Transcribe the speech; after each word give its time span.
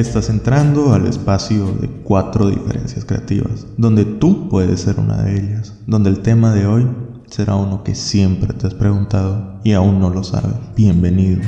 Estás 0.00 0.30
entrando 0.30 0.94
al 0.94 1.04
espacio 1.06 1.72
de 1.74 1.86
cuatro 1.86 2.48
diferencias 2.48 3.04
creativas, 3.04 3.66
donde 3.76 4.06
tú 4.06 4.48
puedes 4.48 4.80
ser 4.80 4.98
una 4.98 5.22
de 5.24 5.38
ellas, 5.38 5.74
donde 5.86 6.08
el 6.08 6.20
tema 6.20 6.54
de 6.54 6.66
hoy 6.66 6.88
será 7.26 7.54
uno 7.56 7.84
que 7.84 7.94
siempre 7.94 8.54
te 8.54 8.66
has 8.66 8.72
preguntado 8.72 9.60
y 9.62 9.74
aún 9.74 10.00
no 10.00 10.08
lo 10.08 10.24
sabes. 10.24 10.54
Bienvenido. 10.74 11.42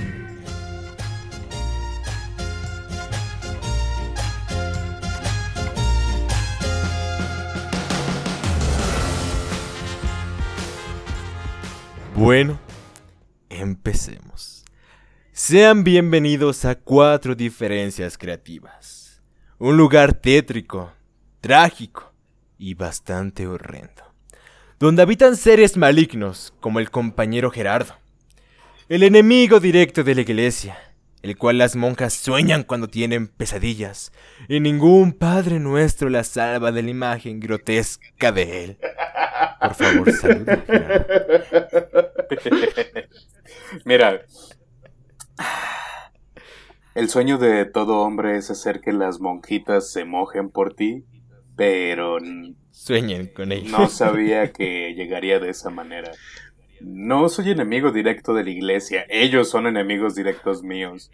Bueno, 12.14 12.59
empecemos. 13.48 14.52
Sean 15.34 15.82
bienvenidos 15.82 16.66
a 16.66 16.74
Cuatro 16.74 17.34
Diferencias 17.34 18.18
Creativas. 18.18 19.23
Un 19.59 19.78
lugar 19.78 20.12
tétrico, 20.12 20.92
trágico 21.40 22.12
y 22.59 22.74
bastante 22.74 23.46
horrendo. 23.46 24.02
Donde 24.78 25.00
habitan 25.00 25.37
seres 25.37 25.78
malignos 25.78 26.52
como 26.60 26.80
el 26.80 26.90
compañero 26.90 27.50
Gerardo. 27.50 27.95
El 28.90 29.04
enemigo 29.04 29.59
directo 29.59 30.04
de 30.04 30.16
la 30.16 30.20
iglesia, 30.20 30.76
el 31.23 31.38
cual 31.38 31.56
las 31.56 31.76
monjas 31.76 32.12
sueñan 32.12 32.62
cuando 32.62 32.88
tienen 32.88 33.26
pesadillas, 33.26 34.12
y 34.51 34.60
ningún 34.60 35.14
Padre 35.14 35.60
Nuestro 35.60 36.10
la 36.10 36.24
salva 36.24 36.73
de 36.73 36.82
la 36.82 36.90
imagen 36.90 37.40
grotesca 37.40 38.32
de 38.32 38.64
él. 38.64 38.76
Por 39.62 39.74
favor, 39.76 40.12
saluda. 40.12 40.62
Mira, 43.87 44.26
el 46.95 47.09
sueño 47.09 47.38
de 47.38 47.65
todo 47.65 48.01
hombre 48.01 48.37
es 48.37 48.51
hacer 48.51 48.80
que 48.80 48.93
las 48.93 49.21
monjitas 49.21 49.90
se 49.90 50.04
mojen 50.04 50.51
por 50.51 50.74
ti, 50.74 51.04
pero 51.57 52.18
sueñen 52.71 53.29
con 53.29 53.52
ellos. 53.52 53.70
No 53.70 53.88
sabía 53.88 54.52
que 54.52 54.95
llegaría 54.95 55.38
de 55.38 55.51
esa 55.51 55.70
manera. 55.70 56.13
No 56.80 57.29
soy 57.29 57.51
enemigo 57.51 57.93
directo 57.93 58.35
de 58.35 58.45
la 58.45 58.51
iglesia, 58.51 59.07
ellos 59.09 59.48
son 59.48 59.66
enemigos 59.66 60.15
directos 60.15 60.63
míos. 60.63 61.10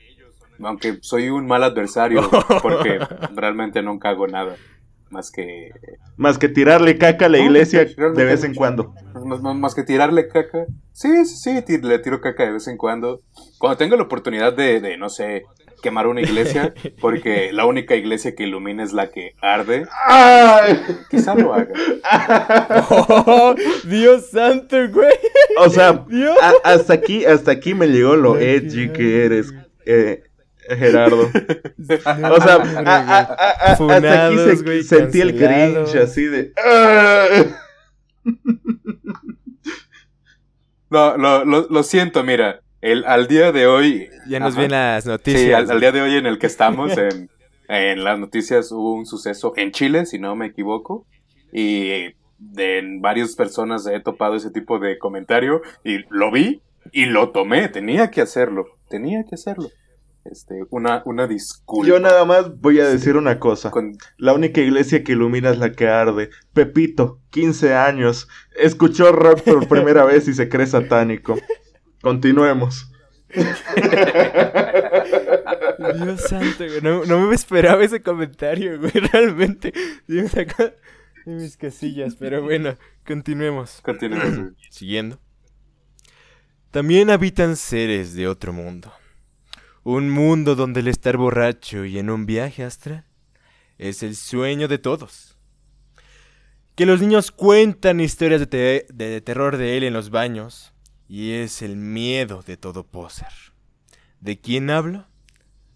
Aunque 0.61 0.99
soy 1.03 1.29
un 1.29 1.47
mal 1.47 1.63
adversario 1.63 2.29
porque 2.63 2.99
realmente 3.35 3.83
nunca 3.83 4.09
hago 4.09 4.27
nada. 4.27 4.57
Más 5.11 5.31
que. 5.31 5.71
Más 6.17 6.39
que 6.39 6.49
tirarle 6.49 6.99
caca 6.99 7.27
a 7.27 7.29
la 7.29 7.39
iglesia 7.39 7.85
de 7.85 8.25
vez 8.25 8.45
en 8.45 8.55
cuando. 8.55 8.95
Más, 9.55 9.75
que 9.75 9.83
tirarle 9.83 10.29
caca. 10.29 10.67
Sí, 10.93 11.25
sí, 11.25 11.63
sí, 11.67 11.79
le 11.79 11.99
tiro 11.99 12.21
caca 12.21 12.45
de 12.45 12.53
vez 12.53 12.69
en 12.69 12.77
cuando. 12.77 13.21
Cuando 13.59 13.79
tengo 13.79 13.97
la 13.97 14.03
oportunidad 14.03 14.53
de, 14.53 14.81
de 14.81 14.97
no 14.97 15.09
sé, 15.09 15.45
quemar 15.83 16.07
una 16.07 16.21
iglesia, 16.21 16.75
porque 17.01 17.53
la 17.53 17.65
única 17.65 17.95
iglesia 17.95 18.35
que 18.35 18.45
ilumina 18.45 18.83
es 18.83 18.93
la 18.93 19.11
que 19.11 19.35
arde. 19.41 19.87
Quizá 21.11 21.35
lo 21.35 21.55
haga. 21.55 21.73
Oh, 22.91 23.55
Dios 23.85 24.31
santo, 24.31 24.77
güey. 24.91 25.15
O 25.59 25.69
sea, 25.69 26.05
hasta 26.65 26.95
aquí, 26.95 27.25
hasta 27.25 27.53
aquí 27.53 27.75
me 27.75 27.87
llegó 27.89 28.17
lo 28.17 28.39
edgy 28.39 28.91
que 28.91 29.25
eres. 29.25 29.53
Eh, 29.87 30.23
Gerardo. 30.77 31.23
o 31.31 32.41
sea, 32.41 32.57
hasta 33.61 34.27
aquí 34.27 34.83
sentí 34.83 35.21
el 35.21 35.37
cringe 35.37 35.97
así 35.97 36.25
de. 36.25 36.53
no, 40.91 41.17
lo, 41.17 41.45
lo, 41.45 41.83
siento, 41.83 42.23
mira. 42.25 42.61
El, 42.81 43.05
al 43.07 43.27
día 43.27 43.51
de 43.51 43.67
hoy. 43.67 44.09
Ya 44.29 44.39
nos 44.39 44.55
vienen 44.55 44.73
las 44.73 45.05
noticias. 45.07 45.43
Sí, 45.43 45.53
al, 45.53 45.81
día 45.81 45.91
de 45.93 46.01
hoy 46.01 46.17
en 46.17 46.27
el 46.27 46.39
que 46.39 46.47
estamos, 46.47 46.97
en, 46.99 47.29
en 47.69 48.05
las 48.05 48.19
noticias 48.19 48.71
hubo 48.73 48.95
un 48.95 49.07
suceso 49.07 49.53
en 49.57 49.73
Chile, 49.73 50.07
si 50.07 50.19
no 50.19 50.37
me 50.37 50.47
equivoco. 50.47 51.07
Y 51.53 52.15
de, 52.39 52.79
en 52.79 53.01
varias 53.01 53.35
personas 53.35 53.87
he 53.87 54.01
topado 54.01 54.37
ese 54.37 54.51
tipo 54.51 54.79
de 54.79 54.99
comentario 54.99 55.63
y 55.85 56.05
lo 56.11 56.31
vi 56.31 56.63
y 56.93 57.07
lo 57.07 57.31
tomé. 57.31 57.69
Tenía 57.69 58.11
que 58.11 58.21
hacerlo. 58.21 58.67
Tenía 58.89 59.25
que 59.25 59.35
hacerlo. 59.35 59.71
Este, 60.25 60.63
una, 60.71 61.03
una 61.07 61.27
disculpa. 61.27 61.89
Yo 61.89 62.01
nada 62.01 62.25
más 62.25 62.61
voy 62.61 62.81
a 62.81 62.89
decir 62.89 63.17
una 63.17 63.39
cosa. 63.39 63.71
La 64.17 64.35
única 64.35 64.61
iglesia 64.61 65.03
que 65.03 65.13
ilumina 65.13 65.51
es 65.51 65.59
la 65.59 65.73
que 65.73 65.89
arde. 65.89 66.31
Pepito, 66.53 67.21
15 67.31 67.75
años, 67.75 68.29
escuchó 68.57 69.13
rock 69.13 69.43
por 69.43 69.69
primera 69.69 70.05
vez 70.05 70.29
y 70.29 70.35
se 70.35 70.49
cree 70.49 70.67
satánico. 70.67 71.37
Continuemos. 72.03 72.93
Dios 73.35 73.59
santo, 76.23 76.65
No, 76.83 77.29
me 77.29 77.35
esperaba 77.35 77.85
ese 77.85 78.03
comentario, 78.03 78.79
güey. 78.79 78.93
Realmente. 79.13 79.73
Acá 80.37 80.75
en 81.27 81.37
mis 81.37 81.57
casillas. 81.57 82.17
Pero 82.19 82.43
bueno, 82.43 82.77
continuemos. 83.07 83.81
Continuemos. 83.83 84.53
Siguiendo. 84.71 85.19
También 86.71 87.11
habitan 87.11 87.57
seres 87.57 88.15
de 88.15 88.29
otro 88.29 88.53
mundo. 88.53 88.93
Un 89.91 90.11
mundo 90.11 90.55
donde 90.55 90.81
el 90.81 90.89
estar 90.89 91.17
borracho 91.17 91.87
y 91.87 91.99
en 91.99 92.11
un 92.11 92.27
viaje 92.27 92.63
astral 92.63 93.07
es 93.79 94.03
el 94.03 94.17
sueño 94.17 94.69
de 94.69 94.77
todos. 94.77 95.39
Que 96.75 96.85
los 96.85 97.01
niños 97.01 97.31
cuentan 97.31 97.99
historias 97.99 98.51
de, 98.51 99.23
terror 99.25 99.57
de 99.57 99.79
él 99.79 99.85
en 99.85 99.95
los 99.95 100.11
baños 100.11 100.75
y 101.09 101.33
es 101.33 101.63
el 101.63 101.77
miedo 101.77 102.43
de 102.47 102.59
todo 102.59 102.85
poser. 102.85 103.33
¿De 104.21 104.39
quién 104.39 104.69
hablo? 104.69 105.07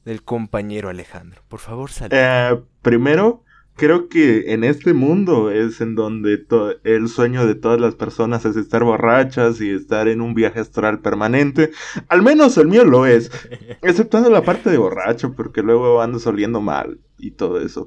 Del 0.04 0.22
compañero 0.22 0.90
Alejandro. 0.90 1.42
Por 1.48 1.60
favor, 1.60 1.90
sal. 1.90 2.10
Eh, 2.12 2.62
primero, 2.82 3.44
creo 3.76 4.08
que 4.08 4.52
en 4.52 4.64
este 4.64 4.92
mundo 4.92 5.50
es 5.50 5.80
en 5.80 5.94
donde 5.94 6.46
el 6.84 7.08
sueño 7.08 7.46
de 7.46 7.54
todas 7.54 7.80
las 7.80 7.94
personas 7.94 8.44
es 8.44 8.56
estar 8.56 8.84
borrachas 8.84 9.60
y 9.60 9.70
estar 9.70 10.08
en 10.08 10.20
un 10.20 10.34
viaje 10.34 10.60
astral 10.60 11.00
permanente. 11.00 11.70
Al 12.08 12.22
menos 12.22 12.56
el 12.58 12.68
mío 12.68 12.84
lo 12.84 13.06
es. 13.06 13.30
Exceptuando 13.82 14.30
la 14.30 14.42
parte 14.42 14.70
de 14.70 14.78
borracho, 14.78 15.34
porque 15.34 15.62
luego 15.62 16.00
ando 16.00 16.18
oliendo 16.26 16.60
mal 16.60 17.00
y 17.18 17.32
todo 17.32 17.60
eso. 17.60 17.86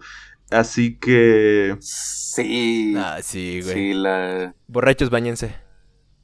Así 0.51 0.97
que. 0.97 1.75
Sí. 1.79 2.93
Ah, 2.97 3.19
sí, 3.21 3.61
güey. 3.61 3.73
Sí, 3.73 3.93
la... 3.93 4.53
Borrachos, 4.67 5.09
bañense. 5.09 5.55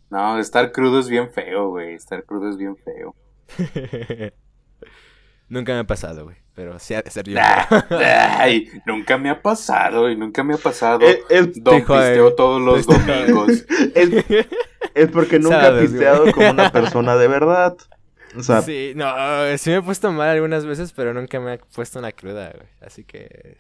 No, 0.09 0.38
estar 0.39 0.72
crudo 0.72 0.99
es 0.99 1.09
bien 1.09 1.31
feo, 1.31 1.69
güey. 1.69 1.93
Estar 1.95 2.25
crudo 2.25 2.49
es 2.49 2.57
bien 2.57 2.75
feo. 2.75 3.16
Nunca 5.51 5.73
me 5.73 5.79
ha 5.79 5.84
pasado, 5.84 6.23
güey. 6.23 6.38
Pero 6.56 6.79
sí 6.79 6.94
ha 6.94 7.01
de 7.01 7.12
ser 7.12 7.25
Ay, 8.39 8.69
nunca 8.85 9.17
me 9.17 9.29
ha 9.29 9.41
pasado, 9.41 10.09
y 10.09 10.16
nunca 10.16 10.45
me 10.45 10.53
ha 10.53 10.57
pasado. 10.57 11.01
Es, 11.06 11.19
es 11.29 11.62
Don 11.62 11.79
pisteo 11.79 12.34
todos 12.35 12.62
los 12.62 12.88
domingos. 12.88 13.66
Es, 14.94 15.09
porque 15.09 15.40
nunca 15.40 15.69
he 15.69 15.81
pisteado 15.81 16.31
como 16.31 16.51
una 16.51 16.72
persona 16.72 17.16
de 17.16 17.28
verdad. 17.28 17.78
O 18.35 18.44
sea, 18.44 18.61
sí, 18.61 18.94
no, 18.95 19.06
sí 19.57 19.69
me 19.69 19.78
he 19.78 19.81
puesto 19.81 20.11
mal 20.11 20.29
algunas 20.29 20.66
veces, 20.66 20.91
pero 20.94 21.13
nunca 21.13 21.40
me 21.40 21.53
ha 21.53 21.57
puesto 21.57 22.00
una 22.00 22.11
cruda, 22.11 22.51
güey. 22.56 22.67
Así 22.81 23.03
que 23.03 23.57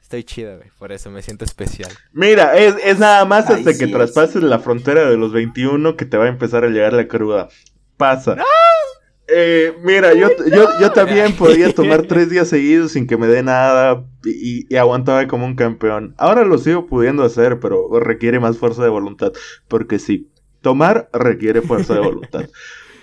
estoy 0.00 0.24
chido, 0.24 0.56
güey. 0.56 0.70
Por 0.78 0.92
eso 0.92 1.10
me 1.10 1.22
siento 1.22 1.44
especial. 1.44 1.90
Mira, 2.12 2.56
es, 2.56 2.74
es 2.84 2.98
nada 2.98 3.24
más 3.24 3.48
hasta 3.48 3.76
que 3.76 3.86
traspases 3.86 4.42
la 4.42 4.58
frontera 4.58 5.08
de 5.08 5.16
los 5.16 5.32
21 5.32 5.96
que 5.96 6.04
te 6.04 6.16
va 6.16 6.24
a 6.26 6.28
empezar 6.28 6.64
a 6.64 6.68
llegar 6.68 6.92
la 6.92 7.08
cruda. 7.08 7.48
Pasa. 7.96 8.36
¡Ah! 8.38 8.95
Eh, 9.28 9.76
mira, 9.82 10.14
yo, 10.14 10.28
yo, 10.80 10.92
también 10.92 11.32
podía 11.36 11.74
tomar 11.74 12.02
tres 12.02 12.30
días 12.30 12.48
seguidos 12.48 12.92
sin 12.92 13.06
que 13.06 13.16
me 13.16 13.26
dé 13.26 13.42
nada 13.42 14.04
y, 14.24 14.74
aguantaba 14.76 15.26
como 15.26 15.46
un 15.46 15.56
campeón. 15.56 16.14
Ahora 16.16 16.44
lo 16.44 16.58
sigo 16.58 16.86
pudiendo 16.86 17.24
hacer, 17.24 17.58
pero 17.58 17.88
requiere 17.98 18.38
más 18.38 18.58
fuerza 18.58 18.82
de 18.82 18.88
voluntad. 18.88 19.32
Porque 19.68 19.98
sí, 19.98 20.30
tomar 20.60 21.08
requiere 21.12 21.62
fuerza 21.62 21.94
de 21.94 22.00
voluntad. 22.00 22.48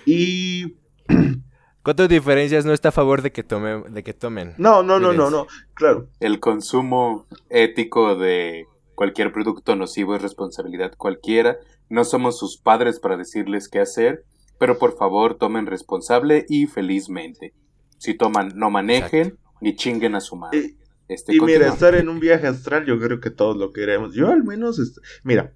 Y... 0.06 0.76
¿Cuántas 1.82 2.10
diferencias 2.10 2.66
no 2.66 2.74
está 2.74 2.90
a 2.90 2.92
favor 2.92 3.22
de 3.22 3.32
que, 3.32 3.42
tome, 3.42 3.82
de 3.88 4.02
que 4.02 4.12
tomen? 4.12 4.52
No, 4.58 4.82
no, 4.82 5.00
no, 5.00 5.14
no, 5.14 5.30
no, 5.30 5.46
claro. 5.72 6.08
El 6.20 6.40
consumo 6.40 7.26
ético 7.48 8.16
de 8.16 8.66
cualquier 8.94 9.32
producto 9.32 9.76
nocivo 9.76 10.14
es 10.14 10.20
responsabilidad 10.20 10.92
cualquiera. 10.96 11.56
No 11.88 12.04
somos 12.04 12.38
sus 12.38 12.58
padres 12.58 13.00
para 13.00 13.16
decirles 13.16 13.68
qué 13.68 13.80
hacer 13.80 14.24
pero 14.58 14.78
por 14.78 14.96
favor 14.96 15.36
tomen 15.36 15.66
responsable 15.66 16.46
y 16.48 16.66
felizmente. 16.66 17.54
Si 17.98 18.14
toman, 18.14 18.52
no 18.56 18.70
manejen 18.70 19.38
ni 19.60 19.76
chinguen 19.76 20.14
a 20.14 20.20
su 20.20 20.36
madre. 20.36 20.76
Este, 21.08 21.34
y 21.34 21.40
mira, 21.40 21.68
estar 21.68 21.94
en 21.94 22.08
un 22.08 22.18
viaje 22.18 22.46
astral 22.46 22.86
yo 22.86 22.98
creo 22.98 23.20
que 23.20 23.30
todos 23.30 23.56
lo 23.56 23.72
queremos. 23.72 24.14
Yo 24.14 24.30
al 24.30 24.42
menos, 24.44 24.80
mira, 25.22 25.54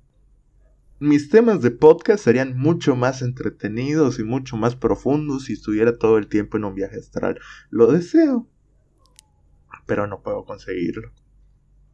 mis 1.00 1.30
temas 1.30 1.62
de 1.62 1.70
podcast 1.70 2.24
serían 2.24 2.56
mucho 2.56 2.96
más 2.96 3.22
entretenidos 3.22 4.18
y 4.18 4.24
mucho 4.24 4.56
más 4.56 4.76
profundos 4.76 5.44
si 5.44 5.54
estuviera 5.54 5.96
todo 5.96 6.18
el 6.18 6.28
tiempo 6.28 6.56
en 6.56 6.64
un 6.64 6.74
viaje 6.74 6.96
astral. 6.96 7.38
Lo 7.70 7.86
deseo, 7.86 8.46
pero 9.86 10.06
no 10.06 10.22
puedo 10.22 10.44
conseguirlo. 10.44 11.12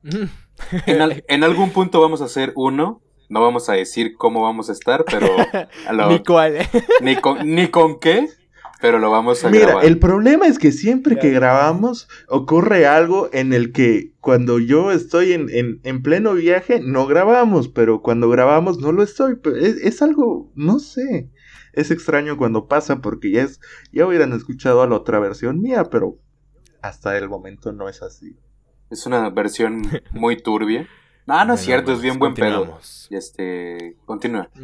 en, 0.02 1.22
en, 1.28 1.44
algún 1.44 1.70
punto 1.70 2.00
vamos 2.00 2.20
a 2.20 2.26
hacer 2.26 2.52
uno 2.56 3.03
no 3.28 3.40
vamos 3.40 3.68
a 3.68 3.74
decir 3.74 4.16
cómo 4.16 4.42
vamos 4.42 4.68
a 4.68 4.72
estar, 4.72 5.04
pero... 5.04 5.28
ni 6.08 6.22
cuál. 6.22 6.58
ni, 7.00 7.16
con, 7.16 7.54
ni 7.54 7.68
con 7.68 7.98
qué, 7.98 8.28
Pero 8.80 8.98
lo 8.98 9.10
vamos 9.10 9.44
a 9.44 9.50
Mira, 9.50 9.80
el 9.82 9.98
problema 9.98 10.46
es 10.46 10.58
que 10.58 10.70
siempre 10.70 11.18
que 11.18 11.30
grabamos 11.30 12.08
ocurre 12.28 12.86
algo 12.86 13.30
en 13.32 13.52
el 13.52 13.72
que 13.72 14.12
cuando 14.20 14.58
yo 14.58 14.92
estoy 14.92 15.32
en, 15.32 15.48
en, 15.82 16.02
pleno 16.02 16.34
viaje 16.34 16.80
no 16.80 17.06
grabamos, 17.06 17.68
pero 17.68 18.02
cuando 18.02 18.28
grabamos 18.28 18.78
no 18.78 18.92
lo 18.92 19.02
estoy. 19.02 19.38
Es, 19.58 19.76
es, 19.76 20.02
algo, 20.02 20.52
no 20.54 20.78
sé. 20.78 21.30
Es 21.72 21.90
extraño 21.90 22.36
cuando 22.36 22.68
pasa 22.68 23.00
porque 23.00 23.30
ya 23.30 23.42
es, 23.42 23.60
ya 23.90 24.06
hubieran 24.06 24.32
escuchado 24.32 24.82
a 24.82 24.86
la 24.86 24.96
otra 24.96 25.18
versión 25.18 25.60
mía, 25.60 25.84
pero 25.90 26.18
hasta 26.82 27.16
el 27.16 27.28
momento 27.28 27.72
no 27.72 27.88
es 27.88 28.02
así. 28.02 28.36
Es 28.90 29.06
una 29.06 29.30
versión 29.30 29.82
muy 30.12 30.36
turbia. 30.36 30.86
No, 31.26 31.44
no 31.44 31.54
es 31.54 31.60
cierto, 31.60 31.92
es 31.92 32.02
bien 32.02 32.18
buen 32.18 32.34
pedo. 32.34 32.78
Y 33.08 33.16
este, 33.16 33.96
continúa. 34.04 34.50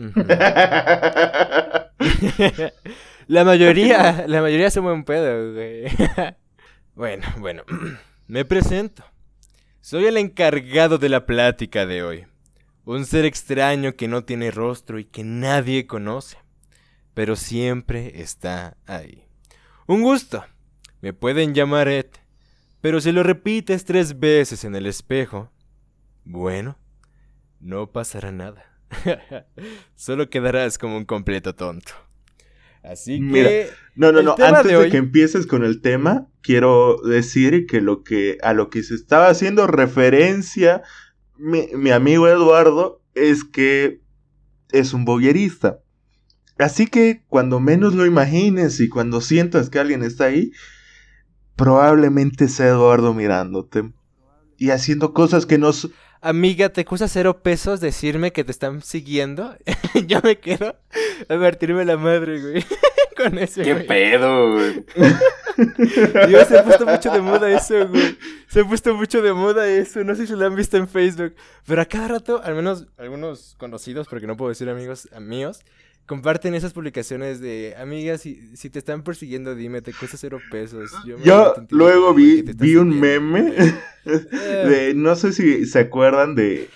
la 3.26 3.44
mayoría, 3.44 4.24
la 4.26 4.42
mayoría 4.42 4.70
son 4.70 4.84
buen 4.84 5.04
pedo, 5.04 5.54
güey. 5.54 5.84
bueno, 6.94 7.26
bueno, 7.38 7.62
me 8.26 8.44
presento. 8.44 9.04
Soy 9.80 10.04
el 10.04 10.18
encargado 10.18 10.98
de 10.98 11.08
la 11.08 11.24
plática 11.24 11.86
de 11.86 12.02
hoy. 12.02 12.26
Un 12.84 13.06
ser 13.06 13.24
extraño 13.24 13.94
que 13.94 14.08
no 14.08 14.24
tiene 14.24 14.50
rostro 14.50 14.98
y 14.98 15.04
que 15.04 15.24
nadie 15.24 15.86
conoce, 15.86 16.36
pero 17.14 17.36
siempre 17.36 18.20
está 18.20 18.76
ahí. 18.86 19.24
Un 19.86 20.02
gusto. 20.02 20.44
Me 21.00 21.14
pueden 21.14 21.54
llamar 21.54 21.88
Ed, 21.88 22.10
pero 22.82 23.00
si 23.00 23.12
lo 23.12 23.22
repites 23.22 23.86
tres 23.86 24.20
veces 24.20 24.64
en 24.64 24.74
el 24.74 24.86
espejo, 24.86 25.50
bueno, 26.24 26.78
no 27.60 27.90
pasará 27.92 28.32
nada. 28.32 28.64
Solo 29.94 30.30
quedarás 30.30 30.78
como 30.78 30.96
un 30.96 31.04
completo 31.04 31.54
tonto. 31.54 31.92
Así 32.82 33.18
que. 33.18 33.24
Mira, 33.24 33.50
no, 33.94 34.12
no, 34.12 34.22
no. 34.22 34.34
Antes 34.42 34.78
de, 34.78 34.90
que 34.90 34.96
empieces 34.96 35.46
con 35.46 35.64
el 35.64 35.80
tema, 35.80 36.28
quiero 36.40 36.98
decir 37.02 37.66
que 37.66 37.80
lo 37.80 38.02
que 38.02 38.38
a 38.42 38.52
lo 38.52 38.70
que 38.70 38.82
se 38.82 38.94
estaba 38.94 39.28
haciendo 39.28 39.66
referencia 39.66 40.82
mi, 41.40 41.68
mi 41.74 41.90
amigo 41.90 42.28
Eduardo 42.28 43.02
es 43.14 43.44
que 43.44 44.02
es 44.70 44.92
un 44.92 45.04
boyerista. 45.04 45.80
Así 46.58 46.86
que 46.86 47.24
cuando 47.28 47.58
menos 47.58 47.94
lo 47.94 48.04
imagines 48.04 48.80
y 48.80 48.88
cuando 48.88 49.22
sientas 49.22 49.70
que 49.70 49.78
alguien 49.78 50.02
está 50.02 50.24
ahí, 50.24 50.52
probablemente 51.56 52.48
sea 52.48 52.68
Eduardo 52.68 53.14
mirándote 53.14 53.92
y 54.58 54.70
haciendo 54.70 55.14
cosas 55.14 55.46
que 55.46 55.56
no 55.56 55.72
amiga, 56.20 56.68
¿te 56.68 56.84
cuesta 56.84 57.08
cero 57.08 57.42
pesos 57.42 57.80
decirme 57.80 58.32
que 58.32 58.44
te 58.44 58.50
están 58.50 58.82
siguiendo? 58.82 59.56
Yo 60.06 60.20
me 60.22 60.38
quedo 60.38 60.76
a 61.28 61.38
partirme 61.38 61.84
la 61.84 61.96
madre, 61.96 62.40
güey. 62.40 62.64
Con 63.16 63.36
ese, 63.38 63.62
¿Qué 63.62 63.74
pedo, 63.74 64.52
güey? 64.52 64.84
Dios, 66.28 66.48
se 66.48 66.58
ha 66.58 66.64
puesto 66.64 66.86
mucho 66.86 67.10
de 67.10 67.20
moda 67.20 67.50
eso, 67.50 67.86
güey. 67.88 68.16
Se 68.48 68.60
ha 68.60 68.64
puesto 68.64 68.94
mucho 68.94 69.20
de 69.20 69.34
moda 69.34 69.68
eso. 69.68 70.02
No 70.04 70.14
sé 70.14 70.26
si 70.26 70.34
lo 70.34 70.46
han 70.46 70.54
visto 70.54 70.78
en 70.78 70.88
Facebook. 70.88 71.34
Pero 71.66 71.82
a 71.82 71.84
cada 71.84 72.08
rato, 72.08 72.40
al 72.42 72.54
menos 72.54 72.86
algunos 72.96 73.56
conocidos, 73.58 74.08
porque 74.08 74.26
no 74.26 74.38
puedo 74.38 74.48
decir 74.48 74.70
amigos 74.70 75.06
míos, 75.20 75.60
comparten 76.10 76.56
esas 76.56 76.72
publicaciones 76.72 77.40
de 77.40 77.76
amigas, 77.78 78.22
si, 78.22 78.40
si 78.56 78.68
te 78.68 78.80
están 78.80 79.04
persiguiendo, 79.04 79.54
dime, 79.54 79.80
te 79.80 79.92
cuesta 79.92 80.16
cero 80.16 80.40
pesos. 80.50 80.90
Yo, 81.22 81.54
luego 81.68 82.12
vi, 82.14 82.42
vi 82.42 82.74
un 82.74 82.98
meme 82.98 83.54
de, 84.04 84.92
no 84.96 85.14
sé 85.14 85.32
si 85.32 85.66
se 85.66 85.78
acuerdan 85.78 86.34
de, 86.34 86.68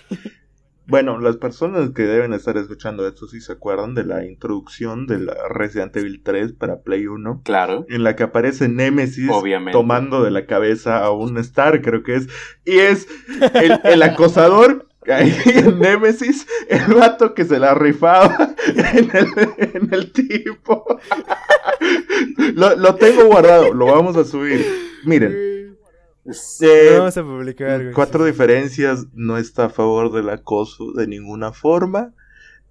bueno, 0.87 1.19
las 1.19 1.35
personas 1.35 1.89
que 1.89 2.03
deben 2.03 2.31
estar 2.31 2.55
escuchando 2.55 3.05
esto 3.05 3.27
sí 3.27 3.41
se 3.41 3.51
acuerdan 3.51 3.93
de 3.93 4.05
la 4.05 4.25
introducción 4.25 5.05
de 5.05 5.19
la 5.19 5.35
Resident 5.49 5.97
Evil 5.97 6.21
3 6.23 6.53
para 6.53 6.79
Play 6.79 7.07
1. 7.07 7.41
Claro. 7.43 7.85
En 7.89 8.05
la 8.05 8.15
que 8.15 8.23
aparece 8.23 8.69
Nemesis 8.69 9.29
tomando 9.73 10.23
de 10.23 10.31
la 10.31 10.45
cabeza 10.45 11.03
a 11.03 11.11
un 11.11 11.37
Star, 11.39 11.81
creo 11.81 12.03
que 12.03 12.15
es. 12.15 12.29
Y 12.63 12.77
es 12.77 13.05
el, 13.53 13.81
el 13.83 14.01
acosador 14.01 14.84
Ahí 15.07 15.33
en 15.45 15.79
Nemesis, 15.79 16.47
el 16.67 16.93
vato 16.93 17.33
que 17.33 17.45
se 17.45 17.59
la 17.59 17.73
rifaba 17.75 18.55
en 18.75 19.89
el, 19.91 20.11
tipo. 20.11 20.85
lo, 22.55 22.95
tengo 22.95 23.25
guardado, 23.25 23.73
lo 23.73 23.85
vamos 23.87 24.17
a 24.17 24.25
subir. 24.25 24.65
Miren. 25.05 25.31
Eh, 26.61 26.95
vamos 26.97 27.17
a 27.17 27.23
publicar. 27.23 27.91
Cuatro 27.93 28.25
diferencias, 28.25 29.07
no 29.13 29.37
está 29.37 29.65
a 29.65 29.69
favor 29.69 30.11
del 30.11 30.29
acoso 30.29 30.91
de 30.93 31.07
ninguna 31.07 31.51
forma. 31.51 32.13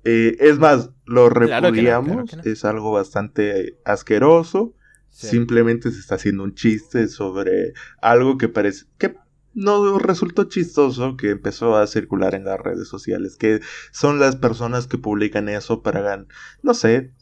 Eh, 0.02 0.36
es 0.40 0.58
más, 0.58 0.90
lo 1.06 1.30
repudiamos, 1.30 2.36
es 2.44 2.64
algo 2.64 2.92
bastante 2.92 3.78
asqueroso. 3.84 4.74
Simplemente 5.10 5.92
se 5.92 6.00
está 6.00 6.16
haciendo 6.16 6.42
un 6.42 6.54
chiste 6.54 7.06
sobre 7.06 7.72
algo 8.02 8.36
que 8.36 8.48
parece 8.48 8.86
que 8.98 9.14
no 9.54 9.98
resultó 9.98 10.44
chistoso 10.44 11.16
que 11.16 11.30
empezó 11.30 11.76
a 11.76 11.86
circular 11.86 12.34
en 12.34 12.44
las 12.44 12.60
redes 12.60 12.88
sociales, 12.88 13.36
que 13.36 13.60
son 13.92 14.18
las 14.18 14.36
personas 14.36 14.86
que 14.86 14.98
publican 14.98 15.48
eso 15.48 15.82
para 15.82 16.24
no 16.62 16.74
sé, 16.74 17.12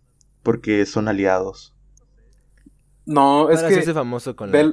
porque 0.43 0.84
son 0.87 1.08
aliados. 1.08 1.75
No, 3.05 3.50
es 3.50 3.62
que 3.62 3.75
es 3.75 3.93
famoso 3.93 4.37
con 4.37 4.52
las 4.52 4.64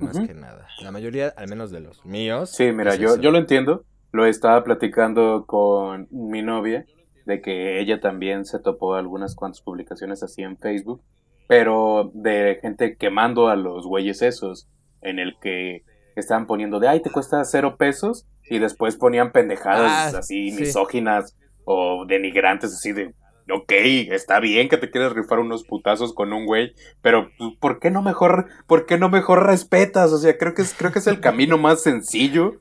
más 0.00 0.18
que 0.26 0.34
nada. 0.34 0.66
La 0.82 0.90
mayoría, 0.90 1.32
al 1.36 1.48
menos 1.48 1.70
de 1.70 1.80
los 1.80 2.04
míos. 2.04 2.50
Sí, 2.50 2.72
mira, 2.72 2.96
yo, 2.96 3.16
yo 3.20 3.30
lo 3.30 3.38
entiendo. 3.38 3.84
Lo 4.12 4.24
estaba 4.24 4.64
platicando 4.64 5.44
con 5.46 6.08
mi 6.10 6.40
novia 6.40 6.86
de 7.26 7.42
que 7.42 7.80
ella 7.80 8.00
también 8.00 8.44
se 8.46 8.60
topó 8.60 8.94
algunas 8.94 9.34
cuantas 9.34 9.60
publicaciones 9.60 10.22
así 10.22 10.42
en 10.42 10.56
Facebook, 10.56 11.02
pero 11.48 12.10
de 12.14 12.58
gente 12.62 12.96
quemando 12.96 13.48
a 13.48 13.56
los 13.56 13.84
güeyes 13.86 14.22
esos, 14.22 14.68
en 15.02 15.18
el 15.18 15.36
que 15.40 15.84
estaban 16.16 16.46
poniendo 16.46 16.80
de, 16.80 16.88
ay, 16.88 17.00
te 17.00 17.10
cuesta 17.10 17.44
cero 17.44 17.76
pesos, 17.76 18.26
y 18.48 18.58
después 18.58 18.96
ponían 18.96 19.32
pendejadas 19.32 20.14
ah, 20.14 20.18
así 20.18 20.52
misóginas 20.52 21.36
o 21.64 22.04
denigrantes, 22.06 22.72
así 22.72 22.92
de, 22.92 23.14
ok, 23.50 23.72
está 24.10 24.40
bien 24.40 24.68
que 24.68 24.76
te 24.76 24.90
quieras 24.90 25.12
rifar 25.12 25.38
unos 25.38 25.64
putazos 25.64 26.14
con 26.14 26.32
un 26.32 26.46
güey, 26.46 26.72
pero 27.02 27.28
pues, 27.38 27.54
¿por 27.60 27.78
qué 27.78 27.90
no 27.90 28.02
mejor, 28.02 28.46
por 28.66 28.86
qué 28.86 28.98
no 28.98 29.08
mejor 29.08 29.46
respetas? 29.46 30.12
O 30.12 30.18
sea, 30.18 30.36
creo 30.38 30.54
que 30.54 30.62
es, 30.62 30.74
creo 30.74 30.92
que 30.92 31.00
es 31.00 31.06
el 31.06 31.20
camino 31.20 31.58
más 31.58 31.82
sencillo, 31.82 32.54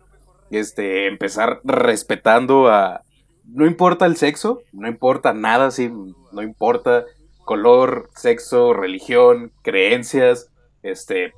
este, 0.52 1.08
empezar 1.08 1.62
respetando 1.64 2.68
a, 2.68 3.02
no 3.46 3.66
importa 3.66 4.06
el 4.06 4.18
sexo, 4.18 4.62
no 4.74 4.88
importa 4.88 5.34
nada, 5.34 5.72
sí, 5.72 5.92
no 6.32 6.42
importa 6.42 7.06
color, 7.46 8.10
sexo, 8.16 8.74
religión, 8.74 9.52
creencias, 9.62 10.52
este, 10.82 11.34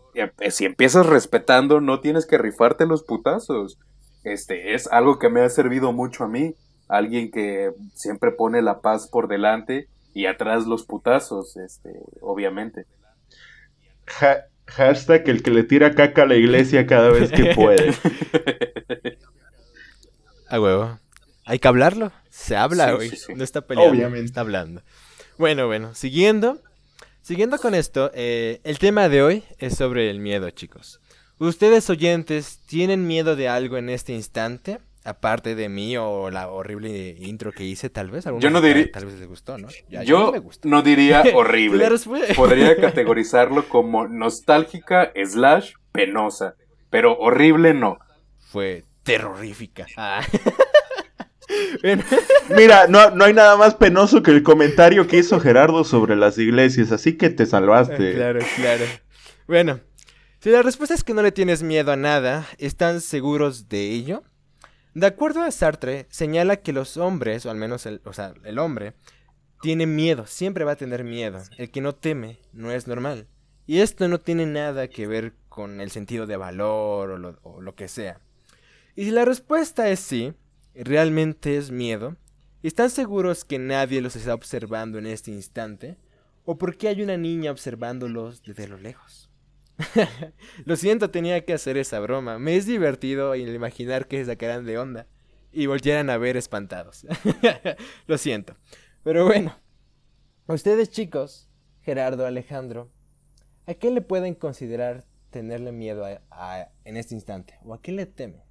si 0.49 0.65
empiezas 0.65 1.05
respetando, 1.05 1.81
no 1.81 1.99
tienes 1.99 2.25
que 2.25 2.37
rifarte 2.37 2.85
los 2.85 3.03
putazos. 3.03 3.79
Este, 4.23 4.73
es 4.73 4.87
algo 4.87 5.19
que 5.19 5.29
me 5.29 5.41
ha 5.41 5.49
servido 5.49 5.93
mucho 5.93 6.23
a 6.23 6.27
mí. 6.27 6.55
Alguien 6.87 7.31
que 7.31 7.71
siempre 7.93 8.31
pone 8.31 8.61
la 8.61 8.81
paz 8.81 9.07
por 9.07 9.27
delante 9.27 9.89
y 10.13 10.25
atrás 10.25 10.65
los 10.65 10.83
putazos, 10.85 11.57
este, 11.57 11.91
obviamente. 12.21 12.85
hashtag 14.65 15.29
el 15.29 15.43
que 15.43 15.51
le 15.51 15.63
tira 15.63 15.93
caca 15.93 16.23
a 16.23 16.25
la 16.27 16.35
iglesia 16.35 16.87
cada 16.87 17.09
vez 17.09 17.31
que 17.31 17.53
puede. 17.53 17.93
A 20.49 20.61
huevo. 20.61 20.99
Hay 21.45 21.59
que 21.59 21.67
hablarlo. 21.67 22.11
Se 22.29 22.55
habla, 22.55 22.95
hoy. 22.95 23.11
No 23.35 23.43
está 23.43 23.61
peleando. 23.61 23.91
Obviamente. 23.91 24.25
Está 24.25 24.41
hablando. 24.41 24.81
Bueno, 25.37 25.67
bueno. 25.67 25.93
Siguiendo. 25.93 26.61
Siguiendo 27.27 27.57
con 27.57 27.75
esto, 27.75 28.09
eh, 28.13 28.61
el 28.63 28.79
tema 28.79 29.09
de 29.09 29.21
hoy 29.21 29.43
es 29.57 29.75
sobre 29.75 30.09
el 30.09 30.21
miedo, 30.21 30.49
chicos. 30.49 31.01
¿Ustedes 31.39 31.89
oyentes 31.89 32.61
tienen 32.67 33.05
miedo 33.05 33.35
de 33.35 33.49
algo 33.49 33.75
en 33.75 33.89
este 33.89 34.13
instante? 34.13 34.79
Aparte 35.03 35.53
de 35.53 35.67
mí 35.67 35.97
o 35.97 36.31
la 36.31 36.47
horrible 36.47 37.17
intro 37.19 37.51
que 37.51 37.65
hice, 37.65 37.89
tal 37.89 38.11
vez. 38.11 38.23
Yo 38.39 38.49
no 38.49 38.61
diría. 38.61 38.89
Tal 38.93 39.07
vez 39.07 39.19
les 39.19 39.27
gustó, 39.27 39.57
¿no? 39.57 39.67
yo 40.05 40.31
no 40.63 40.81
diría 40.81 41.21
horrible. 41.35 41.89
Podría 42.33 42.77
categorizarlo 42.79 43.67
como 43.67 44.07
nostálgica 44.07 45.11
slash 45.25 45.73
penosa. 45.91 46.55
Pero 46.89 47.17
horrible 47.17 47.73
no. 47.73 47.99
Fue 48.39 48.85
terrorífica. 49.03 49.85
Ah. 49.97 50.21
Mira, 52.55 52.87
no, 52.87 53.11
no 53.11 53.25
hay 53.25 53.33
nada 53.33 53.55
más 53.57 53.75
penoso 53.75 54.21
que 54.23 54.31
el 54.31 54.43
comentario 54.43 55.07
que 55.07 55.17
hizo 55.17 55.39
Gerardo 55.39 55.83
sobre 55.83 56.15
las 56.15 56.37
iglesias, 56.37 56.91
así 56.91 57.17
que 57.17 57.29
te 57.29 57.45
salvaste. 57.45 58.11
Ah, 58.11 58.15
claro, 58.15 58.39
claro. 58.55 58.85
Bueno, 59.47 59.79
si 60.39 60.49
la 60.49 60.61
respuesta 60.61 60.93
es 60.93 61.03
que 61.03 61.13
no 61.13 61.21
le 61.21 61.31
tienes 61.31 61.63
miedo 61.63 61.91
a 61.91 61.95
nada, 61.95 62.45
¿están 62.57 63.01
seguros 63.01 63.69
de 63.69 63.91
ello? 63.91 64.23
De 64.93 65.07
acuerdo 65.07 65.41
a 65.41 65.51
Sartre, 65.51 66.07
señala 66.09 66.57
que 66.57 66.73
los 66.73 66.97
hombres, 66.97 67.45
o 67.45 67.51
al 67.51 67.57
menos 67.57 67.85
el, 67.85 68.01
o 68.03 68.13
sea, 68.13 68.33
el 68.43 68.59
hombre, 68.59 68.93
tiene 69.61 69.85
miedo, 69.85 70.25
siempre 70.25 70.65
va 70.65 70.73
a 70.73 70.77
tener 70.77 71.03
miedo. 71.03 71.41
El 71.57 71.71
que 71.71 71.81
no 71.81 71.95
teme 71.95 72.39
no 72.51 72.71
es 72.71 72.87
normal. 72.87 73.27
Y 73.65 73.79
esto 73.79 74.07
no 74.07 74.19
tiene 74.19 74.45
nada 74.45 74.87
que 74.87 75.07
ver 75.07 75.33
con 75.49 75.81
el 75.81 75.91
sentido 75.91 76.25
de 76.25 76.37
valor 76.37 77.11
o 77.11 77.17
lo, 77.17 77.39
o 77.43 77.61
lo 77.61 77.75
que 77.75 77.87
sea. 77.87 78.19
Y 78.95 79.05
si 79.05 79.11
la 79.11 79.25
respuesta 79.25 79.89
es 79.89 79.99
sí, 79.99 80.33
realmente 80.83 81.57
es 81.57 81.71
miedo? 81.71 82.17
¿Están 82.63 82.89
seguros 82.89 83.45
que 83.45 83.59
nadie 83.59 84.01
los 84.01 84.15
está 84.15 84.33
observando 84.33 84.97
en 84.97 85.05
este 85.05 85.31
instante? 85.31 85.97
¿O 86.45 86.57
por 86.57 86.77
qué 86.77 86.87
hay 86.87 87.01
una 87.01 87.17
niña 87.17 87.51
observándolos 87.51 88.41
desde 88.43 88.67
lo 88.67 88.77
lejos? 88.77 89.29
lo 90.65 90.75
siento, 90.75 91.11
tenía 91.11 91.45
que 91.45 91.53
hacer 91.53 91.77
esa 91.77 91.99
broma. 91.99 92.39
Me 92.39 92.55
es 92.55 92.65
divertido 92.65 93.35
imaginar 93.35 94.07
que 94.07 94.17
se 94.19 94.25
sacaran 94.25 94.65
de 94.65 94.77
onda 94.77 95.07
y 95.51 95.65
volvieran 95.65 96.09
a 96.09 96.17
ver 96.17 96.37
espantados. 96.37 97.05
lo 98.07 98.17
siento. 98.17 98.55
Pero 99.03 99.25
bueno, 99.25 99.55
ustedes 100.47 100.89
chicos, 100.89 101.49
Gerardo, 101.81 102.25
Alejandro, 102.25 102.91
¿a 103.65 103.73
qué 103.73 103.91
le 103.91 104.01
pueden 104.01 104.35
considerar 104.35 105.05
tenerle 105.29 105.71
miedo 105.71 106.05
en 106.07 106.97
este 106.97 107.15
instante? 107.15 107.59
¿O 107.63 107.73
a 107.73 107.81
qué 107.81 107.91
le 107.91 108.05
temen? 108.05 108.41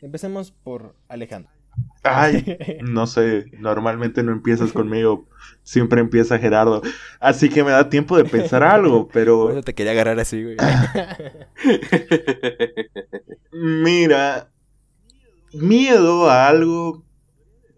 Empecemos 0.00 0.50
por 0.50 0.96
Alejandro. 1.08 1.61
Ay, 2.02 2.58
no 2.82 3.06
sé, 3.06 3.46
normalmente 3.58 4.22
no 4.22 4.32
empiezas 4.32 4.72
conmigo, 4.72 5.28
siempre 5.62 6.00
empieza 6.00 6.38
Gerardo. 6.38 6.82
Así 7.20 7.48
que 7.48 7.62
me 7.62 7.70
da 7.70 7.88
tiempo 7.88 8.16
de 8.16 8.24
pensar 8.24 8.62
algo, 8.62 9.08
pero... 9.12 9.44
Bueno, 9.44 9.62
te 9.62 9.74
quería 9.74 9.92
agarrar 9.92 10.18
así, 10.18 10.42
güey. 10.42 10.56
Mira, 13.52 14.50
miedo 15.52 16.28
a 16.28 16.48
algo, 16.48 17.04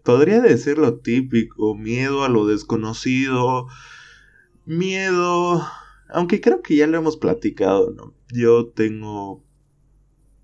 podría 0.03 0.41
decir 0.41 0.77
lo 0.79 0.99
típico, 0.99 1.75
miedo 1.75 2.23
a 2.23 2.29
lo 2.29 2.47
desconocido, 2.47 3.67
miedo, 4.65 5.63
aunque 6.09 6.41
creo 6.41 6.63
que 6.63 6.77
ya 6.77 6.87
lo 6.87 6.97
hemos 6.97 7.17
platicado, 7.17 7.91
¿no? 7.91 8.15
Yo 8.33 8.69
tengo 8.69 9.44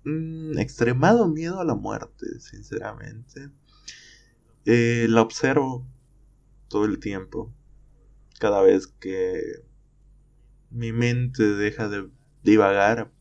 extremado 0.04 1.28
miedo 1.28 1.60
a 1.60 1.64
la 1.64 1.74
muerte, 1.74 2.26
sinceramente. 2.40 3.50
Eh, 4.64 5.06
la 5.08 5.22
observo 5.22 5.86
todo 6.68 6.84
el 6.84 6.98
tiempo. 6.98 7.52
Cada 8.38 8.62
vez 8.62 8.86
que 8.86 9.40
mi 10.70 10.92
mente 10.92 11.42
deja 11.42 11.88
de 11.88 12.08
divagar 12.42 13.12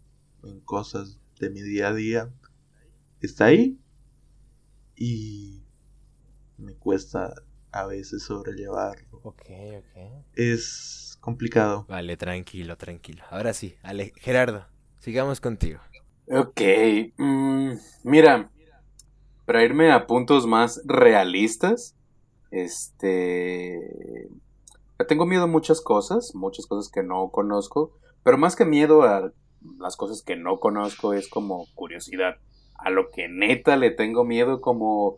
en 0.44 0.60
cosas 0.62 1.20
de 1.40 1.50
mi 1.50 1.62
día 1.62 1.90
a 1.90 1.94
día, 1.94 2.34
está 3.20 3.46
ahí 3.46 3.80
y 4.96 5.64
me 6.58 6.76
cuesta 6.76 7.34
a 7.72 7.86
veces 7.86 8.24
sobrellevarlo. 8.24 9.20
Ok, 9.24 9.44
ok. 9.78 10.26
Es 10.34 11.18
complicado. 11.20 11.86
Vale, 11.88 12.18
tranquilo, 12.18 12.78
tranquilo. 12.78 13.24
Ahora 13.30 13.54
sí, 13.54 13.76
Ale 13.84 14.14
Gerardo, 14.18 14.68
sigamos 15.00 15.40
contigo. 15.40 15.80
Ok, 16.28 16.62
mm, 17.18 17.72
mira, 18.04 18.50
para 19.46 19.64
irme 19.64 19.92
a 19.92 20.08
puntos 20.08 20.48
más 20.48 20.82
realistas, 20.86 21.96
este... 22.52 24.30
Tengo 25.08 25.26
miedo 25.26 25.44
a 25.44 25.48
muchas 25.48 25.82
cosas, 25.82 26.36
muchas 26.36 26.68
cosas 26.68 26.92
que 26.92 27.02
no 27.02 27.30
conozco, 27.30 27.92
pero 28.24 28.38
más 28.38 28.56
que 28.56 28.66
miedo 28.66 29.02
a 29.02 29.32
las 29.80 29.98
cosas 29.98 30.22
que 30.22 30.36
no 30.36 30.60
conozco 30.60 31.14
es 31.14 31.28
como 31.28 31.66
curiosidad. 31.74 32.36
A 32.76 32.90
lo 32.92 33.10
que 33.10 33.28
neta 33.28 33.78
le 33.78 33.92
tengo 33.92 34.24
miedo 34.24 34.62
como 34.62 35.18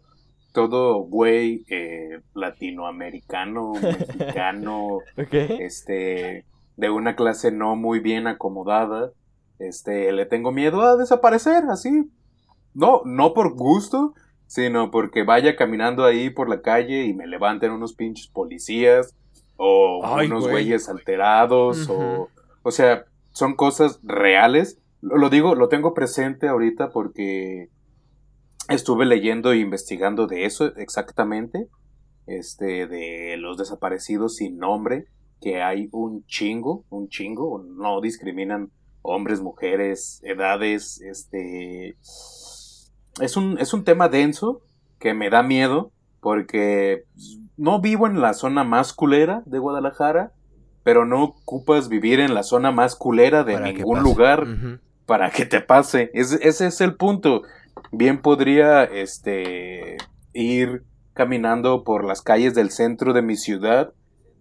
todo 0.54 1.00
güey 1.00 1.66
eh, 1.70 2.22
latinoamericano, 2.34 3.74
mexicano, 3.82 5.00
este, 5.18 6.46
de 6.78 6.90
una 6.90 7.16
clase 7.16 7.52
no 7.52 7.76
muy 7.76 8.00
bien 8.00 8.28
acomodada, 8.28 9.12
este, 9.68 10.12
le 10.12 10.26
tengo 10.26 10.52
miedo 10.52 10.82
a 10.82 10.96
desaparecer, 10.96 11.64
así. 11.70 12.10
No, 12.74 13.02
no 13.06 13.34
por 13.34 13.54
gusto, 13.56 14.14
sino 14.48 14.92
porque 14.92 15.24
vaya 15.24 15.56
caminando 15.56 16.06
ahí 16.06 16.30
por 16.30 16.50
la 16.50 16.62
calle 16.62 17.06
y 17.06 17.14
me 17.14 17.28
levanten 17.28 17.72
unos 17.72 17.94
pinches 17.94 18.28
policías 18.28 19.16
o 19.58 20.02
unos 20.24 20.48
güeyes 20.48 20.90
alterados 20.90 21.88
o 21.90 22.30
o 22.64 22.72
sea, 22.72 23.06
son 23.32 23.56
cosas 23.56 24.00
reales. 24.04 24.82
Lo, 25.02 25.30
digo, 25.30 25.54
lo 25.54 25.68
tengo 25.68 25.94
presente 25.94 26.48
ahorita 26.48 26.92
porque 26.92 27.70
estuve 28.70 29.06
leyendo 29.06 29.52
e 29.52 29.60
investigando 29.60 30.28
de 30.28 30.46
eso 30.46 30.74
exactamente, 30.78 31.68
este 32.26 32.88
de 32.88 33.36
los 33.38 33.58
desaparecidos 33.58 34.38
sin 34.38 34.58
nombre, 34.58 35.08
que 35.42 35.62
hay 35.62 35.90
un 35.92 36.26
chingo, 36.26 36.86
un 36.90 37.10
chingo, 37.10 37.62
no 37.62 38.00
discriminan 38.00 38.72
hombres, 39.04 39.42
mujeres, 39.42 40.20
edades, 40.24 41.00
este... 41.02 41.96
Es 43.22 43.38
un, 43.38 43.60
es 43.60 43.74
un 43.74 43.84
tema 43.84 44.10
denso 44.10 44.64
que 44.98 45.14
me 45.14 45.30
da 45.30 45.44
miedo 45.44 45.92
porque 46.20 47.04
no 47.58 47.80
vivo 47.80 48.08
en 48.08 48.22
la 48.22 48.34
zona 48.34 48.64
más 48.64 48.94
culera 48.94 49.44
de 49.46 49.60
Guadalajara, 49.60 50.32
pero 50.84 51.06
no 51.06 51.24
ocupas 51.24 51.90
vivir 51.90 52.20
en 52.20 52.34
la 52.34 52.42
zona 52.42 52.72
más 52.72 52.96
culera 52.96 53.44
de 53.44 53.60
ningún 53.60 54.02
lugar 54.02 54.48
para 55.06 55.30
que 55.30 55.46
te 55.46 55.62
pase. 55.62 56.10
ese 56.14 56.66
es 56.66 56.82
el 56.82 56.96
punto. 56.96 57.44
Bien 57.92 58.22
podría 58.22 58.84
este, 58.84 59.98
ir 60.34 60.84
caminando 61.14 61.84
por 61.84 62.06
las 62.06 62.22
calles 62.22 62.56
del 62.56 62.72
centro 62.72 63.14
de 63.14 63.22
mi 63.22 63.36
ciudad, 63.36 63.94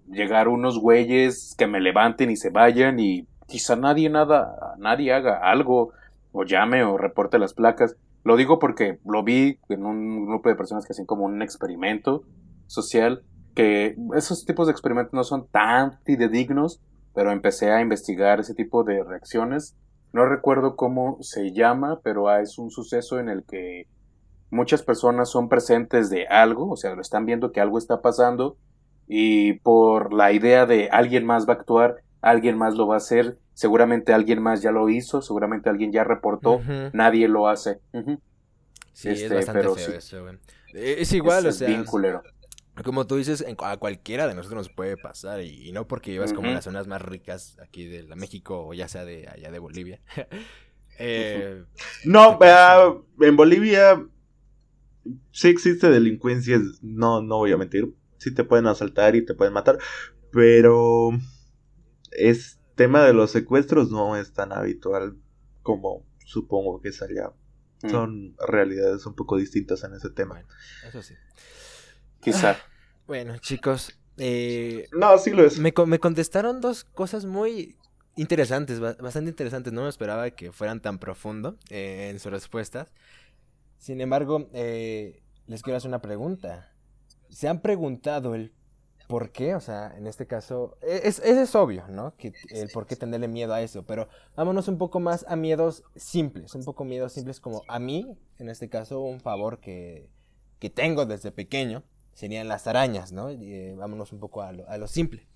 llegar 0.08 0.48
unos 0.48 0.78
güeyes 0.78 1.54
que 1.58 1.66
me 1.66 1.80
levanten 1.80 2.30
y 2.30 2.36
se 2.36 2.50
vayan 2.50 2.98
y 2.98 3.26
quizá 3.52 3.76
nadie 3.76 4.08
nada, 4.08 4.74
nadie 4.78 5.12
haga 5.12 5.38
algo 5.38 5.92
o 6.32 6.44
llame 6.44 6.82
o 6.84 6.96
reporte 6.96 7.38
las 7.38 7.52
placas. 7.52 7.96
Lo 8.24 8.36
digo 8.36 8.58
porque 8.58 8.98
lo 9.04 9.22
vi 9.22 9.58
en 9.68 9.84
un 9.84 10.24
grupo 10.24 10.48
de 10.48 10.54
personas 10.54 10.86
que 10.86 10.94
hacen 10.94 11.04
como 11.04 11.26
un 11.26 11.42
experimento 11.42 12.22
social, 12.66 13.24
que 13.54 13.94
esos 14.16 14.46
tipos 14.46 14.66
de 14.66 14.72
experimentos 14.72 15.12
no 15.12 15.22
son 15.22 15.46
tan 15.48 15.98
fidedignos, 16.04 16.80
pero 17.14 17.30
empecé 17.30 17.70
a 17.70 17.82
investigar 17.82 18.40
ese 18.40 18.54
tipo 18.54 18.84
de 18.84 19.04
reacciones. 19.04 19.76
No 20.14 20.24
recuerdo 20.24 20.74
cómo 20.74 21.18
se 21.20 21.52
llama, 21.52 22.00
pero 22.02 22.34
es 22.34 22.56
un 22.56 22.70
suceso 22.70 23.18
en 23.18 23.28
el 23.28 23.44
que 23.44 23.86
muchas 24.50 24.82
personas 24.82 25.28
son 25.28 25.50
presentes 25.50 26.08
de 26.08 26.26
algo, 26.26 26.70
o 26.70 26.76
sea, 26.76 26.94
lo 26.94 27.02
están 27.02 27.26
viendo 27.26 27.52
que 27.52 27.60
algo 27.60 27.76
está 27.76 28.00
pasando 28.00 28.56
y 29.06 29.54
por 29.60 30.14
la 30.14 30.32
idea 30.32 30.64
de 30.64 30.88
alguien 30.90 31.26
más 31.26 31.46
va 31.46 31.54
a 31.54 31.56
actuar, 31.56 31.96
alguien 32.22 32.56
más 32.56 32.76
lo 32.76 32.86
va 32.86 32.94
a 32.94 32.98
hacer, 32.98 33.38
seguramente 33.54 34.12
alguien 34.12 34.42
más 34.42 34.62
ya 34.62 34.70
lo 34.70 34.88
hizo, 34.88 35.22
seguramente 35.22 35.68
alguien 35.68 35.92
ya 35.92 36.04
reportó, 36.04 36.60
nadie 36.92 37.28
lo 37.28 37.48
hace. 37.48 37.80
Sí, 38.92 39.08
es 39.08 39.22
este, 39.22 39.34
bastante 39.34 39.62
feo 39.62 39.76
eso, 39.76 40.22
güey. 40.22 40.38
E, 40.74 41.02
es 41.02 41.12
igual, 41.12 41.46
o 41.46 41.52
sea. 41.52 41.84
Como 42.84 43.06
tú 43.06 43.16
dices, 43.16 43.44
a 43.58 43.76
cualquiera 43.76 44.26
de 44.26 44.34
nosotros 44.34 44.66
nos 44.66 44.74
puede 44.74 44.96
pasar, 44.96 45.42
y, 45.42 45.72
no 45.72 45.86
porque 45.86 46.10
vivas 46.10 46.32
como 46.32 46.48
en 46.48 46.54
las 46.54 46.64
zonas 46.64 46.86
más 46.86 47.02
ricas 47.02 47.58
aquí 47.62 47.84
de 47.84 48.02
México 48.16 48.66
o 48.66 48.72
ya 48.72 48.88
sea 48.88 49.04
de 49.04 49.28
allá 49.28 49.50
de 49.50 49.58
Bolivia. 49.58 50.00
eh, 50.98 51.64
no, 52.04 52.38
en 53.20 53.36
Bolivia 53.36 54.02
sí 55.32 55.48
existe 55.48 55.90
delincuencia, 55.90 56.60
no, 56.80 57.20
no 57.20 57.38
voy 57.38 57.52
a 57.52 57.58
mentir, 57.58 57.92
sí 58.16 58.32
te 58.34 58.44
pueden 58.44 58.66
asaltar 58.66 59.16
y 59.16 59.24
te 59.24 59.34
pueden 59.34 59.52
matar, 59.52 59.78
pero 60.30 61.10
es 62.10 62.58
tema 62.82 63.04
de 63.04 63.12
los 63.12 63.30
secuestros 63.30 63.92
no 63.92 64.16
es 64.16 64.32
tan 64.32 64.52
habitual 64.52 65.16
como 65.62 66.04
supongo 66.26 66.80
que 66.80 66.88
es 66.88 67.00
allá. 67.00 67.32
Mm. 67.82 67.90
Son 67.90 68.36
realidades 68.48 69.06
un 69.06 69.14
poco 69.14 69.36
distintas 69.36 69.84
en 69.84 69.94
ese 69.94 70.10
tema. 70.10 70.44
eso 70.88 71.00
sí. 71.00 71.14
Quizá. 72.20 72.50
Ah, 72.50 72.56
bueno, 73.06 73.38
chicos. 73.38 73.96
Eh, 74.16 74.88
no, 74.92 75.16
sí 75.18 75.30
lo 75.30 75.44
es. 75.44 75.60
Me, 75.60 75.72
me 75.86 75.98
contestaron 76.00 76.60
dos 76.60 76.82
cosas 76.82 77.24
muy 77.24 77.76
interesantes, 78.16 78.80
bastante 78.80 79.30
interesantes. 79.30 79.72
No 79.72 79.82
me 79.84 79.88
esperaba 79.88 80.28
que 80.32 80.50
fueran 80.50 80.80
tan 80.80 80.98
profundo 80.98 81.58
eh, 81.70 82.08
en 82.10 82.18
sus 82.18 82.32
respuestas. 82.32 82.92
Sin 83.78 84.00
embargo, 84.00 84.50
eh, 84.54 85.22
les 85.46 85.62
quiero 85.62 85.76
hacer 85.76 85.88
una 85.88 86.02
pregunta. 86.02 86.72
¿Se 87.30 87.48
han 87.48 87.62
preguntado 87.62 88.34
el 88.34 88.52
por 89.12 89.30
qué, 89.30 89.54
o 89.54 89.60
sea, 89.60 89.92
en 89.98 90.06
este 90.06 90.26
caso, 90.26 90.78
e-, 90.80 91.02
es, 91.04 91.18
es, 91.18 91.54
obvio, 91.54 91.86
¿no? 91.88 92.16
Que 92.16 92.32
el 92.48 92.70
por 92.70 92.86
qué 92.86 92.96
tenerle 92.96 93.28
miedo 93.28 93.52
a 93.52 93.60
eso, 93.60 93.84
pero 93.84 94.08
vámonos 94.36 94.68
un 94.68 94.78
poco 94.78 95.00
más 95.00 95.26
a 95.28 95.36
miedos 95.36 95.84
simples, 95.94 96.54
un 96.54 96.64
poco 96.64 96.86
miedos 96.86 97.12
simples 97.12 97.38
como 97.38 97.62
a 97.68 97.78
mí, 97.78 98.16
en 98.38 98.48
este 98.48 98.70
caso, 98.70 99.02
un 99.02 99.20
favor 99.20 99.60
que, 99.60 100.08
que 100.58 100.70
tengo 100.70 101.04
desde 101.04 101.30
pequeño, 101.30 101.82
serían 102.14 102.48
las 102.48 102.66
arañas, 102.66 103.12
¿no? 103.12 103.28
Eh, 103.28 103.74
vámonos 103.76 104.12
un 104.12 104.18
poco 104.18 104.40
a 104.40 104.52
lo, 104.52 104.66
a 104.66 104.78
lo, 104.78 104.88
simple. 104.88 105.26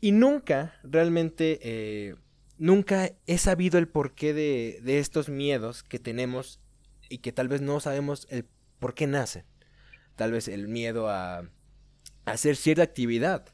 Y 0.00 0.12
nunca, 0.12 0.72
realmente, 0.82 1.58
eh, 1.60 2.14
nunca 2.56 3.10
he 3.26 3.36
sabido 3.36 3.78
el 3.78 3.88
porqué 3.88 4.32
de, 4.32 4.80
de 4.82 5.00
estos 5.00 5.28
miedos 5.28 5.82
que 5.82 5.98
tenemos 5.98 6.60
y 7.10 7.18
que 7.18 7.32
tal 7.32 7.48
vez 7.48 7.60
no 7.60 7.78
sabemos 7.78 8.26
el 8.30 8.46
por 8.78 8.94
qué 8.94 9.06
nacen. 9.06 9.44
Tal 10.16 10.32
vez 10.32 10.48
el 10.48 10.66
miedo 10.66 11.10
a 11.10 11.50
hacer 12.24 12.56
cierta 12.56 12.82
actividad. 12.82 13.46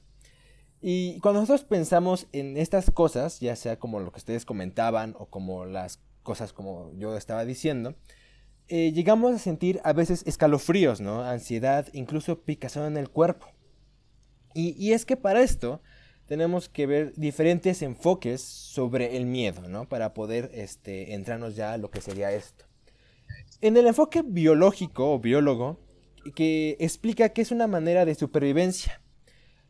Y 0.81 1.19
cuando 1.21 1.41
nosotros 1.41 1.65
pensamos 1.65 2.29
en 2.33 2.57
estas 2.57 2.91
cosas, 2.91 3.41
ya 3.41 3.57
sea 3.57 3.79
como 3.79 4.01
lo 4.01 4.13
que 4.13 4.19
ustedes 4.19 4.45
comentaban 4.45 5.15
o 5.19 5.27
como 5.27 5.65
las 5.65 6.01
cosas 6.23 6.53
como 6.53 6.93
yo 6.95 7.17
estaba 7.17 7.45
diciendo, 7.45 7.97
eh, 8.69 8.93
llegamos 8.93 9.35
a 9.35 9.39
sentir 9.39 9.81
a 9.83 9.93
veces 9.93 10.23
escalofríos, 10.27 11.01
¿no? 11.01 11.23
Ansiedad, 11.25 11.89
incluso 11.95 12.43
picazón 12.43 12.85
en 12.85 12.97
el 12.99 13.09
cuerpo. 13.09 13.49
Y, 14.55 14.75
y, 14.79 14.93
es 14.93 15.07
que 15.07 15.17
para 15.17 15.41
esto 15.41 15.81
tenemos 16.27 16.69
que 16.69 16.87
ver 16.87 17.15
diferentes 17.17 17.81
enfoques 17.81 18.43
sobre 18.43 19.17
el 19.17 19.25
miedo, 19.25 19.69
¿no? 19.69 19.89
Para 19.89 20.13
poder 20.13 20.51
este, 20.53 21.15
entrarnos 21.15 21.57
ya 21.57 21.73
a 21.73 21.79
lo 21.79 21.91
que 21.91 22.03
sería 22.03 22.33
esto. 22.33 22.67
En 23.63 23.77
el 23.77 23.87
enfoque 23.87 24.23
biológico 24.23 25.15
o 25.15 25.19
biólogo, 25.19 25.81
que 26.35 26.77
explica 26.81 27.31
que 27.31 27.43
es 27.43 27.51
una 27.51 27.67
manera 27.67 28.05
de 28.05 28.15
supervivencia. 28.15 29.01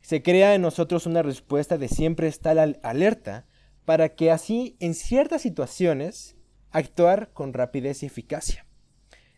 Se 0.01 0.23
crea 0.23 0.55
en 0.55 0.63
nosotros 0.63 1.07
una 1.07 1.23
respuesta 1.23 1.79
de 1.79 1.89
siempre 1.89 2.29
estar 2.29 2.59
alerta 2.83 3.47
para 3.85 4.11
que 4.15 4.31
así 4.31 4.77
en 4.81 4.95
ciertas 4.95 5.43
situaciones 5.43 6.37
actuar 6.71 7.33
con 7.33 7.53
rapidez 7.53 8.03
y 8.03 8.07
eficacia. 8.07 8.67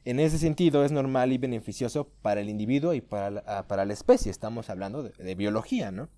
En 0.05 0.19
ese 0.19 0.39
sentido 0.39 0.85
es 0.85 0.93
normal 0.93 1.33
y 1.33 1.39
beneficioso 1.39 2.09
para 2.23 2.41
el 2.41 2.49
individuo 2.49 2.95
y 2.95 3.01
para 3.01 3.31
la, 3.31 3.45
ah, 3.47 3.69
para 3.69 3.85
la 3.85 3.93
especie. 3.93 4.31
Estamos 4.31 4.71
hablando 4.71 5.03
de, 5.03 5.11
de 5.23 5.35
biología, 5.35 5.91
¿no? 5.91 6.09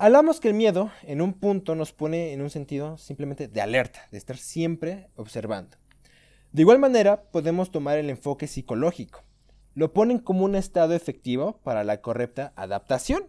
Hablamos 0.00 0.38
que 0.38 0.48
el 0.48 0.54
miedo 0.54 0.92
en 1.02 1.20
un 1.20 1.34
punto 1.34 1.74
nos 1.74 1.92
pone 1.92 2.32
en 2.32 2.40
un 2.40 2.50
sentido 2.50 2.96
simplemente 2.98 3.48
de 3.48 3.60
alerta, 3.60 4.06
de 4.12 4.18
estar 4.18 4.36
siempre 4.36 5.08
observando. 5.16 5.76
De 6.58 6.62
igual 6.62 6.80
manera, 6.80 7.22
podemos 7.30 7.70
tomar 7.70 7.98
el 7.98 8.10
enfoque 8.10 8.48
psicológico. 8.48 9.22
Lo 9.74 9.92
ponen 9.92 10.18
como 10.18 10.44
un 10.44 10.56
estado 10.56 10.92
efectivo 10.92 11.60
para 11.62 11.84
la 11.84 12.00
correcta 12.00 12.52
adaptación, 12.56 13.28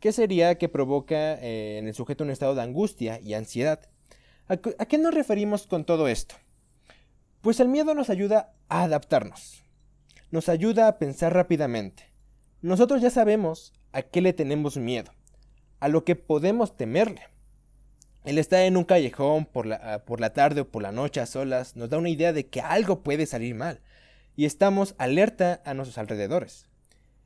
que 0.00 0.12
sería 0.12 0.58
que 0.58 0.68
provoca 0.68 1.36
eh, 1.36 1.78
en 1.78 1.88
el 1.88 1.94
sujeto 1.94 2.24
un 2.24 2.30
estado 2.30 2.54
de 2.54 2.60
angustia 2.60 3.20
y 3.20 3.32
ansiedad. 3.32 3.88
¿A, 4.48 4.52
¿A 4.52 4.84
qué 4.84 4.98
nos 4.98 5.14
referimos 5.14 5.66
con 5.66 5.86
todo 5.86 6.08
esto? 6.08 6.34
Pues 7.40 7.58
el 7.58 7.68
miedo 7.68 7.94
nos 7.94 8.10
ayuda 8.10 8.52
a 8.68 8.82
adaptarnos, 8.82 9.64
nos 10.30 10.50
ayuda 10.50 10.88
a 10.88 10.98
pensar 10.98 11.32
rápidamente. 11.32 12.12
Nosotros 12.60 13.00
ya 13.00 13.08
sabemos 13.08 13.72
a 13.92 14.02
qué 14.02 14.20
le 14.20 14.34
tenemos 14.34 14.76
miedo 14.76 15.10
a 15.80 15.88
lo 15.88 16.04
que 16.04 16.16
podemos 16.16 16.76
temerle. 16.76 17.22
El 18.28 18.36
estar 18.36 18.60
en 18.60 18.76
un 18.76 18.84
callejón 18.84 19.46
por 19.46 19.64
la, 19.64 19.76
ah, 19.82 20.04
por 20.04 20.20
la 20.20 20.34
tarde 20.34 20.60
o 20.60 20.68
por 20.68 20.82
la 20.82 20.92
noche 20.92 21.18
a 21.18 21.24
solas 21.24 21.76
nos 21.76 21.88
da 21.88 21.96
una 21.96 22.10
idea 22.10 22.34
de 22.34 22.46
que 22.46 22.60
algo 22.60 23.02
puede 23.02 23.24
salir 23.24 23.54
mal 23.54 23.80
y 24.36 24.44
estamos 24.44 24.94
alerta 24.98 25.62
a 25.64 25.72
nuestros 25.72 25.96
alrededores. 25.96 26.68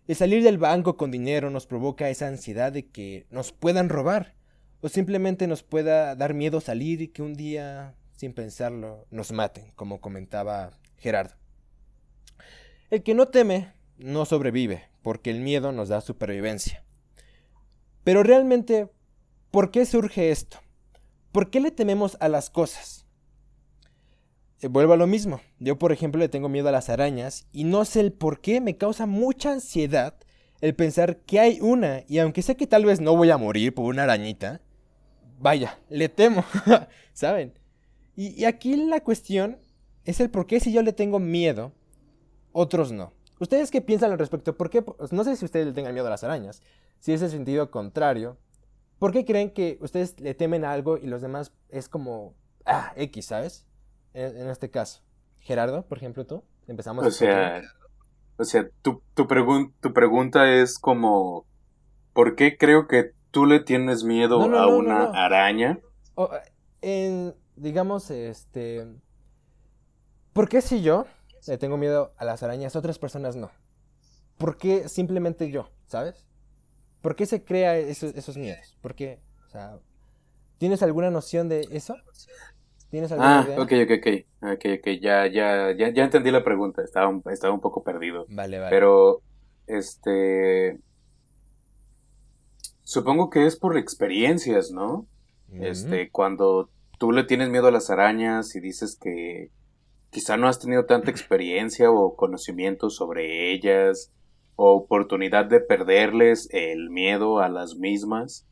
El 0.07 0.15
salir 0.15 0.45
del 0.45 0.59
banco 0.59 0.97
con 0.97 1.11
dinero 1.11 1.51
nos 1.51 1.67
provoca 1.67 2.09
esa 2.09 2.29
ansiedad 2.29 2.71
de 2.71 2.87
que 2.87 3.27
nos 3.31 3.51
puedan 3.51 3.89
robar 3.89 4.37
o 4.81 4.89
simplemente 4.89 5.49
nos 5.49 5.65
pueda 5.65 6.15
dar 6.15 6.35
miedo 6.35 6.61
salir 6.61 7.03
y 7.03 7.09
que 7.09 7.23
un 7.23 7.35
día, 7.35 7.97
sin 8.13 8.33
pensarlo, 8.33 9.05
nos 9.11 9.33
maten, 9.33 9.73
como 9.75 10.01
comentaba 10.01 10.79
Gerardo. 10.99 11.35
El 12.91 13.03
que 13.03 13.15
no 13.15 13.27
teme 13.27 13.73
no 13.99 14.25
sobrevive, 14.25 14.85
porque 15.03 15.31
el 15.31 15.41
miedo 15.41 15.73
nos 15.73 15.89
da 15.89 16.01
supervivencia. 16.01 16.85
Pero 18.05 18.23
realmente, 18.23 18.89
¿por 19.51 19.73
qué 19.73 19.85
surge 19.85 20.31
esto? 20.31 20.62
¿Por 21.33 21.51
qué 21.51 21.61
le 21.61 21.71
tememos 21.71 22.17
a 22.21 22.29
las 22.29 22.51
cosas? 22.51 23.07
Eh, 24.61 24.69
vuelvo 24.69 24.93
a 24.93 24.97
lo 24.97 25.07
mismo. 25.07 25.41
Yo, 25.59 25.79
por 25.79 25.91
ejemplo, 25.91 26.21
le 26.21 26.29
tengo 26.29 26.49
miedo 26.49 26.69
a 26.69 26.73
las 26.73 26.91
arañas 26.91 27.47
y 27.53 27.65
no 27.65 27.85
sé 27.85 28.01
el 28.01 28.13
por 28.13 28.41
qué 28.41 28.61
me 28.61 28.77
causa 28.77 29.07
mucha 29.07 29.53
ansiedad 29.53 30.15
el 30.61 30.75
pensar 30.77 31.17
que 31.19 31.41
hay 31.41 31.59
una 31.61 32.05
y 32.07 32.19
aunque 32.19 32.43
sé 32.43 32.57
que 32.57 32.69
tal 32.69 32.85
vez 32.85 33.01
no 33.01 33.17
voy 33.17 33.31
a 33.31 33.39
morir 33.39 33.75
por 33.75 33.87
una 33.87 34.05
arañita, 34.05 34.61
vaya, 35.41 35.79
le 35.89 36.09
temo, 36.09 36.45
¿saben? 37.13 37.53
Y, 38.15 38.41
y, 38.41 38.45
aquí 38.45 38.77
la 38.77 39.01
cuestión 39.01 39.59
es 40.05 40.21
el 40.21 40.31
por 40.31 40.47
qué 40.47 40.61
si 40.61 40.71
yo 40.71 40.83
le 40.83 40.93
tengo 40.93 41.19
miedo, 41.19 41.73
otros 42.53 42.93
no. 42.93 43.13
¿Ustedes 43.41 43.71
qué 43.73 43.81
piensan 43.81 44.13
al 44.13 44.19
respecto? 44.19 44.57
¿Por 44.57 44.71
qué? 44.71 44.83
Pues, 44.83 45.13
no 45.13 45.25
sé 45.25 45.35
si 45.35 45.45
ustedes 45.45 45.67
le 45.67 45.73
tengan 45.73 45.95
miedo 45.95 46.07
a 46.07 46.11
las 46.11 46.23
arañas, 46.23 46.63
si 47.01 47.13
es 47.13 47.23
el 47.23 47.31
sentido 47.31 47.71
contrario, 47.73 48.37
¿por 49.03 49.11
qué 49.11 49.25
creen 49.25 49.51
que 49.51 49.79
ustedes 49.81 50.21
le 50.21 50.33
temen 50.33 50.65
a 50.65 50.71
algo 50.71 50.97
y 50.97 51.09
los 51.09 51.23
demás 51.23 51.53
es 51.71 51.89
como, 51.89 52.37
ah, 52.65 52.93
X, 52.95 53.27
¿sabes? 53.27 53.67
En, 54.15 54.49
este 54.49 54.71
caso. 54.71 55.03
Gerardo, 55.41 55.85
por 55.89 55.99
ejemplo, 55.99 56.25
tú. 56.25 56.45
Empezamos. 56.69 57.05
O 57.05 57.11
sea, 57.11 57.63
o 58.37 58.45
sea 58.45 58.69
tu, 58.81 59.03
tu, 59.15 59.27
tu 59.81 59.93
pregunta 59.93 60.49
es 60.53 60.79
como, 60.79 61.47
¿por 62.13 62.37
qué 62.37 62.57
creo 62.57 62.87
que 62.87 63.11
tú 63.33 63.45
le 63.45 63.59
tienes 63.59 64.05
miedo 64.05 64.41
a 64.41 64.69
una 64.69 65.11
araña? 65.11 65.81
en, 66.81 67.35
digamos, 67.57 68.09
este... 68.13 68.87
¿Por 70.33 70.49
qué 70.49 70.61
si 70.61 70.81
yo 70.81 71.07
le 71.49 71.59
tengo 71.59 71.77
miedo 71.77 72.15
a 72.19 72.25
las 72.25 72.45
arañas, 72.45 72.77
otras 72.77 73.01
personas 73.01 73.35
no? 73.35 73.51
¿Por 74.39 74.57
qué 74.57 74.89
simplemente 74.89 75.51
yo, 75.51 75.71
sabes? 75.89 76.25
¿Por 77.03 77.17
qué 77.17 77.27
se 77.27 77.45
crea 77.45 77.77
esos, 77.77 78.37
miedos? 78.37 78.77
¿Por 78.81 78.95
qué? 78.95 79.19
O 79.49 79.51
sea, 79.51 79.79
¿tienes 80.59 80.83
alguna 80.83 81.11
noción 81.11 81.49
de 81.49 81.67
eso? 81.73 81.97
¿Tienes 82.91 83.11
alguna 83.11 83.41
ah, 83.41 83.45
idea? 83.45 83.61
ok, 83.61 83.73
ok, 83.85 83.91
ok. 83.99 84.53
Ok, 84.55 84.65
ok, 84.79 84.89
ya, 85.01 85.27
ya, 85.27 85.73
ya, 85.77 85.93
ya 85.93 86.05
entendí 86.05 86.31
la 86.31 86.45
pregunta. 86.45 86.83
Estaba 86.83 87.09
un, 87.09 87.23
estaba 87.31 87.53
un 87.53 87.61
poco 87.61 87.83
perdido. 87.83 88.27
Vale, 88.29 88.59
vale. 88.59 88.71
Pero, 88.71 89.21
este... 89.67 90.79
Supongo 92.83 93.31
que 93.31 93.47
es 93.47 93.57
por 93.57 93.77
experiencias, 93.77 94.71
¿no? 94.71 95.07
Este, 95.53 96.11
cuando 96.11 96.71
tú 96.99 97.13
le 97.13 97.25
tienes 97.25 97.51
miedo 97.51 97.67
a 97.67 97.71
las 97.71 97.91
arañas 97.91 98.55
y 98.55 98.61
dices 98.61 98.97
que 98.97 99.51
quizá 100.11 100.37
no 100.37 100.49
has 100.49 100.61
tenido 100.61 100.87
tanta 100.87 101.11
experiencia 101.11 101.91
o 101.91 102.17
conocimiento 102.17 102.91
sobre 102.91 103.53
ellas 103.53 104.13
oportunidad 104.57 105.47
de 105.47 105.61
perderles 105.61 106.49
el 106.53 106.91
miedo 106.91 107.41
a 107.41 107.49
las 107.49 107.77
mismas 107.77 108.47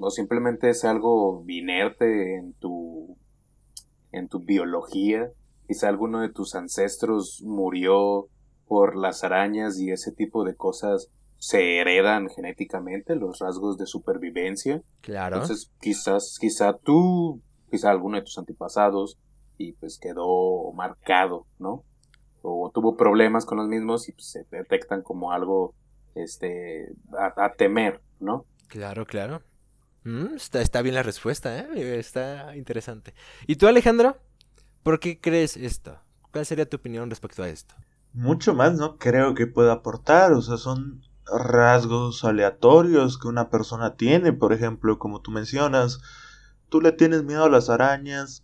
o 0.00 0.10
simplemente 0.10 0.70
es 0.70 0.84
algo 0.84 1.44
inerte 1.46 2.36
en 2.36 2.52
tu 2.54 3.16
en 4.10 4.28
tu 4.28 4.40
biología. 4.40 5.30
Quizá 5.66 5.88
alguno 5.88 6.20
de 6.20 6.28
tus 6.28 6.54
ancestros 6.54 7.42
murió 7.44 8.28
por 8.66 8.96
las 8.96 9.24
arañas 9.24 9.78
y 9.78 9.90
ese 9.90 10.12
tipo 10.12 10.44
de 10.44 10.54
cosas 10.54 11.10
se 11.38 11.78
heredan 11.78 12.28
genéticamente 12.28 13.16
los 13.16 13.38
rasgos 13.38 13.78
de 13.78 13.86
supervivencia. 13.86 14.82
Claro. 15.00 15.36
Entonces 15.36 15.72
quizás 15.80 16.36
quizá 16.40 16.76
tú 16.76 17.40
quizá 17.70 17.90
alguno 17.90 18.16
de 18.16 18.22
tus 18.22 18.38
antepasados 18.38 19.18
y 19.56 19.72
pues 19.74 19.98
quedó 19.98 20.72
marcado 20.72 21.46
no 21.58 21.84
o 22.42 22.70
tuvo 22.74 22.96
problemas 22.96 23.46
con 23.46 23.58
los 23.58 23.68
mismos 23.68 24.08
y 24.08 24.12
pues, 24.12 24.26
se 24.26 24.46
detectan 24.50 25.02
como 25.02 25.32
algo 25.32 25.74
este 26.14 26.92
a, 27.18 27.52
temer, 27.52 28.00
¿no? 28.20 28.44
Claro, 28.68 29.06
claro. 29.06 29.42
Mm, 30.04 30.34
está, 30.34 30.60
está, 30.60 30.82
bien 30.82 30.94
la 30.94 31.02
respuesta, 31.02 31.58
¿eh? 31.58 31.98
Está 31.98 32.56
interesante. 32.56 33.14
¿Y 33.46 33.56
tú, 33.56 33.66
Alejandro? 33.66 34.16
¿Por 34.82 34.98
qué 34.98 35.20
crees 35.20 35.56
esto? 35.56 35.98
¿Cuál 36.32 36.44
sería 36.44 36.68
tu 36.68 36.76
opinión 36.76 37.08
respecto 37.08 37.42
a 37.42 37.48
esto? 37.48 37.74
Mucho 38.12 38.54
más 38.54 38.74
no 38.74 38.98
creo 38.98 39.34
que 39.34 39.46
pueda 39.46 39.72
aportar, 39.72 40.32
o 40.32 40.42
sea, 40.42 40.56
son 40.56 41.02
rasgos 41.26 42.24
aleatorios 42.24 43.18
que 43.18 43.28
una 43.28 43.48
persona 43.48 43.96
tiene, 43.96 44.32
por 44.32 44.52
ejemplo, 44.52 44.98
como 44.98 45.20
tú 45.20 45.30
mencionas, 45.30 46.00
tú 46.68 46.80
le 46.80 46.92
tienes 46.92 47.22
miedo 47.22 47.44
a 47.44 47.50
las 47.50 47.70
arañas, 47.70 48.41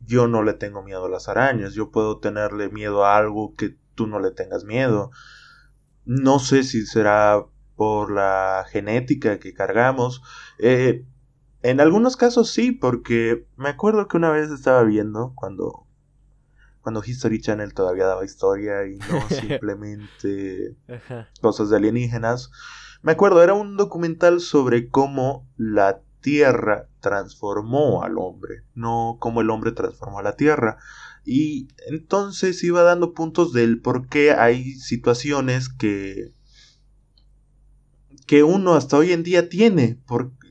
yo 0.00 0.26
no 0.26 0.42
le 0.42 0.54
tengo 0.54 0.82
miedo 0.82 1.06
a 1.06 1.10
las 1.10 1.28
arañas, 1.28 1.74
yo 1.74 1.90
puedo 1.90 2.18
tenerle 2.18 2.68
miedo 2.70 3.04
a 3.04 3.16
algo 3.16 3.54
que 3.54 3.76
tú 3.94 4.06
no 4.06 4.18
le 4.20 4.30
tengas 4.30 4.64
miedo. 4.64 5.10
No 6.04 6.38
sé 6.38 6.62
si 6.62 6.86
será 6.86 7.44
por 7.76 8.10
la 8.10 8.64
genética 8.68 9.38
que 9.38 9.54
cargamos. 9.54 10.22
Eh, 10.58 11.04
en 11.62 11.80
algunos 11.80 12.16
casos 12.16 12.50
sí, 12.50 12.72
porque 12.72 13.46
me 13.56 13.68
acuerdo 13.68 14.08
que 14.08 14.16
una 14.16 14.30
vez 14.30 14.50
estaba 14.50 14.82
viendo 14.82 15.32
cuando 15.34 15.86
cuando 16.80 17.02
History 17.04 17.40
Channel 17.40 17.74
todavía 17.74 18.06
daba 18.06 18.24
historia 18.24 18.86
y 18.86 18.96
no 18.96 19.28
simplemente 19.28 20.76
cosas 21.40 21.70
de 21.70 21.76
alienígenas. 21.76 22.50
Me 23.02 23.12
acuerdo, 23.12 23.42
era 23.42 23.54
un 23.54 23.76
documental 23.76 24.40
sobre 24.40 24.88
cómo 24.88 25.46
la 25.56 26.00
tierra 26.20 26.88
transformó 27.00 28.02
al 28.02 28.18
hombre, 28.18 28.64
no 28.74 29.16
como 29.20 29.40
el 29.40 29.50
hombre 29.50 29.72
transformó 29.72 30.18
a 30.18 30.22
la 30.22 30.36
tierra. 30.36 30.78
Y 31.24 31.68
entonces 31.88 32.62
iba 32.64 32.82
dando 32.82 33.12
puntos 33.14 33.52
del 33.52 33.80
por 33.80 34.08
qué 34.08 34.32
hay 34.32 34.74
situaciones 34.74 35.68
que 35.68 36.32
que 38.26 38.44
uno 38.44 38.74
hasta 38.74 38.96
hoy 38.96 39.12
en 39.12 39.24
día 39.24 39.48
tiene, 39.48 39.98
porque 40.06 40.46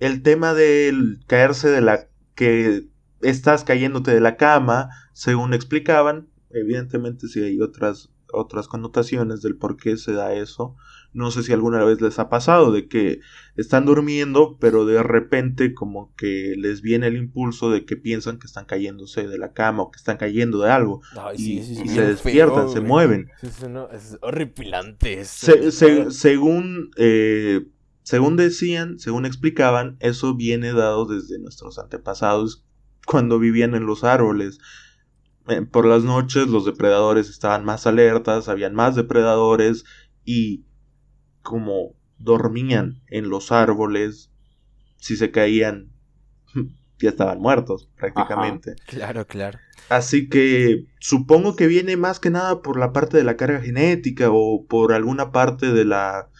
el 0.00 0.22
tema 0.22 0.54
del 0.54 1.20
caerse 1.28 1.68
de 1.68 1.80
la 1.80 2.08
que 2.34 2.88
estás 3.20 3.62
cayéndote 3.62 4.12
de 4.12 4.20
la 4.20 4.36
cama, 4.36 4.90
según 5.12 5.54
explicaban, 5.54 6.28
evidentemente 6.50 7.28
si 7.28 7.42
hay 7.44 7.60
otras 7.60 8.10
otras 8.34 8.68
connotaciones 8.68 9.42
del 9.42 9.56
por 9.56 9.76
qué 9.76 9.96
se 9.96 10.12
da 10.12 10.34
eso. 10.34 10.76
No 11.14 11.30
sé 11.30 11.44
si 11.44 11.52
alguna 11.52 11.82
vez 11.84 12.00
les 12.00 12.18
ha 12.18 12.28
pasado 12.28 12.72
de 12.72 12.88
que 12.88 13.20
están 13.56 13.86
durmiendo, 13.86 14.58
pero 14.60 14.84
de 14.84 15.02
repente 15.02 15.72
como 15.72 16.12
que 16.16 16.54
les 16.58 16.82
viene 16.82 17.06
el 17.06 17.16
impulso 17.16 17.70
de 17.70 17.84
que 17.84 17.96
piensan 17.96 18.38
que 18.38 18.48
están 18.48 18.64
cayéndose 18.64 19.28
de 19.28 19.38
la 19.38 19.52
cama 19.52 19.84
o 19.84 19.90
que 19.92 19.96
están 19.96 20.16
cayendo 20.16 20.60
de 20.60 20.70
algo. 20.70 21.02
y, 21.36 21.62
se 21.62 22.04
despiertan, 22.04 22.68
se 22.68 22.80
mueven. 22.80 23.30
Es, 23.42 24.18
horripilante 24.20 25.24
según, 25.24 26.90
eh, 26.96 27.66
según 28.02 28.36
decían, 28.36 28.98
según 28.98 29.24
explicaban, 29.24 29.96
eso 30.00 30.34
viene 30.34 30.72
dado 30.72 31.06
desde 31.06 31.38
nuestros 31.38 31.78
antepasados 31.78 32.64
cuando 33.06 33.38
vivían 33.38 33.74
en 33.74 33.86
los 33.86 34.04
árboles. 34.04 34.58
Eh, 35.46 35.62
por 35.62 35.86
las 35.86 36.04
noches 36.04 36.48
los 36.48 36.64
depredadores 36.64 37.28
estaban 37.28 37.64
más 37.64 37.86
alertas, 37.86 38.48
habían 38.48 38.74
más 38.74 38.96
depredadores 38.96 39.84
y 40.24 40.64
como 41.44 41.94
dormían 42.18 43.02
en 43.06 43.28
los 43.28 43.52
árboles, 43.52 44.32
si 44.96 45.16
se 45.16 45.30
caían, 45.30 45.92
ya 46.98 47.10
estaban 47.10 47.40
muertos 47.40 47.88
prácticamente. 47.96 48.74
Claro, 48.86 49.26
claro. 49.26 49.60
Así 49.90 50.28
que 50.28 50.86
supongo 50.98 51.54
que 51.54 51.66
viene 51.66 51.96
más 51.96 52.18
que 52.18 52.30
nada 52.30 52.62
por 52.62 52.78
la 52.78 52.92
parte 52.92 53.18
de 53.18 53.24
la 53.24 53.36
carga 53.36 53.60
genética 53.60 54.30
o 54.32 54.66
por 54.66 54.92
alguna 54.92 55.30
parte 55.30 55.72
de 55.72 55.84
la 55.84 56.30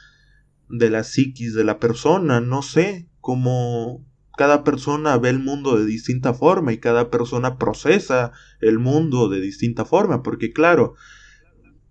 de 0.71 0.89
la 0.89 1.05
psiquis 1.05 1.55
de 1.55 1.63
la 1.63 1.79
persona, 1.79 2.41
no 2.41 2.63
sé, 2.63 3.07
como 3.21 4.03
cada 4.37 4.65
persona 4.65 5.19
ve 5.19 5.29
el 5.29 5.39
mundo 5.39 5.79
de 5.79 5.85
distinta 5.85 6.33
forma 6.33 6.73
y 6.73 6.79
cada 6.79 7.11
persona 7.11 7.59
procesa 7.59 8.33
el 8.61 8.79
mundo 8.79 9.29
de 9.29 9.41
distinta 9.41 9.85
forma, 9.85 10.23
porque 10.23 10.53
claro, 10.53 10.95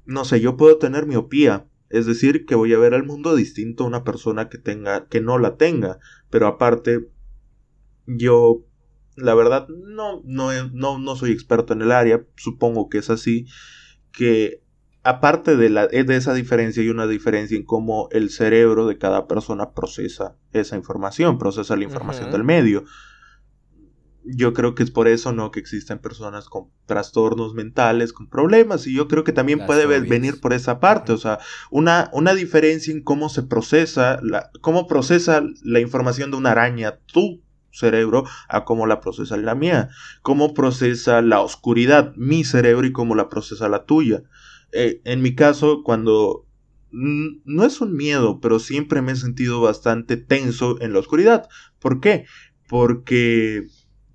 no 0.05 0.25
sé, 0.25 0.41
yo 0.41 0.57
puedo 0.57 0.77
tener 0.79 1.05
miopía, 1.05 1.67
es 1.93 2.07
decir, 2.07 2.47
que 2.47 2.55
voy 2.55 2.73
a 2.73 2.79
ver 2.79 2.95
el 2.95 3.03
mundo 3.03 3.35
distinto 3.35 3.83
a 3.83 3.87
una 3.87 4.03
persona 4.03 4.49
que 4.49 4.57
tenga, 4.57 5.05
que 5.05 5.21
no 5.21 5.37
la 5.37 5.57
tenga. 5.57 5.99
Pero 6.31 6.47
aparte, 6.47 7.07
yo, 8.07 8.65
la 9.15 9.35
verdad, 9.35 9.67
no, 9.69 10.23
no, 10.25 10.49
no, 10.73 10.97
no 10.97 11.15
soy 11.15 11.31
experto 11.31 11.73
en 11.73 11.83
el 11.83 11.91
área, 11.91 12.25
supongo 12.35 12.89
que 12.89 12.97
es 12.97 13.11
así, 13.11 13.45
que 14.11 14.63
aparte 15.03 15.55
de, 15.55 15.69
la, 15.69 15.85
de 15.85 16.15
esa 16.15 16.33
diferencia 16.33 16.81
hay 16.81 16.89
una 16.89 17.05
diferencia 17.05 17.55
en 17.55 17.63
cómo 17.63 18.09
el 18.11 18.31
cerebro 18.31 18.87
de 18.87 18.97
cada 18.97 19.27
persona 19.27 19.73
procesa 19.73 20.35
esa 20.51 20.75
información, 20.75 21.37
procesa 21.37 21.75
la 21.75 21.83
información 21.83 22.31
del 22.31 22.43
medio 22.43 22.85
yo 24.25 24.53
creo 24.53 24.75
que 24.75 24.83
es 24.83 24.91
por 24.91 25.07
eso, 25.07 25.33
¿no? 25.33 25.51
Que 25.51 25.59
existen 25.59 25.99
personas 25.99 26.49
con 26.49 26.69
trastornos 26.85 27.53
mentales, 27.53 28.13
con 28.13 28.29
problemas, 28.29 28.87
y 28.87 28.93
yo 28.93 29.07
creo 29.07 29.23
que 29.23 29.33
también 29.33 29.65
puede 29.65 29.85
venir 29.85 30.39
por 30.39 30.53
esa 30.53 30.79
parte, 30.79 31.11
o 31.11 31.17
sea, 31.17 31.39
una, 31.71 32.09
una 32.13 32.33
diferencia 32.33 32.93
en 32.93 33.03
cómo 33.03 33.29
se 33.29 33.43
procesa, 33.43 34.19
la, 34.21 34.49
cómo 34.61 34.87
procesa 34.87 35.43
la 35.63 35.79
información 35.79 36.31
de 36.31 36.37
una 36.37 36.51
araña, 36.51 36.99
tu 37.05 37.41
cerebro, 37.71 38.25
a 38.47 38.65
cómo 38.65 38.85
la 38.85 39.01
procesa 39.01 39.35
la 39.37 39.55
mía, 39.55 39.89
cómo 40.21 40.53
procesa 40.53 41.21
la 41.21 41.41
oscuridad, 41.41 42.13
mi 42.15 42.43
cerebro, 42.43 42.85
y 42.85 42.91
cómo 42.91 43.15
la 43.15 43.29
procesa 43.29 43.67
la 43.67 43.85
tuya. 43.85 44.23
Eh, 44.71 45.01
en 45.05 45.21
mi 45.21 45.35
caso, 45.35 45.83
cuando 45.83 46.45
no 46.93 47.65
es 47.65 47.81
un 47.81 47.95
miedo, 47.95 48.39
pero 48.39 48.59
siempre 48.59 49.01
me 49.01 49.13
he 49.13 49.15
sentido 49.15 49.59
bastante 49.61 50.15
tenso 50.15 50.79
en 50.79 50.93
la 50.93 50.99
oscuridad. 50.99 51.49
¿Por 51.79 51.99
qué? 51.99 52.25
Porque 52.67 53.65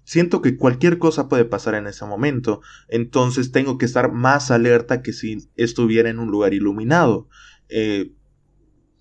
siento 0.08 0.40
que 0.40 0.56
cualquier 0.56 0.96
cosa 0.96 1.28
puede 1.28 1.44
pasar 1.44 1.74
en 1.74 1.86
ese 1.86 2.06
momento, 2.06 2.62
entonces 2.88 3.52
tengo 3.52 3.76
que 3.76 3.84
estar 3.84 4.10
más 4.10 4.50
alerta 4.50 5.02
que 5.02 5.12
si 5.12 5.50
estuviera 5.54 6.08
en 6.08 6.18
un 6.18 6.30
lugar 6.30 6.54
iluminado. 6.54 7.28
Eh, 7.68 8.14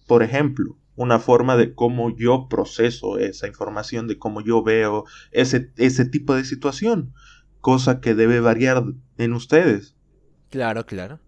por 0.06 0.22
ejemplo, 0.22 0.78
una 0.98 1.20
forma 1.20 1.56
de 1.56 1.74
cómo 1.74 2.14
yo 2.14 2.50
proceso 2.50 3.20
esa 3.20 3.48
información, 3.48 4.10
de 4.10 4.20
cómo 4.20 4.42
yo 4.42 4.62
veo 4.64 5.06
ese, 5.32 5.72
ese 5.78 6.04
tipo 6.04 6.36
de 6.36 6.44
situación, 6.44 7.14
cosa 7.62 8.02
que 8.02 8.14
debe 8.14 8.42
variar 8.42 8.84
en 9.18 9.32
ustedes. 9.32 9.96
Claro, 10.50 10.86
claro. 10.86 11.22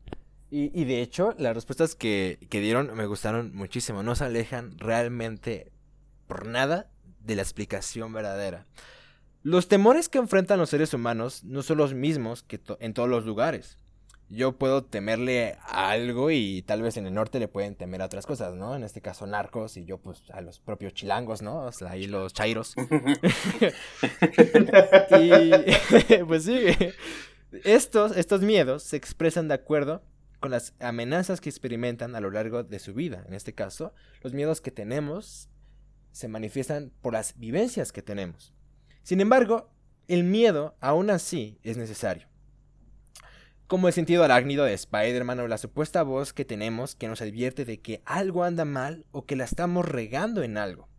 Y, 0.52 0.78
y 0.78 0.84
de 0.84 1.02
hecho, 1.02 1.34
las 1.38 1.56
respuestas 1.56 1.96
que, 1.96 2.38
que 2.50 2.60
dieron 2.60 2.94
me 2.98 3.06
gustaron 3.06 3.56
muchísimo, 3.56 4.04
no 4.04 4.14
se 4.16 4.26
alejan 4.26 4.78
realmente 4.78 5.72
por 6.28 6.48
nada 6.48 6.92
de 7.24 7.38
la 7.38 7.44
explicación 7.44 8.12
verdadera. 8.12 8.66
Los 9.44 9.70
temores 9.70 10.10
que 10.10 10.18
enfrentan 10.18 10.60
los 10.60 10.70
seres 10.70 10.94
humanos 10.94 11.46
no 11.46 11.62
son 11.62 11.78
los 11.78 11.94
mismos 11.94 12.44
que 12.44 12.60
en 12.80 12.94
todos 12.94 13.08
los 13.08 13.26
lugares. 13.26 13.78
Yo 14.28 14.58
puedo 14.58 14.84
temerle 14.84 15.58
a 15.62 15.90
algo 15.90 16.30
y 16.30 16.62
tal 16.62 16.82
vez 16.82 16.98
en 16.98 17.08
el 17.08 17.14
norte 17.14 17.40
le 17.40 17.48
pueden 17.48 17.76
temer 17.76 18.02
a 18.02 18.06
otras 18.06 18.26
cosas, 18.26 18.54
¿no? 18.54 18.76
En 18.76 18.84
este 18.84 19.02
caso 19.02 19.26
narcos 19.26 19.78
y 19.78 19.86
yo 19.86 19.98
pues 19.98 20.30
a 20.32 20.42
los 20.42 20.60
propios 20.60 20.94
chilangos, 20.94 21.42
¿no? 21.42 21.64
O 21.64 21.72
sea, 21.72 21.92
ahí 21.92 22.06
los 22.06 22.34
chairos. 22.34 22.76
y 25.20 25.52
pues 26.28 26.44
sí, 26.44 26.66
estos, 27.64 28.16
estos 28.18 28.42
miedos 28.42 28.84
se 28.84 28.98
expresan 28.98 29.48
de 29.48 29.56
acuerdo 29.56 30.04
con 30.40 30.52
las 30.52 30.74
amenazas 30.80 31.42
que 31.42 31.50
experimentan 31.50 32.16
a 32.16 32.20
lo 32.20 32.30
largo 32.30 32.64
de 32.64 32.80
su 32.80 32.94
vida. 32.94 33.24
En 33.28 33.34
este 33.34 33.54
caso, 33.54 33.94
los 34.22 34.34
miedos 34.34 34.62
que 34.62 34.72
tenemos 34.72 35.50
se 36.12 36.28
manifiestan 36.28 36.92
por 37.02 37.14
las 37.14 37.38
vivencias 37.40 37.92
que 37.92 38.02
tenemos. 38.02 38.54
Sin 39.04 39.22
embargo, 39.22 39.70
el 40.08 40.24
miedo 40.24 40.76
aún 40.80 41.10
así 41.10 41.60
es 41.64 41.78
necesario. 41.78 42.28
Como 43.68 43.88
el 43.88 43.94
sentido 43.94 44.24
arácnido 44.24 44.66
de 44.66 44.74
Spider-Man 44.74 45.40
o 45.42 45.48
la 45.48 45.60
supuesta 45.60 46.02
voz 46.02 46.34
que 46.34 46.46
tenemos 46.46 46.96
que 46.96 47.08
nos 47.08 47.22
advierte 47.22 47.66
de 47.66 47.80
que 47.80 48.02
algo 48.06 48.44
anda 48.44 48.66
mal 48.66 49.06
o 49.12 49.26
que 49.26 49.36
la 49.36 49.44
estamos 49.44 49.88
regando 49.88 50.42
en 50.42 50.58
algo. 50.58 50.90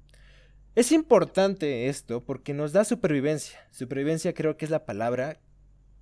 Es 0.77 0.93
importante 0.93 1.89
esto 1.89 2.25
porque 2.25 2.55
nos 2.55 2.73
da 2.73 2.85
supervivencia. 2.85 3.59
Supervivencia 3.73 4.33
creo 4.35 4.57
que 4.57 4.65
es 4.65 4.71
la 4.71 4.87
palabra 4.87 5.41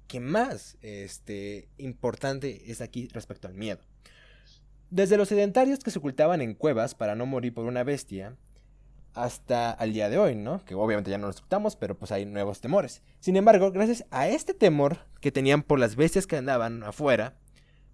que 0.08 0.20
más 0.20 0.76
este, 0.82 1.68
importante 1.78 2.70
es 2.70 2.82
aquí 2.82 3.08
respecto 3.12 3.48
al 3.48 3.54
miedo. 3.54 3.80
Desde 4.90 5.16
los 5.16 5.28
sedentarios 5.28 5.80
que 5.80 5.90
se 5.90 5.98
ocultaban 5.98 6.40
en 6.40 6.54
cuevas 6.54 6.94
para 6.94 7.14
no 7.14 7.26
morir 7.26 7.54
por 7.54 7.64
una 7.64 7.84
bestia, 7.84 8.36
hasta 9.14 9.70
al 9.70 9.92
día 9.92 10.08
de 10.08 10.18
hoy, 10.18 10.34
¿no? 10.34 10.64
Que 10.64 10.74
obviamente 10.74 11.10
ya 11.10 11.18
no 11.18 11.26
nos 11.26 11.38
ocultamos, 11.38 11.76
pero 11.76 11.98
pues 11.98 12.12
hay 12.12 12.24
nuevos 12.24 12.60
temores. 12.60 13.02
Sin 13.20 13.36
embargo, 13.36 13.72
gracias 13.72 14.04
a 14.10 14.28
este 14.28 14.54
temor 14.54 14.98
que 15.20 15.32
tenían 15.32 15.62
por 15.62 15.78
las 15.78 15.96
bestias 15.96 16.26
que 16.26 16.36
andaban 16.36 16.82
afuera, 16.84 17.36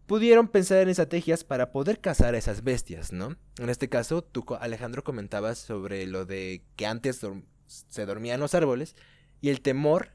pudieron 0.07 0.48
pensar 0.48 0.79
en 0.79 0.90
estrategias 0.90 1.44
para 1.44 1.72
poder 1.72 2.00
cazar 2.00 2.35
a 2.35 2.38
esas 2.38 2.62
bestias, 2.62 3.12
¿no? 3.12 3.37
En 3.59 3.70
este 3.70 3.88
caso, 3.88 4.22
tú, 4.22 4.44
Alejandro, 4.61 5.03
comentabas 5.03 5.59
sobre 5.59 6.07
lo 6.07 6.27
de 6.27 6.64
que 6.77 6.87
antes 6.87 7.20
se 7.66 8.07
dormían 8.07 8.40
los 8.40 8.55
árboles 8.55 8.96
y 9.40 9.48
el 9.48 9.61
temor 9.61 10.11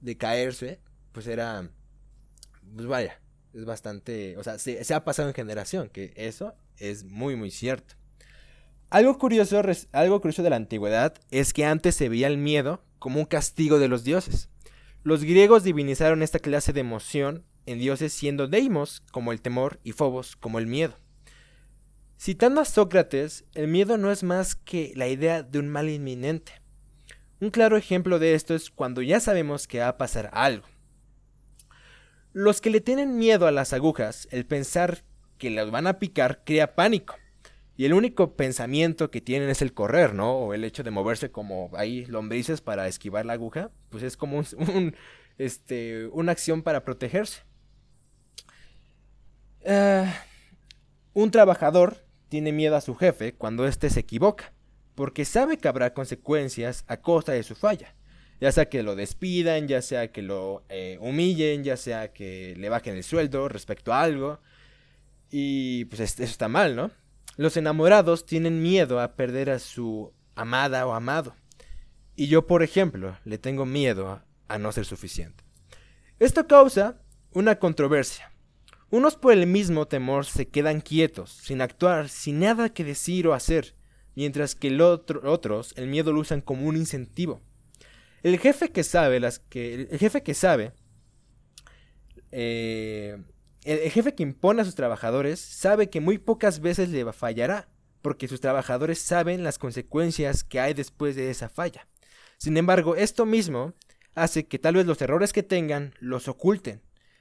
de 0.00 0.16
caerse, 0.16 0.80
pues 1.12 1.26
era, 1.26 1.70
pues 2.74 2.86
vaya, 2.86 3.20
es 3.52 3.64
bastante, 3.64 4.36
o 4.38 4.44
sea, 4.44 4.58
se 4.58 4.94
ha 4.94 5.04
pasado 5.04 5.28
en 5.28 5.34
generación, 5.34 5.88
que 5.90 6.12
eso 6.16 6.54
es 6.78 7.04
muy, 7.04 7.36
muy 7.36 7.50
cierto. 7.50 7.94
Algo 8.90 9.18
curioso, 9.18 9.60
algo 9.92 10.20
de 10.20 10.50
la 10.50 10.56
antigüedad 10.56 11.14
es 11.30 11.52
que 11.52 11.66
antes 11.66 11.94
se 11.94 12.08
veía 12.08 12.26
el 12.26 12.38
miedo 12.38 12.82
como 12.98 13.20
un 13.20 13.26
castigo 13.26 13.78
de 13.78 13.88
los 13.88 14.02
dioses. 14.02 14.48
Los 15.02 15.24
griegos 15.24 15.62
divinizaron 15.62 16.22
esta 16.22 16.38
clase 16.38 16.72
de 16.72 16.80
emoción 16.80 17.44
en 17.66 17.78
dioses 17.78 18.14
siendo 18.14 18.48
Deimos 18.48 19.02
como 19.12 19.32
el 19.32 19.42
temor 19.42 19.78
y 19.84 19.92
Phobos 19.92 20.36
como 20.36 20.58
el 20.58 20.66
miedo. 20.66 20.94
Citando 22.18 22.62
a 22.62 22.64
Sócrates, 22.64 23.44
el 23.54 23.68
miedo 23.68 23.98
no 23.98 24.10
es 24.10 24.22
más 24.22 24.54
que 24.54 24.92
la 24.96 25.06
idea 25.06 25.42
de 25.42 25.58
un 25.58 25.68
mal 25.68 25.90
inminente. 25.90 26.52
Un 27.40 27.50
claro 27.50 27.76
ejemplo 27.76 28.18
de 28.18 28.34
esto 28.34 28.54
es 28.54 28.70
cuando 28.70 29.02
ya 29.02 29.20
sabemos 29.20 29.68
que 29.68 29.80
va 29.80 29.88
a 29.88 29.98
pasar 29.98 30.30
algo. 30.32 30.66
Los 32.32 32.62
que 32.62 32.70
le 32.70 32.80
tienen 32.80 33.18
miedo 33.18 33.46
a 33.46 33.52
las 33.52 33.74
agujas, 33.74 34.28
el 34.30 34.46
pensar 34.46 35.04
que 35.36 35.50
las 35.50 35.70
van 35.70 35.86
a 35.86 35.98
picar, 35.98 36.42
crea 36.44 36.74
pánico. 36.74 37.16
Y 37.78 37.84
el 37.84 37.94
único 37.94 38.34
pensamiento 38.34 39.08
que 39.12 39.20
tienen 39.20 39.50
es 39.50 39.62
el 39.62 39.72
correr, 39.72 40.12
¿no? 40.12 40.32
O 40.32 40.52
el 40.52 40.64
hecho 40.64 40.82
de 40.82 40.90
moverse 40.90 41.30
como 41.30 41.70
ahí 41.74 42.04
lombrices 42.06 42.60
para 42.60 42.88
esquivar 42.88 43.24
la 43.24 43.34
aguja. 43.34 43.70
Pues 43.88 44.02
es 44.02 44.16
como 44.16 44.38
un, 44.38 44.96
este, 45.38 46.08
una 46.08 46.32
acción 46.32 46.62
para 46.62 46.82
protegerse. 46.82 47.44
Ah, 49.64 50.12
un 51.12 51.30
trabajador 51.30 52.04
tiene 52.28 52.50
miedo 52.50 52.74
a 52.74 52.80
su 52.80 52.96
jefe 52.96 53.34
cuando 53.34 53.64
éste 53.64 53.90
se 53.90 54.00
equivoca, 54.00 54.52
porque 54.96 55.24
sabe 55.24 55.56
que 55.56 55.68
habrá 55.68 55.94
consecuencias 55.94 56.82
a 56.88 56.96
costa 56.96 57.30
de 57.30 57.44
su 57.44 57.54
falla. 57.54 57.94
Ya 58.40 58.50
sea 58.50 58.68
que 58.68 58.82
lo 58.82 58.96
despidan, 58.96 59.68
ya 59.68 59.82
sea 59.82 60.10
que 60.10 60.22
lo 60.22 60.64
eh, 60.68 60.98
humillen, 61.00 61.62
ya 61.62 61.76
sea 61.76 62.12
que 62.12 62.56
le 62.56 62.70
bajen 62.70 62.96
el 62.96 63.04
sueldo 63.04 63.48
respecto 63.48 63.92
a 63.92 64.02
algo. 64.02 64.40
Y 65.30 65.84
pues 65.84 66.00
eso 66.00 66.24
está 66.24 66.48
mal, 66.48 66.74
¿no? 66.74 66.90
Los 67.38 67.56
enamorados 67.56 68.26
tienen 68.26 68.60
miedo 68.60 69.00
a 69.00 69.14
perder 69.14 69.48
a 69.48 69.60
su 69.60 70.12
amada 70.34 70.84
o 70.88 70.92
amado. 70.92 71.36
Y 72.16 72.26
yo, 72.26 72.48
por 72.48 72.64
ejemplo, 72.64 73.16
le 73.24 73.38
tengo 73.38 73.64
miedo 73.64 74.20
a 74.48 74.58
no 74.58 74.72
ser 74.72 74.84
suficiente. 74.84 75.44
Esto 76.18 76.48
causa 76.48 77.00
una 77.32 77.60
controversia. 77.60 78.32
Unos 78.90 79.14
por 79.14 79.32
el 79.32 79.46
mismo 79.46 79.86
temor 79.86 80.26
se 80.26 80.48
quedan 80.48 80.80
quietos, 80.80 81.30
sin 81.30 81.60
actuar, 81.60 82.08
sin 82.08 82.40
nada 82.40 82.70
que 82.70 82.82
decir 82.82 83.28
o 83.28 83.34
hacer, 83.34 83.76
mientras 84.16 84.56
que 84.56 84.66
el 84.66 84.80
otro, 84.80 85.20
otros 85.30 85.74
el 85.76 85.86
miedo 85.86 86.12
lo 86.12 86.18
usan 86.18 86.40
como 86.40 86.66
un 86.66 86.76
incentivo. 86.76 87.40
El 88.24 88.40
jefe 88.40 88.72
que 88.72 88.82
sabe 88.82 89.20
las 89.20 89.38
que 89.38 89.86
el 89.88 89.98
jefe 90.00 90.24
que 90.24 90.34
sabe 90.34 90.72
eh, 92.32 93.22
el 93.68 93.90
jefe 93.90 94.14
que 94.14 94.22
impone 94.22 94.62
a 94.62 94.64
sus 94.64 94.74
trabajadores 94.74 95.38
sabe 95.40 95.90
que 95.90 96.00
muy 96.00 96.18
pocas 96.18 96.60
veces 96.60 96.88
le 96.88 97.12
fallará, 97.12 97.68
porque 98.02 98.28
sus 98.28 98.40
trabajadores 98.40 98.98
saben 98.98 99.44
las 99.44 99.58
consecuencias 99.58 100.44
que 100.44 100.60
hay 100.60 100.74
después 100.74 101.16
de 101.16 101.30
esa 101.30 101.48
falla. 101.48 101.86
Sin 102.38 102.56
embargo, 102.56 102.96
esto 102.96 103.26
mismo 103.26 103.74
hace 104.14 104.46
que 104.46 104.58
tal 104.58 104.76
vez 104.76 104.86
los 104.86 105.00
errores 105.02 105.32
que 105.32 105.42
tengan 105.42 105.92
los 106.00 106.28
oculten, 106.28 106.80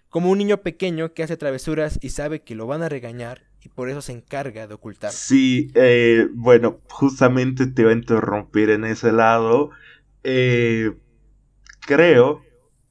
como 0.09 0.31
un 0.31 0.37
niño 0.37 0.57
pequeño 0.57 1.13
que 1.13 1.23
hace 1.23 1.37
travesuras 1.37 1.99
y 2.01 2.09
sabe 2.09 2.41
que 2.41 2.55
lo 2.55 2.65
van 2.65 2.81
a 2.81 2.89
regañar 2.89 3.43
y 3.61 3.69
por 3.69 3.89
eso 3.89 4.01
se 4.01 4.13
encarga 4.13 4.67
de 4.67 4.73
ocultar. 4.73 5.11
Sí, 5.11 5.71
eh, 5.75 6.27
bueno, 6.33 6.79
justamente 6.87 7.67
te 7.67 7.81
iba 7.81 7.91
a 7.91 7.95
interrumpir 7.95 8.69
en 8.69 8.85
ese 8.85 9.11
lado. 9.11 9.71
Eh, 10.23 10.93
creo 11.81 12.46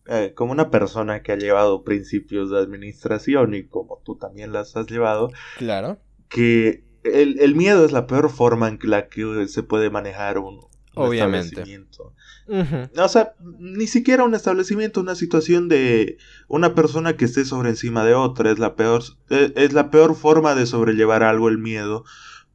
eh, 0.08 0.32
como 0.34 0.52
una 0.52 0.70
persona 0.70 1.22
que 1.22 1.32
ha 1.32 1.36
llevado 1.36 1.82
principios 1.82 2.50
de 2.50 2.58
administración 2.58 3.54
y 3.54 3.64
como 3.64 4.00
tú 4.04 4.16
también 4.16 4.52
las 4.52 4.76
has 4.76 4.86
llevado, 4.86 5.30
claro, 5.58 5.98
que 6.28 6.84
el, 7.02 7.54
miedo 7.54 7.84
es 7.84 7.92
la 7.92 8.06
peor 8.06 8.30
forma 8.30 8.68
en 8.68 8.78
la 8.82 9.08
que 9.08 9.46
se 9.48 9.62
puede 9.62 9.90
manejar 9.90 10.38
un, 10.38 10.60
establecimiento. 11.12 12.14
O 12.96 13.08
sea, 13.08 13.34
ni 13.58 13.86
siquiera 13.86 14.24
un 14.24 14.34
establecimiento, 14.34 15.00
una 15.00 15.14
situación 15.14 15.68
de 15.68 16.18
una 16.48 16.74
persona 16.74 17.16
que 17.16 17.24
esté 17.24 17.44
sobre 17.44 17.70
encima 17.70 18.04
de 18.04 18.14
otra 18.14 18.50
es 18.50 18.58
la 18.58 18.76
peor, 18.76 19.02
eh, 19.30 19.52
es 19.56 19.72
la 19.72 19.90
peor 19.90 20.14
forma 20.14 20.54
de 20.54 20.66
sobrellevar 20.66 21.22
algo 21.22 21.48
el 21.48 21.58
miedo, 21.58 22.04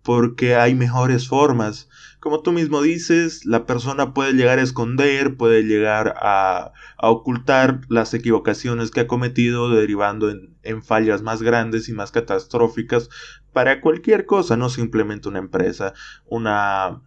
porque 0.03 0.55
hay 0.55 0.73
mejores 0.73 1.27
formas 1.27 1.89
como 2.21 2.43
tú 2.43 2.51
mismo 2.51 2.83
dices, 2.83 3.45
la 3.45 3.65
persona 3.65 4.13
puede 4.13 4.33
llegar 4.33 4.59
a 4.59 4.61
esconder, 4.61 5.37
puede 5.37 5.63
llegar 5.63 6.13
a, 6.17 6.71
ocultar 6.99 7.81
las 7.89 8.13
equivocaciones 8.13 8.91
que 8.91 9.01
ha 9.01 9.07
cometido, 9.07 9.69
derivando 9.69 10.29
en, 10.29 10.83
fallas 10.83 11.23
más 11.23 11.41
grandes 11.41 11.89
y 11.89 11.93
más 11.93 12.11
catastróficas 12.11 13.09
para 13.53 13.81
cualquier 13.81 14.27
cosa, 14.27 14.55
no 14.55 14.69
simplemente 14.69 15.29
una 15.29 15.39
empresa, 15.39 15.93
una 16.27 17.01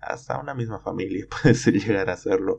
hasta 0.00 0.38
una 0.38 0.54
misma 0.54 0.80
familia 0.80 1.26
puede 1.42 1.54
llegar 1.72 2.08
a 2.08 2.14
hacerlo. 2.14 2.56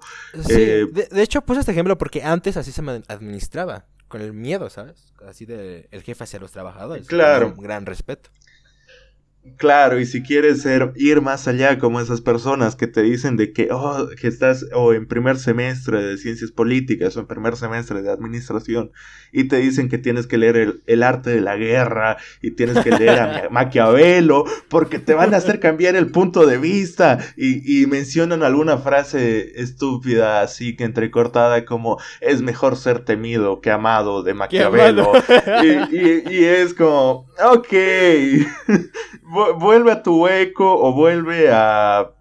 Eh, 0.49 0.86
de, 0.91 1.23
hecho, 1.23 1.41
puse 1.41 1.62
este 1.62 1.71
ejemplo 1.71 1.97
porque 1.97 2.21
antes 2.21 2.58
así 2.58 2.71
se 2.71 2.82
administraba, 3.08 3.88
con 4.08 4.21
el 4.21 4.34
miedo, 4.34 4.69
¿sabes? 4.69 5.13
Así 5.28 5.47
de 5.47 5.88
el 5.89 6.04
jefe 6.04 6.23
hacia 6.25 6.39
los 6.39 6.51
trabajadores. 6.51 7.08
Claro. 7.08 7.56
un 7.58 7.63
gran 7.63 7.88
respeto. 7.88 8.30
Claro, 9.58 9.99
y 9.99 10.05
si 10.08 10.23
quieres 10.23 10.63
ser, 10.63 10.91
ir 10.95 11.21
más 11.21 11.47
allá 11.47 11.77
como 11.77 12.01
esas 12.01 12.19
personas 12.19 12.75
que 12.75 12.88
te 12.88 13.03
dicen 13.03 13.38
de 13.38 13.53
que, 13.53 13.69
oh, 13.71 14.08
que 14.19 14.27
estás 14.27 14.65
o 14.73 14.91
en 14.91 15.08
primer 15.08 15.38
semestre 15.38 16.03
de 16.03 16.17
ciencias 16.17 16.51
políticas 16.51 17.15
o 17.15 17.19
en 17.19 17.27
primer 17.27 17.55
semestre 17.55 18.01
de 18.01 18.12
administración 18.12 18.91
y 19.31 19.47
te 19.47 19.58
dicen 19.58 19.88
que 19.88 19.97
tienes 19.99 20.25
que 20.25 20.39
leer 20.39 20.79
el, 20.86 21.03
arte 21.03 21.29
de 21.29 21.41
la 21.41 21.58
guerra 21.58 22.17
y 22.41 22.51
tienes 22.51 22.84
que 22.84 22.89
leer 22.89 23.19
a 23.19 23.47
Maquiavelo 23.51 24.45
porque 24.67 24.97
te 24.97 25.13
van 25.13 25.34
a 25.34 25.38
hacer 25.38 25.60
cambiar 25.60 25.95
el 25.95 26.08
punto 26.08 26.47
de 26.47 26.58
vista 26.58 27.19
y, 27.38 27.81
y 27.81 27.86
mencionan 27.86 28.41
alguna 28.41 28.79
frase 28.79 29.62
estúpida 29.62 30.41
así 30.41 30.75
que 30.75 30.86
entrecortada 30.86 31.65
como 31.65 31.99
es 32.19 32.41
mejor 32.41 32.77
ser 32.77 33.05
temido 33.05 33.62
que 33.62 33.69
amado 33.71 34.23
de 34.23 34.34
Maquiavelo 34.34 35.12
y, 35.63 35.95
y, 35.95 36.23
y 36.29 36.43
es 36.45 36.73
como, 36.73 37.27
ok. 37.43 37.73
vuelve 39.58 39.91
a 39.91 40.04
tu 40.04 40.24
hueco 40.24 40.80
o 40.80 40.93
vuelve 40.93 41.52
a, 41.52 42.12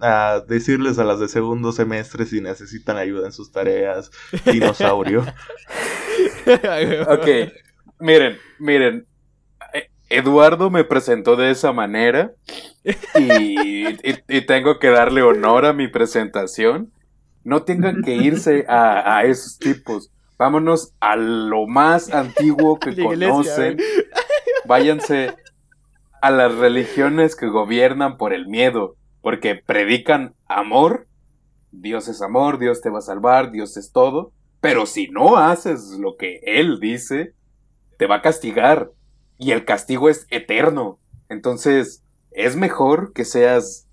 a, 0.00 0.40
decirles 0.46 0.98
a 0.98 1.04
las 1.04 1.20
de 1.20 1.28
segundo 1.28 1.72
semestre 1.72 2.26
si 2.26 2.40
necesitan 2.40 2.96
ayuda 2.96 3.26
en 3.26 3.32
sus 3.32 3.52
tareas, 3.52 4.10
dinosaurio. 4.44 5.20
ok, 7.08 7.26
miren, 7.98 8.38
miren. 8.58 9.06
E, 9.74 9.90
Eduardo 10.08 10.70
me 10.70 10.84
presentó 10.84 11.36
de 11.36 11.50
esa 11.50 11.72
manera 11.72 12.32
y, 12.84 13.88
y, 13.88 14.46
tengo 14.46 14.78
que 14.78 14.88
darle 14.88 15.22
honor 15.22 15.66
a 15.66 15.72
mi 15.72 15.88
presentación. 15.88 16.92
No 17.44 17.62
tengan 17.62 18.02
que 18.02 18.14
irse 18.14 18.64
a, 18.68 19.18
a 19.18 19.24
esos 19.24 19.58
tipos. 19.58 20.10
Vámonos 20.38 20.94
a 21.00 21.16
lo 21.16 21.66
más 21.66 22.12
antiguo 22.12 22.78
que 22.78 22.94
conocen. 23.02 23.78
Váyanse 24.64 25.34
a 26.22 26.30
las 26.30 26.54
religiones 26.54 27.34
que 27.34 27.48
gobiernan 27.48 28.16
por 28.16 28.32
el 28.32 28.46
miedo, 28.46 28.94
porque 29.22 29.56
predican 29.56 30.36
amor, 30.46 31.08
Dios 31.72 32.06
es 32.06 32.22
amor, 32.22 32.60
Dios 32.60 32.80
te 32.80 32.90
va 32.90 32.98
a 32.98 33.02
salvar, 33.02 33.50
Dios 33.50 33.76
es 33.76 33.90
todo, 33.90 34.32
pero 34.60 34.86
si 34.86 35.08
no 35.08 35.36
haces 35.36 35.98
lo 35.98 36.16
que 36.16 36.40
Él 36.44 36.78
dice, 36.78 37.34
te 37.98 38.06
va 38.06 38.16
a 38.16 38.22
castigar, 38.22 38.92
y 39.36 39.50
el 39.50 39.64
castigo 39.64 40.08
es 40.08 40.28
eterno. 40.30 41.00
Entonces, 41.28 42.04
es 42.30 42.54
mejor 42.54 43.12
que 43.12 43.24
seas 43.24 43.88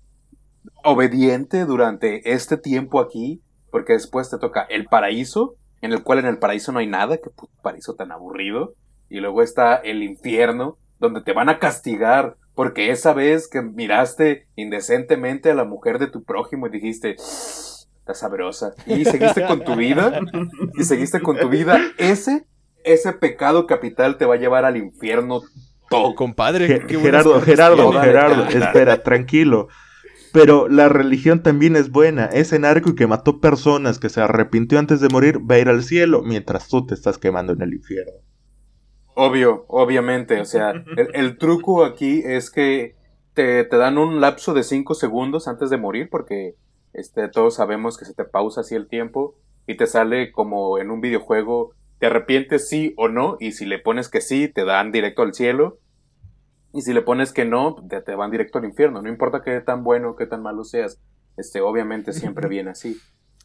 obediente 0.84 1.64
durante 1.64 2.32
este 2.32 2.56
tiempo 2.56 3.00
aquí, 3.00 3.42
porque 3.72 3.94
después 3.94 4.30
te 4.30 4.38
toca 4.38 4.62
el 4.62 4.84
paraíso, 4.84 5.56
en 5.80 5.92
el 5.92 6.04
cual 6.04 6.20
en 6.20 6.26
el 6.26 6.38
paraíso 6.38 6.70
no 6.70 6.78
hay 6.78 6.86
nada, 6.86 7.16
que 7.16 7.30
paraíso 7.60 7.94
tan 7.96 8.12
aburrido, 8.12 8.74
y 9.08 9.18
luego 9.18 9.42
está 9.42 9.74
el 9.74 10.04
infierno, 10.04 10.78
donde 11.00 11.22
te 11.22 11.32
van 11.32 11.48
a 11.48 11.58
castigar 11.58 12.36
porque 12.54 12.90
esa 12.90 13.14
vez 13.14 13.48
que 13.48 13.62
miraste 13.62 14.46
indecentemente 14.54 15.50
a 15.50 15.54
la 15.54 15.64
mujer 15.64 15.98
de 15.98 16.08
tu 16.08 16.24
prójimo 16.24 16.66
y 16.66 16.70
dijiste, 16.70 17.16
está 17.16 18.14
sabrosa, 18.14 18.74
y 18.86 19.04
seguiste 19.04 19.46
con 19.46 19.64
tu 19.64 19.76
vida, 19.76 20.20
y 20.78 20.84
seguiste 20.84 21.20
con 21.20 21.38
tu 21.38 21.48
vida, 21.48 21.80
ese, 21.96 22.46
ese 22.84 23.12
pecado 23.14 23.66
capital 23.66 24.18
te 24.18 24.26
va 24.26 24.34
a 24.34 24.38
llevar 24.38 24.66
al 24.66 24.76
infierno 24.76 25.40
todo. 25.88 26.14
Compadre, 26.14 26.82
Gerardo, 26.86 27.40
Gerardo, 27.40 27.92
Gerardo, 27.92 28.44
espera, 28.48 29.02
tranquilo. 29.02 29.68
Pero 30.32 30.68
la 30.68 30.88
religión 30.88 31.42
también 31.42 31.74
es 31.74 31.90
buena. 31.90 32.26
Ese 32.26 32.58
narco 32.58 32.94
que 32.94 33.06
mató 33.06 33.40
personas, 33.40 33.98
que 33.98 34.08
se 34.08 34.20
arrepintió 34.20 34.78
antes 34.78 35.00
de 35.00 35.08
morir, 35.08 35.38
va 35.38 35.56
a 35.56 35.58
ir 35.58 35.68
al 35.68 35.82
cielo 35.82 36.22
mientras 36.22 36.68
tú 36.68 36.86
te 36.86 36.94
estás 36.94 37.18
quemando 37.18 37.52
en 37.52 37.62
el 37.62 37.74
infierno. 37.74 38.12
Obvio, 39.22 39.66
obviamente. 39.68 40.40
O 40.40 40.46
sea, 40.46 40.72
el, 40.96 41.36
truco 41.36 41.84
aquí 41.84 42.22
es 42.24 42.50
que 42.50 42.96
te, 43.34 43.64
dan 43.64 43.98
un 43.98 44.18
lapso 44.22 44.54
de 44.54 44.62
5 44.62 44.94
segundos 44.94 45.46
antes 45.46 45.68
de 45.68 45.76
morir, 45.76 46.08
porque 46.10 46.54
este, 46.94 47.28
todos 47.28 47.56
sabemos 47.56 47.98
que 47.98 48.06
se 48.06 48.14
te 48.14 48.24
pausa 48.24 48.62
así 48.62 48.74
el 48.74 48.88
tiempo 48.88 49.34
y 49.66 49.76
te 49.76 49.86
sale 49.86 50.32
como 50.32 50.78
en 50.78 50.90
un 50.90 51.02
videojuego, 51.02 51.74
te 51.98 52.06
arrepientes 52.06 52.66
sí 52.70 52.94
o 52.96 53.08
no, 53.08 53.36
y 53.40 53.52
si 53.52 53.66
le 53.66 53.78
pones 53.78 54.08
que 54.08 54.22
sí, 54.22 54.48
te 54.48 54.64
dan 54.64 54.90
directo 54.90 55.20
al 55.20 55.34
cielo. 55.34 55.78
Y 56.72 56.80
si 56.80 56.94
le 56.94 57.02
pones 57.02 57.34
que 57.34 57.44
no, 57.44 57.76
te, 57.90 58.00
te 58.00 58.14
van 58.14 58.30
directo 58.30 58.56
al 58.56 58.64
infierno. 58.64 59.02
No 59.02 59.10
importa 59.10 59.42
qué 59.44 59.60
tan 59.60 59.84
bueno 59.84 60.12
o 60.12 60.16
qué 60.16 60.24
tan 60.24 60.40
malo 60.40 60.64
seas. 60.64 60.98
Este, 61.36 61.60
obviamente 61.60 62.14
siempre 62.14 62.48
viene 62.48 62.70
así. 62.70 62.98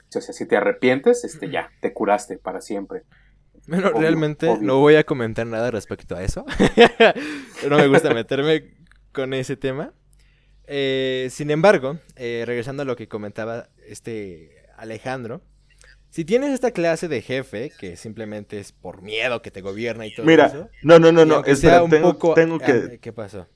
O 0.08 0.22
sea, 0.22 0.34
si 0.34 0.48
te 0.48 0.56
arrepientes, 0.56 1.26
este, 1.26 1.50
ya, 1.50 1.70
te 1.82 1.92
curaste 1.92 2.38
para 2.38 2.62
siempre. 2.62 3.04
Bueno, 3.68 3.90
realmente 3.92 4.58
no 4.62 4.80
voy 4.80 4.96
a 4.96 5.04
comentar 5.04 5.48
nada 5.48 5.72
respecto 5.72 6.16
a 6.16 6.24
eso. 6.24 6.46
no 7.70 7.78
me 7.78 7.88
gusta 7.88 8.14
meterme 8.14 8.74
con 9.12 9.34
ese 9.34 9.58
tema. 9.58 9.94
Eh, 10.68 11.28
sin 11.32 11.52
embargo, 11.52 12.00
eh, 12.16 12.44
regresando 12.46 12.84
a 12.84 12.86
lo 12.86 12.96
que 12.96 13.08
comentaba 13.08 13.70
este 13.88 14.52
Alejandro, 14.78 15.42
si 16.10 16.26
tienes 16.26 16.54
esta 16.54 16.72
clase 16.72 17.08
de 17.08 17.22
jefe 17.22 17.72
que 17.78 17.98
simplemente 17.98 18.60
es 18.60 18.72
por 18.72 19.02
miedo 19.02 19.42
que 19.42 19.52
te 19.52 19.62
gobierna 19.62 20.06
y 20.06 20.16
todo 20.16 20.26
Mira, 20.26 20.46
eso. 20.46 20.70
no, 20.82 20.98
no, 20.98 21.12
no, 21.12 21.26
no, 21.26 21.44
espera, 21.44 21.84
tengo, 21.90 22.16
tengo 22.34 22.60
que. 22.60 23.00
¿Qué 23.02 23.12
pasó? 23.12 23.48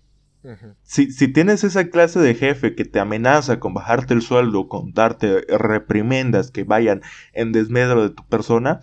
si, 0.84 1.12
si, 1.12 1.28
tienes 1.28 1.66
esa 1.66 1.90
clase 1.90 2.20
de 2.20 2.34
jefe 2.34 2.74
que 2.74 2.86
te 2.86 3.00
amenaza 3.00 3.60
con 3.60 3.74
bajarte 3.74 4.14
el 4.14 4.22
sueldo, 4.22 4.70
con 4.70 4.94
darte 4.94 5.42
reprimendas 5.50 6.50
que 6.50 6.64
vayan 6.64 7.02
en 7.34 7.52
desmedro 7.52 8.04
de 8.04 8.16
tu 8.16 8.26
persona, 8.26 8.80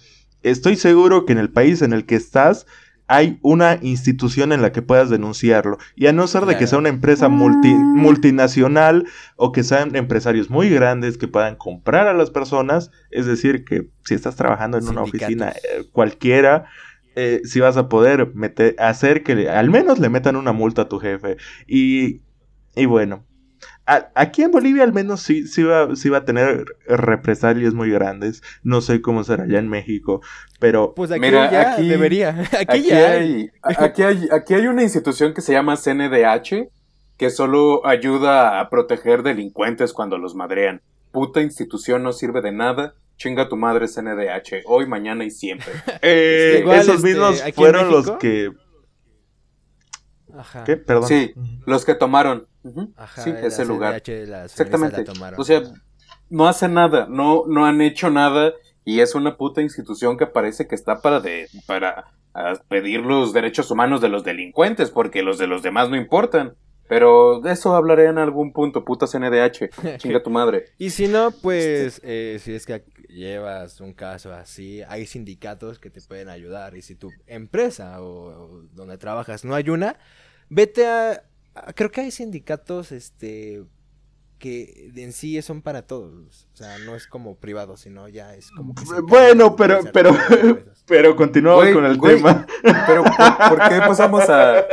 estoy 0.50 0.76
seguro 0.76 1.24
que 1.26 1.32
en 1.32 1.38
el 1.38 1.50
país 1.50 1.82
en 1.82 1.92
el 1.92 2.06
que 2.06 2.14
estás 2.14 2.66
hay 3.08 3.38
una 3.42 3.78
institución 3.82 4.52
en 4.52 4.62
la 4.62 4.72
que 4.72 4.82
puedas 4.82 5.10
denunciarlo. 5.10 5.78
Y 5.94 6.06
a 6.06 6.12
no 6.12 6.26
ser 6.26 6.44
de 6.46 6.56
que 6.56 6.66
sea 6.66 6.78
una 6.78 6.88
empresa 6.88 7.28
multi, 7.28 7.72
multinacional 7.72 9.06
o 9.36 9.52
que 9.52 9.62
sean 9.62 9.94
empresarios 9.94 10.50
muy 10.50 10.68
grandes 10.70 11.16
que 11.16 11.28
puedan 11.28 11.56
comprar 11.56 12.08
a 12.08 12.14
las 12.14 12.30
personas, 12.30 12.90
es 13.10 13.26
decir, 13.26 13.64
que 13.64 13.88
si 14.04 14.14
estás 14.14 14.34
trabajando 14.34 14.78
en 14.78 14.88
una 14.88 15.02
oficina 15.02 15.50
eh, 15.50 15.84
cualquiera, 15.92 16.66
eh, 17.14 17.42
si 17.44 17.60
vas 17.60 17.76
a 17.76 17.88
poder 17.88 18.34
meter, 18.34 18.74
hacer 18.78 19.22
que 19.22 19.48
al 19.48 19.70
menos 19.70 19.98
le 19.98 20.08
metan 20.08 20.36
una 20.36 20.52
multa 20.52 20.82
a 20.82 20.88
tu 20.88 20.98
jefe. 20.98 21.36
Y, 21.66 22.22
y 22.74 22.86
bueno, 22.86 23.24
aquí 23.86 24.42
en 24.42 24.50
Bolivia 24.50 24.82
al 24.82 24.92
menos 24.92 25.22
sí, 25.22 25.46
sí, 25.46 25.62
va, 25.62 25.94
sí 25.94 26.08
va 26.08 26.18
a 26.18 26.24
tener 26.24 26.64
represalias 26.86 27.74
muy 27.74 27.90
grandes. 27.90 28.42
No 28.62 28.80
sé 28.80 29.00
cómo 29.00 29.24
será 29.24 29.44
allá 29.44 29.58
en 29.58 29.68
México, 29.68 30.20
pero... 30.58 30.94
Pues 30.94 31.10
aquí 31.10 31.30
ya 31.30 31.74
aquí, 31.74 31.88
debería. 31.88 32.48
Aquí, 32.58 32.82
ya 32.82 33.12
hay, 33.12 33.50
aquí, 33.62 34.02
hay, 34.02 34.28
aquí 34.32 34.54
hay 34.54 34.66
una 34.66 34.82
institución 34.82 35.34
que 35.34 35.40
se 35.40 35.52
llama 35.52 35.76
CNDH 35.76 36.68
que 37.16 37.30
solo 37.30 37.86
ayuda 37.86 38.60
a 38.60 38.68
proteger 38.68 39.22
delincuentes 39.22 39.92
cuando 39.92 40.18
los 40.18 40.34
madrean. 40.34 40.82
Puta 41.12 41.40
institución 41.40 42.02
no 42.02 42.12
sirve 42.12 42.42
de 42.42 42.52
nada. 42.52 42.94
Chinga 43.16 43.48
tu 43.48 43.56
madre 43.56 43.88
CNDH, 43.88 44.64
hoy, 44.66 44.86
mañana 44.86 45.24
y 45.24 45.30
siempre. 45.30 45.72
Eh, 46.02 46.62
esos 46.72 46.96
este, 46.96 47.08
mismos 47.08 47.42
fueron 47.54 47.90
los 47.90 48.10
que... 48.12 48.52
Ajá. 50.36 50.64
¿Qué? 50.64 50.76
Perdón. 50.76 51.08
Sí, 51.08 51.34
los 51.66 51.84
que 51.84 51.94
tomaron. 51.94 52.46
sí, 53.16 53.30
ese 53.42 53.64
lugar. 53.64 54.02
Exactamente. 54.04 55.04
O 55.36 55.44
sea, 55.44 55.62
no 56.28 56.48
hacen 56.48 56.74
nada, 56.74 57.06
no, 57.08 57.44
no 57.46 57.66
han 57.66 57.80
hecho 57.80 58.10
nada 58.10 58.52
y 58.84 59.00
es 59.00 59.14
una 59.14 59.36
puta 59.36 59.62
institución 59.62 60.16
que 60.16 60.26
parece 60.26 60.66
que 60.66 60.74
está 60.74 61.00
para 61.00 61.20
de, 61.20 61.48
para 61.66 62.12
pedir 62.68 63.00
los 63.00 63.32
derechos 63.32 63.70
humanos 63.70 64.00
de 64.00 64.08
los 64.08 64.24
delincuentes 64.24 64.90
porque 64.90 65.22
los 65.22 65.38
de 65.38 65.46
los 65.46 65.62
demás 65.62 65.90
no 65.90 65.96
importan. 65.96 66.54
Pero 66.88 67.40
de 67.40 67.52
eso 67.52 67.74
hablaré 67.74 68.06
en 68.06 68.18
algún 68.18 68.52
punto, 68.52 68.84
puta 68.84 69.06
CNDH. 69.06 69.70
Chinga 69.98 70.22
tu 70.22 70.30
madre. 70.30 70.66
Y 70.78 70.90
si 70.90 71.08
no, 71.08 71.32
pues, 71.32 72.00
eh, 72.04 72.38
si 72.40 72.54
es 72.54 72.64
que 72.64 72.84
llevas 73.08 73.80
un 73.80 73.92
caso 73.92 74.32
así, 74.32 74.82
hay 74.88 75.06
sindicatos 75.06 75.78
que 75.78 75.90
te 75.90 76.00
pueden 76.00 76.28
ayudar. 76.28 76.76
Y 76.76 76.82
si 76.82 76.94
tu 76.94 77.10
empresa 77.26 78.00
o, 78.02 78.62
donde 78.72 78.98
trabajas 78.98 79.44
no 79.44 79.54
hay 79.54 79.68
una, 79.68 79.96
vete 80.48 80.86
a, 80.86 81.22
Creo 81.74 81.90
que 81.90 82.02
hay 82.02 82.10
sindicatos, 82.10 82.92
este 82.92 83.64
que 84.38 84.92
en 84.94 85.14
sí 85.14 85.40
son 85.40 85.62
para 85.62 85.86
todos, 85.86 86.46
o 86.52 86.56
sea, 86.56 86.76
no 86.80 86.94
es 86.94 87.06
como 87.06 87.36
privado, 87.36 87.78
sino 87.78 88.06
ya 88.06 88.34
es 88.34 88.50
como 88.50 88.74
que 88.74 88.82
Bueno, 89.00 89.56
pero 89.56 89.80
pero 89.94 90.14
pero 90.86 91.16
continuamos 91.16 91.70
con 91.70 91.86
el 91.86 91.98
tema. 91.98 92.46
Pero 92.86 93.02
¿por, 93.02 93.68
qué 93.68 93.78
pasamos 93.78 94.28
a, 94.28 94.66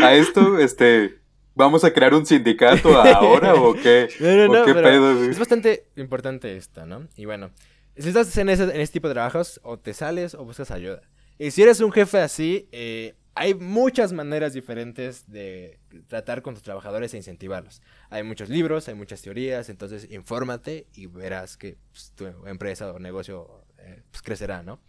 a, 0.00 0.14
esto? 0.14 0.60
Este 0.60 1.18
¿Vamos 1.56 1.84
a 1.84 1.92
crear 1.92 2.14
un 2.14 2.24
sindicato 2.24 2.96
ahora 2.96 3.54
o 3.54 3.74
qué? 3.74 4.08
No, 4.20 4.52
no, 4.52 4.64
qué 4.64 4.74
pedo, 4.74 5.24
Es 5.24 5.38
bastante 5.38 5.86
importante 5.96 6.56
esto, 6.56 6.86
¿no? 6.86 7.08
Y 7.16 7.26
bueno, 7.26 7.50
si 7.96 8.08
estás 8.08 8.36
en 8.38 8.48
ese, 8.48 8.64
en 8.64 8.80
este 8.80 8.94
tipo 8.94 9.08
de 9.08 9.14
trabajos, 9.14 9.60
o 9.62 9.78
te 9.78 9.94
sales 9.94 10.34
o 10.34 10.44
buscas 10.44 10.70
ayuda. 10.70 11.02
Y 11.38 11.50
si 11.50 11.62
eres 11.62 11.80
un 11.80 11.92
jefe 11.92 12.20
así, 12.20 12.68
eh, 12.72 13.14
hay 13.34 13.54
muchas 13.54 14.12
maneras 14.12 14.52
diferentes 14.52 15.30
de 15.30 15.80
tratar 16.06 16.42
con 16.42 16.54
tus 16.54 16.62
trabajadores 16.62 17.14
e 17.14 17.16
incentivarlos. 17.16 17.82
Hay 18.10 18.22
muchos 18.22 18.48
libros, 18.48 18.88
hay 18.88 18.94
muchas 18.94 19.22
teorías, 19.22 19.68
entonces 19.68 20.08
infórmate 20.10 20.86
y 20.94 21.06
verás 21.06 21.56
que 21.56 21.76
pues, 21.90 22.12
tu 22.14 22.26
empresa 22.46 22.92
o 22.92 22.98
negocio 22.98 23.64
eh, 23.78 24.02
pues, 24.10 24.22
crecerá, 24.22 24.62
¿no? 24.62 24.80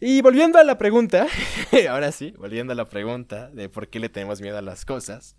Y 0.00 0.20
volviendo 0.20 0.58
a 0.58 0.64
la 0.64 0.76
pregunta, 0.76 1.26
ahora 1.88 2.12
sí, 2.12 2.34
volviendo 2.36 2.72
a 2.72 2.76
la 2.76 2.86
pregunta 2.86 3.48
de 3.50 3.68
por 3.68 3.88
qué 3.88 4.00
le 4.00 4.08
tenemos 4.08 4.40
miedo 4.40 4.58
a 4.58 4.62
las 4.62 4.84
cosas. 4.84 5.36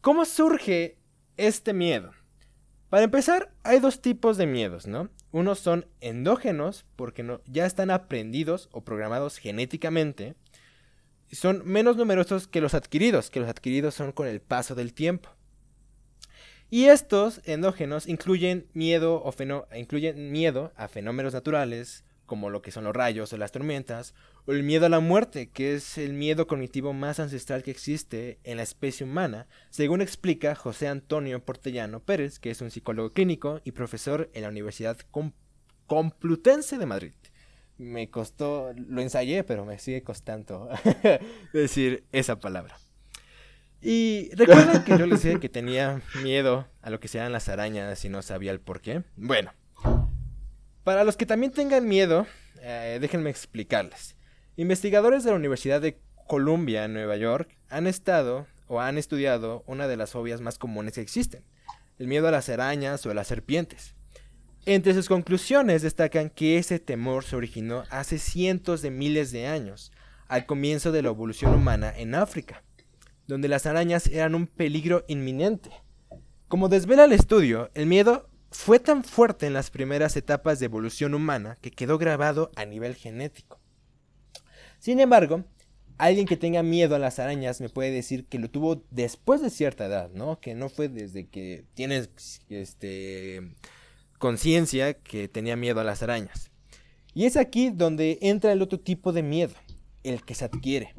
¿Cómo 0.00 0.24
surge 0.24 0.96
este 1.36 1.74
miedo? 1.74 2.12
Para 2.88 3.04
empezar, 3.04 3.52
hay 3.62 3.78
dos 3.78 4.02
tipos 4.02 4.36
de 4.36 4.46
miedos, 4.46 4.86
¿no? 4.86 5.10
Unos 5.30 5.60
son 5.60 5.86
endógenos, 6.00 6.84
porque 6.96 7.22
no, 7.22 7.40
ya 7.46 7.64
están 7.64 7.90
aprendidos 7.90 8.68
o 8.72 8.82
programados 8.82 9.38
genéticamente. 9.38 10.34
Son 11.32 11.62
menos 11.64 11.96
numerosos 11.96 12.46
que 12.46 12.60
los 12.60 12.74
adquiridos, 12.74 13.30
que 13.30 13.40
los 13.40 13.48
adquiridos 13.48 13.94
son 13.94 14.12
con 14.12 14.28
el 14.28 14.40
paso 14.40 14.74
del 14.74 14.92
tiempo. 14.92 15.30
Y 16.68 16.86
estos 16.86 17.40
endógenos 17.44 18.06
incluyen 18.06 18.66
miedo, 18.72 19.22
a 20.76 20.88
fenómenos 20.88 21.34
naturales, 21.34 22.04
como 22.26 22.48
lo 22.48 22.62
que 22.62 22.70
son 22.70 22.84
los 22.84 22.94
rayos 22.94 23.32
o 23.32 23.36
las 23.36 23.52
tormentas, 23.52 24.14
o 24.46 24.52
el 24.52 24.62
miedo 24.62 24.86
a 24.86 24.88
la 24.88 25.00
muerte, 25.00 25.50
que 25.50 25.74
es 25.74 25.98
el 25.98 26.14
miedo 26.14 26.46
cognitivo 26.46 26.92
más 26.92 27.20
ancestral 27.20 27.62
que 27.62 27.70
existe 27.70 28.38
en 28.44 28.56
la 28.56 28.62
especie 28.62 29.04
humana, 29.04 29.48
según 29.70 30.00
explica 30.00 30.54
José 30.54 30.88
Antonio 30.88 31.44
Portellano 31.44 32.00
Pérez, 32.00 32.38
que 32.38 32.50
es 32.50 32.60
un 32.60 32.70
psicólogo 32.70 33.10
clínico 33.10 33.60
y 33.64 33.72
profesor 33.72 34.30
en 34.32 34.42
la 34.42 34.48
Universidad 34.48 34.98
Complutense 35.86 36.78
de 36.78 36.86
Madrid. 36.86 37.12
Me 37.82 38.10
costó, 38.10 38.72
lo 38.76 39.02
ensayé, 39.02 39.42
pero 39.42 39.64
me 39.64 39.78
sigue 39.80 40.02
costando 40.04 40.68
decir 41.52 42.04
esa 42.12 42.38
palabra. 42.38 42.76
Y 43.80 44.30
recuerdan 44.34 44.84
que 44.84 44.96
yo 44.96 45.06
les 45.06 45.24
dije 45.24 45.40
que 45.40 45.48
tenía 45.48 46.00
miedo 46.22 46.68
a 46.80 46.90
lo 46.90 47.00
que 47.00 47.08
sean 47.08 47.32
las 47.32 47.48
arañas 47.48 48.04
y 48.04 48.08
no 48.08 48.22
sabía 48.22 48.52
el 48.52 48.60
por 48.60 48.80
qué. 48.80 49.02
Bueno, 49.16 49.52
para 50.84 51.02
los 51.02 51.16
que 51.16 51.26
también 51.26 51.50
tengan 51.50 51.88
miedo, 51.88 52.26
eh, 52.60 52.98
déjenme 53.00 53.30
explicarles. 53.30 54.14
Investigadores 54.54 55.24
de 55.24 55.30
la 55.30 55.36
Universidad 55.36 55.80
de 55.80 55.98
Columbia 56.28 56.84
en 56.84 56.92
Nueva 56.92 57.16
York 57.16 57.58
han 57.68 57.88
estado 57.88 58.46
o 58.68 58.80
han 58.80 58.96
estudiado 58.96 59.64
una 59.66 59.88
de 59.88 59.96
las 59.96 60.12
fobias 60.12 60.40
más 60.40 60.58
comunes 60.58 60.94
que 60.94 61.00
existen, 61.00 61.44
el 61.98 62.06
miedo 62.06 62.28
a 62.28 62.30
las 62.30 62.48
arañas 62.48 63.04
o 63.04 63.10
a 63.10 63.14
las 63.14 63.26
serpientes. 63.26 63.96
Entre 64.64 64.94
sus 64.94 65.08
conclusiones 65.08 65.82
destacan 65.82 66.30
que 66.30 66.56
ese 66.56 66.78
temor 66.78 67.24
se 67.24 67.34
originó 67.34 67.82
hace 67.90 68.18
cientos 68.18 68.80
de 68.80 68.92
miles 68.92 69.32
de 69.32 69.48
años, 69.48 69.90
al 70.28 70.46
comienzo 70.46 70.92
de 70.92 71.02
la 71.02 71.08
evolución 71.08 71.52
humana 71.52 71.92
en 71.96 72.14
África, 72.14 72.62
donde 73.26 73.48
las 73.48 73.66
arañas 73.66 74.06
eran 74.06 74.36
un 74.36 74.46
peligro 74.46 75.04
inminente. 75.08 75.70
Como 76.46 76.68
desvela 76.68 77.06
el 77.06 77.12
estudio, 77.12 77.72
el 77.74 77.86
miedo 77.86 78.30
fue 78.52 78.78
tan 78.78 79.02
fuerte 79.02 79.46
en 79.46 79.52
las 79.52 79.70
primeras 79.70 80.16
etapas 80.16 80.60
de 80.60 80.66
evolución 80.66 81.14
humana 81.14 81.58
que 81.60 81.72
quedó 81.72 81.98
grabado 81.98 82.52
a 82.54 82.64
nivel 82.64 82.94
genético. 82.94 83.58
Sin 84.78 85.00
embargo, 85.00 85.44
alguien 85.98 86.26
que 86.26 86.36
tenga 86.36 86.62
miedo 86.62 86.94
a 86.94 87.00
las 87.00 87.18
arañas 87.18 87.60
me 87.60 87.68
puede 87.68 87.90
decir 87.90 88.26
que 88.26 88.38
lo 88.38 88.48
tuvo 88.48 88.84
después 88.92 89.42
de 89.42 89.50
cierta 89.50 89.86
edad, 89.86 90.10
¿no? 90.12 90.38
Que 90.38 90.54
no 90.54 90.68
fue 90.68 90.88
desde 90.88 91.26
que 91.26 91.64
tienes 91.74 92.10
este 92.48 93.56
conciencia 94.22 94.94
que 94.94 95.26
tenía 95.26 95.56
miedo 95.56 95.80
a 95.80 95.84
las 95.84 96.00
arañas. 96.04 96.52
Y 97.12 97.24
es 97.24 97.36
aquí 97.36 97.70
donde 97.70 98.18
entra 98.22 98.52
el 98.52 98.62
otro 98.62 98.78
tipo 98.78 99.12
de 99.12 99.24
miedo, 99.24 99.54
el 100.04 100.24
que 100.24 100.36
se 100.36 100.44
adquiere. 100.44 100.94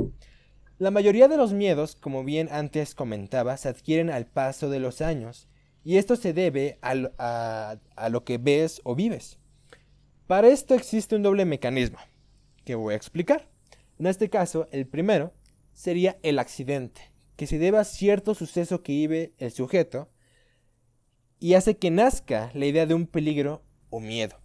La 0.77 0.91
mayoría 0.91 1.29
de 1.29 1.37
los 1.37 1.53
miedos, 1.53 1.95
como 1.95 2.25
bien 2.25 2.49
antes 2.51 2.93
comentaba, 2.93 3.55
se 3.55 3.69
adquieren 3.69 4.09
al 4.09 4.25
paso 4.25 4.69
de 4.69 4.81
los 4.81 4.99
años 4.99 5.47
y 5.85 5.95
esto 5.95 6.17
se 6.17 6.33
debe 6.33 6.79
a, 6.81 7.77
lo 8.09 8.25
que 8.25 8.37
ves 8.39 8.81
o 8.83 8.93
vives. 8.93 9.39
Para 10.27 10.49
esto 10.49 10.75
existe 10.75 11.15
un 11.15 11.23
doble 11.23 11.45
mecanismo 11.45 11.99
que 12.65 12.75
voy 12.75 12.93
a 12.93 12.97
explicar. 12.97 13.47
En 13.99 14.07
este 14.07 14.29
caso, 14.29 14.67
el 14.73 14.85
primero 14.85 15.33
sería 15.71 16.17
el 16.23 16.39
accidente, 16.39 17.13
que 17.37 17.47
se 17.47 17.57
debe 17.57 17.77
a 17.77 17.85
cierto 17.85 18.35
suceso 18.35 18.83
que 18.83 18.91
vive 18.91 19.33
el 19.37 19.51
sujeto 19.53 20.09
y 21.43 21.55
hace 21.55 21.75
que 21.75 21.91
nazca 21.91 22.51
la 22.53 22.65
idea 22.65 22.85
de 22.85 22.93
un 22.93 23.05
peligro 23.05 23.61
o 23.89 23.99
miedo. 23.99 24.37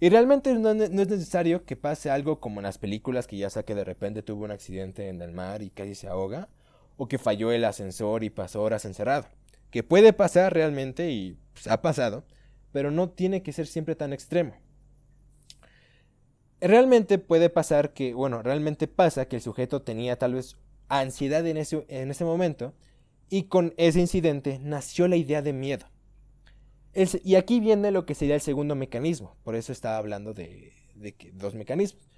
Y 0.00 0.08
realmente 0.08 0.54
no, 0.54 0.70
es 0.70 0.90
necesario 0.90 1.66
que 1.66 1.76
pase 1.76 2.10
algo 2.10 2.40
como 2.40 2.60
en 2.60 2.64
las 2.64 2.78
películas 2.78 3.26
que 3.26 3.36
ya 3.36 3.50
sea 3.50 3.64
que 3.64 3.74
de 3.74 3.84
repente 3.84 4.22
tuvo 4.22 4.44
un 4.44 4.50
accidente 4.50 5.08
en 5.08 5.20
el 5.20 5.32
mar 5.32 5.60
y 5.60 5.68
casi 5.68 5.94
se 5.94 6.08
ahoga, 6.08 6.48
o 6.96 7.06
que 7.06 7.18
falló 7.18 7.52
el 7.52 7.66
ascensor 7.66 8.24
y 8.24 8.30
pasó 8.30 8.62
horas 8.62 8.86
encerrado 8.86 9.26
que 9.70 9.82
puede 9.82 10.12
pasar 10.12 10.54
realmente 10.54 11.10
y 11.10 11.38
pues, 11.54 11.66
ha 11.66 11.82
pasado, 11.82 12.24
pero 12.72 12.90
no 12.90 13.10
tiene 13.10 13.42
que 13.42 13.52
ser 13.52 13.66
siempre 13.66 13.96
tan 13.96 14.12
extremo. 14.12 14.54
Realmente 16.60 17.18
puede 17.18 17.50
pasar 17.50 17.92
que, 17.92 18.14
bueno, 18.14 18.42
realmente 18.42 18.86
pasa 18.86 19.26
que 19.26 19.36
el 19.36 19.42
sujeto 19.42 19.82
tenía 19.82 20.16
tal 20.16 20.34
vez 20.34 20.56
ansiedad 20.88 21.44
en 21.46 21.56
ese 21.56 22.24
momento 22.24 22.74
y 23.30 23.44
con 23.44 23.74
ese 23.78 23.98
incidente 23.98 24.60
nació 24.62 25.08
la 25.08 25.16
idea 25.16 25.42
de 25.42 25.52
miedo. 25.52 25.86
Y 26.94 27.34
aquí 27.36 27.60
viene 27.60 27.90
lo 27.90 28.04
que 28.04 28.14
sería 28.14 28.34
el 28.34 28.40
segundo 28.40 28.74
mecanismo, 28.74 29.36
por 29.44 29.56
eso 29.56 29.72
estaba 29.72 29.96
hablando 29.96 30.34
de, 30.34 30.72
dos 31.34 31.54
mecanismos. 31.54 32.08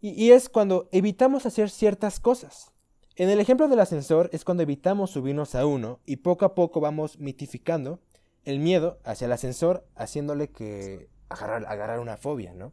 y 0.00 0.30
es 0.30 0.48
cuando 0.48 0.88
evitamos 0.92 1.46
hacer 1.46 1.70
ciertas 1.70 2.20
cosas. 2.20 2.72
En 3.18 3.30
el 3.30 3.40
ejemplo 3.40 3.66
del 3.66 3.80
ascensor 3.80 4.30
es 4.32 4.44
cuando 4.44 4.62
evitamos 4.62 5.10
subirnos 5.10 5.56
a 5.56 5.66
uno 5.66 5.98
y 6.06 6.18
poco 6.18 6.44
a 6.44 6.54
poco 6.54 6.78
vamos 6.80 7.18
mitificando 7.18 8.00
el 8.44 8.60
miedo 8.60 9.00
hacia 9.02 9.24
el 9.24 9.32
ascensor, 9.32 9.84
haciéndole 9.96 10.50
que 10.50 11.08
agarrar, 11.28 11.98
una 11.98 12.16
fobia, 12.16 12.54
¿no? 12.54 12.72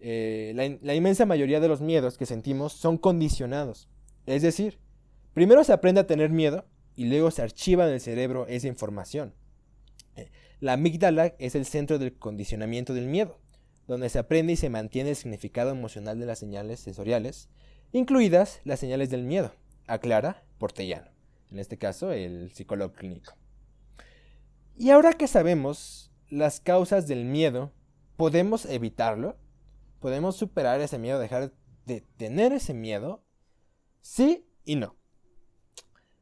Eh, 0.00 0.78
la 0.82 0.94
inmensa 0.96 1.24
mayoría 1.24 1.60
de 1.60 1.68
los 1.68 1.80
miedos 1.80 2.18
que 2.18 2.26
sentimos 2.26 2.72
son 2.72 2.98
condicionados. 2.98 3.88
Es 4.26 4.42
decir, 4.42 4.80
primero 5.34 5.62
se 5.62 5.72
aprende 5.72 6.00
a 6.00 6.06
tener 6.08 6.30
miedo 6.30 6.64
y 6.96 7.04
luego 7.04 7.30
se 7.30 7.42
archiva 7.42 7.86
en 7.86 7.94
el 7.94 8.00
cerebro 8.00 8.48
esa 8.48 8.66
información. 8.66 9.34
La 10.60 10.74
amígdala 10.74 11.34
es 11.38 11.54
el 11.54 11.64
centro 11.64 11.98
del 11.98 12.18
condicionamiento 12.18 12.92
del 12.92 13.06
miedo, 13.06 13.38
donde 13.88 14.10
se 14.10 14.18
aprende 14.18 14.52
y 14.52 14.56
se 14.56 14.68
mantiene 14.68 15.08
el 15.08 15.16
significado 15.16 15.70
emocional 15.70 16.20
de 16.20 16.26
las 16.26 16.38
señales 16.38 16.80
sensoriales, 16.80 17.48
incluidas 17.92 18.60
las 18.64 18.78
señales 18.78 19.08
del 19.08 19.24
miedo 19.24 19.54
aclara 19.86 20.44
Portellano, 20.58 21.10
en 21.50 21.60
este 21.60 21.78
caso 21.78 22.12
el 22.12 22.52
psicólogo 22.52 22.92
clínico. 22.92 23.32
Y 24.76 24.90
ahora 24.90 25.14
que 25.14 25.28
sabemos 25.28 26.12
las 26.28 26.60
causas 26.60 27.08
del 27.08 27.24
miedo, 27.24 27.72
¿podemos 28.18 28.66
evitarlo? 28.66 29.38
¿Podemos 29.98 30.36
superar 30.36 30.82
ese 30.82 30.98
miedo, 30.98 31.18
dejar 31.18 31.54
de 31.86 32.02
tener 32.18 32.52
ese 32.52 32.74
miedo? 32.74 33.24
Sí 34.02 34.46
y 34.66 34.76
no. 34.76 34.94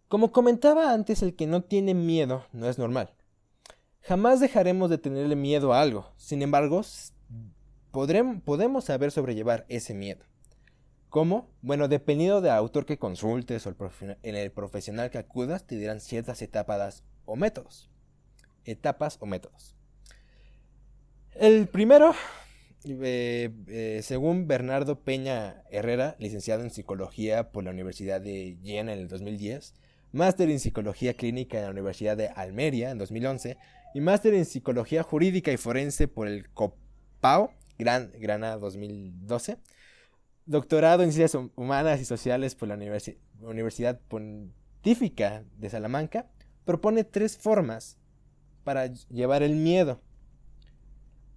Como 0.07 0.31
comentaba 0.31 0.93
antes, 0.93 1.23
el 1.23 1.35
que 1.35 1.49
no 1.49 1.65
tiene 1.65 1.95
miedo 1.95 2.47
no 2.53 2.69
es 2.69 2.79
normal. 2.79 3.18
Jamás 4.03 4.41
dejaremos 4.41 4.91
de 4.91 4.99
tenerle 4.99 5.37
miedo 5.37 5.73
a 5.73 5.81
algo. 5.81 6.13
Sin 6.17 6.43
embargo, 6.43 6.83
podemos 8.45 8.85
saber 8.85 9.11
sobrellevar 9.11 9.67
ese 9.69 9.95
miedo. 9.95 10.25
¿Cómo? 11.11 11.49
Bueno, 11.63 11.89
dependiendo 11.89 12.41
del 12.41 12.53
autor 12.53 12.85
que 12.85 12.99
consultes 12.99 13.67
o 13.67 13.71
el, 13.71 14.37
el 14.37 14.51
profesional 14.51 15.11
que 15.11 15.19
acudas, 15.19 15.67
te 15.67 15.77
dirán 15.77 16.01
ciertas 16.01 16.43
etapas 16.43 17.03
o 17.25 17.37
métodos. 17.37 17.91
Etapas 18.65 19.17
o 19.21 19.27
métodos. 19.27 19.75
El 21.35 21.69
primero, 21.69 22.15
eh, 22.85 23.51
eh, 23.69 24.01
según 24.03 24.49
Bernardo 24.49 25.01
Peña 25.01 25.63
Herrera, 25.71 26.17
licenciado 26.19 26.63
en 26.63 26.71
psicología 26.71 27.53
por 27.53 27.65
la 27.65 27.71
Universidad 27.71 28.21
de 28.21 28.59
Jena 28.63 28.93
en 28.93 28.99
el 28.99 29.09
2010, 29.09 29.75
máster 30.13 30.51
en 30.51 30.59
psicología 30.59 31.15
clínica 31.15 31.59
en 31.59 31.65
la 31.65 31.71
Universidad 31.71 32.17
de 32.17 32.29
Almería 32.29 32.91
en 32.91 32.99
2011 32.99 33.57
y 33.95 34.01
máster 34.01 34.35
en 34.35 34.45
psicología 34.45 35.03
jurídica 35.03 35.53
y 35.53 35.57
forense 35.57 36.09
por 36.09 36.29
el 36.29 36.49
COPAO, 36.51 37.53
Gran, 37.79 38.11
Granada 38.19 38.59
2012 38.59 39.59
doctorado 40.49 41.03
en 41.03 41.13
Ciencias 41.13 41.41
Humanas 41.57 42.01
y 42.01 42.07
Sociales 42.07 42.55
por 42.55 42.69
la 42.69 42.79
Universidad 43.43 44.01
Pontífica 44.09 45.45
de 45.59 45.69
Salamanca, 45.69 46.27
propone 46.65 47.05
tres 47.05 47.37
formas 47.37 47.99
para 48.65 48.87
llevar 48.87 49.43
el 49.43 49.57
miedo. 49.57 50.01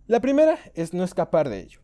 La 0.08 0.22
primera 0.22 0.58
es 0.76 0.94
no 0.94 1.04
escapar 1.04 1.50
de 1.50 1.60
ello. 1.60 1.82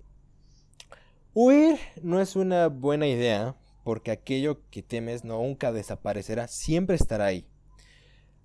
Huir 1.34 1.78
no 2.02 2.22
es 2.22 2.38
una 2.38 2.68
buena 2.68 3.08
idea 3.08 3.58
porque 3.84 4.12
aquello 4.12 4.62
que 4.70 4.82
temes 4.82 5.26
nunca 5.26 5.74
desaparecerá, 5.74 6.48
siempre 6.48 6.96
estará 6.96 7.26
ahí. 7.26 7.46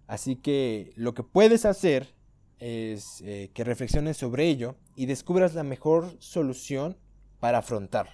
Así 0.07 0.36
que 0.36 0.92
lo 0.96 1.14
que 1.14 1.22
puedes 1.22 1.64
hacer 1.64 2.14
es 2.59 3.22
eh, 3.22 3.50
que 3.55 3.64
reflexiones 3.64 4.16
sobre 4.16 4.46
ello 4.46 4.76
y 4.94 5.07
descubras 5.07 5.55
la 5.55 5.62
mejor 5.64 6.16
solución 6.20 6.96
para 7.40 7.59
afrontarlo. 7.59 8.12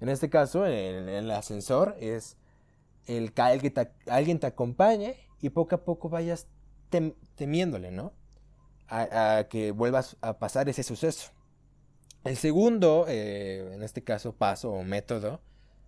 En 0.00 0.08
este 0.08 0.30
caso, 0.30 0.66
el 0.66 1.30
ascensor, 1.30 1.96
es 2.00 2.36
el 3.06 3.32
que 3.32 3.42
alguien 3.42 4.38
te, 4.38 4.46
acompañe 4.46 5.16
y 5.40 5.50
poco 5.50 5.74
a 5.74 5.84
poco 5.84 6.08
vayas 6.08 6.46
temiéndole, 7.36 7.90
¿no? 7.90 8.12
A, 8.88 9.46
que 9.48 9.72
vuelvas 9.72 10.16
a 10.20 10.38
pasar 10.38 10.68
ese 10.68 10.82
suceso. 10.82 11.30
El 12.22 12.36
segundo, 12.36 13.06
eh, 13.08 13.72
en 13.74 13.82
este 13.82 14.02
caso, 14.02 14.34
paso 14.34 14.72
o 14.72 14.82
método, 14.82 15.40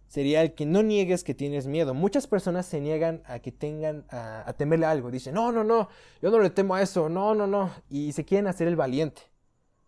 sería 0.09 0.43
el 0.43 0.55
que 0.55 0.67
no 0.67 0.83
niegues 0.83 1.25
que 1.25 1.35
tienes 1.35 1.67
miedo. 1.67 1.95
Muchas 1.95 2.27
personas 2.27 2.67
se 2.67 2.81
niegan 2.81 3.23
a 3.27 3.39
que 3.39 3.53
tengan, 3.53 4.05
a, 4.11 4.53
temerle 4.57 4.87
algo. 4.87 5.11
Dicen, 5.11 5.35
no, 5.35 5.53
no, 5.53 5.65
no, 5.65 5.89
yo 6.23 6.31
no 6.31 6.41
le 6.41 6.51
temo 6.51 6.75
a 6.75 6.83
eso, 6.83 7.09
no, 7.09 7.35
no, 7.35 7.47
no. 7.47 7.71
Y 7.91 8.13
se 8.13 8.25
quieren 8.25 8.47
hacer 8.47 8.69
el 8.69 8.77
valiente. 8.77 9.23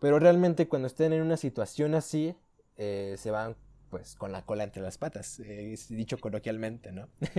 Pero 0.00 0.18
realmente 0.18 0.68
cuando 0.68 0.86
estén 0.86 1.12
en 1.12 1.22
una 1.22 1.36
situación 1.36 1.94
así, 1.94 2.34
eh, 2.76 3.16
se 3.18 3.30
van 3.30 3.56
pues 3.90 4.16
con 4.16 4.32
la 4.32 4.44
cola 4.44 4.64
entre 4.64 4.82
las 4.82 4.98
patas, 4.98 5.40
dicho 5.88 6.18
coloquialmente, 6.18 6.92
¿no? 6.92 7.08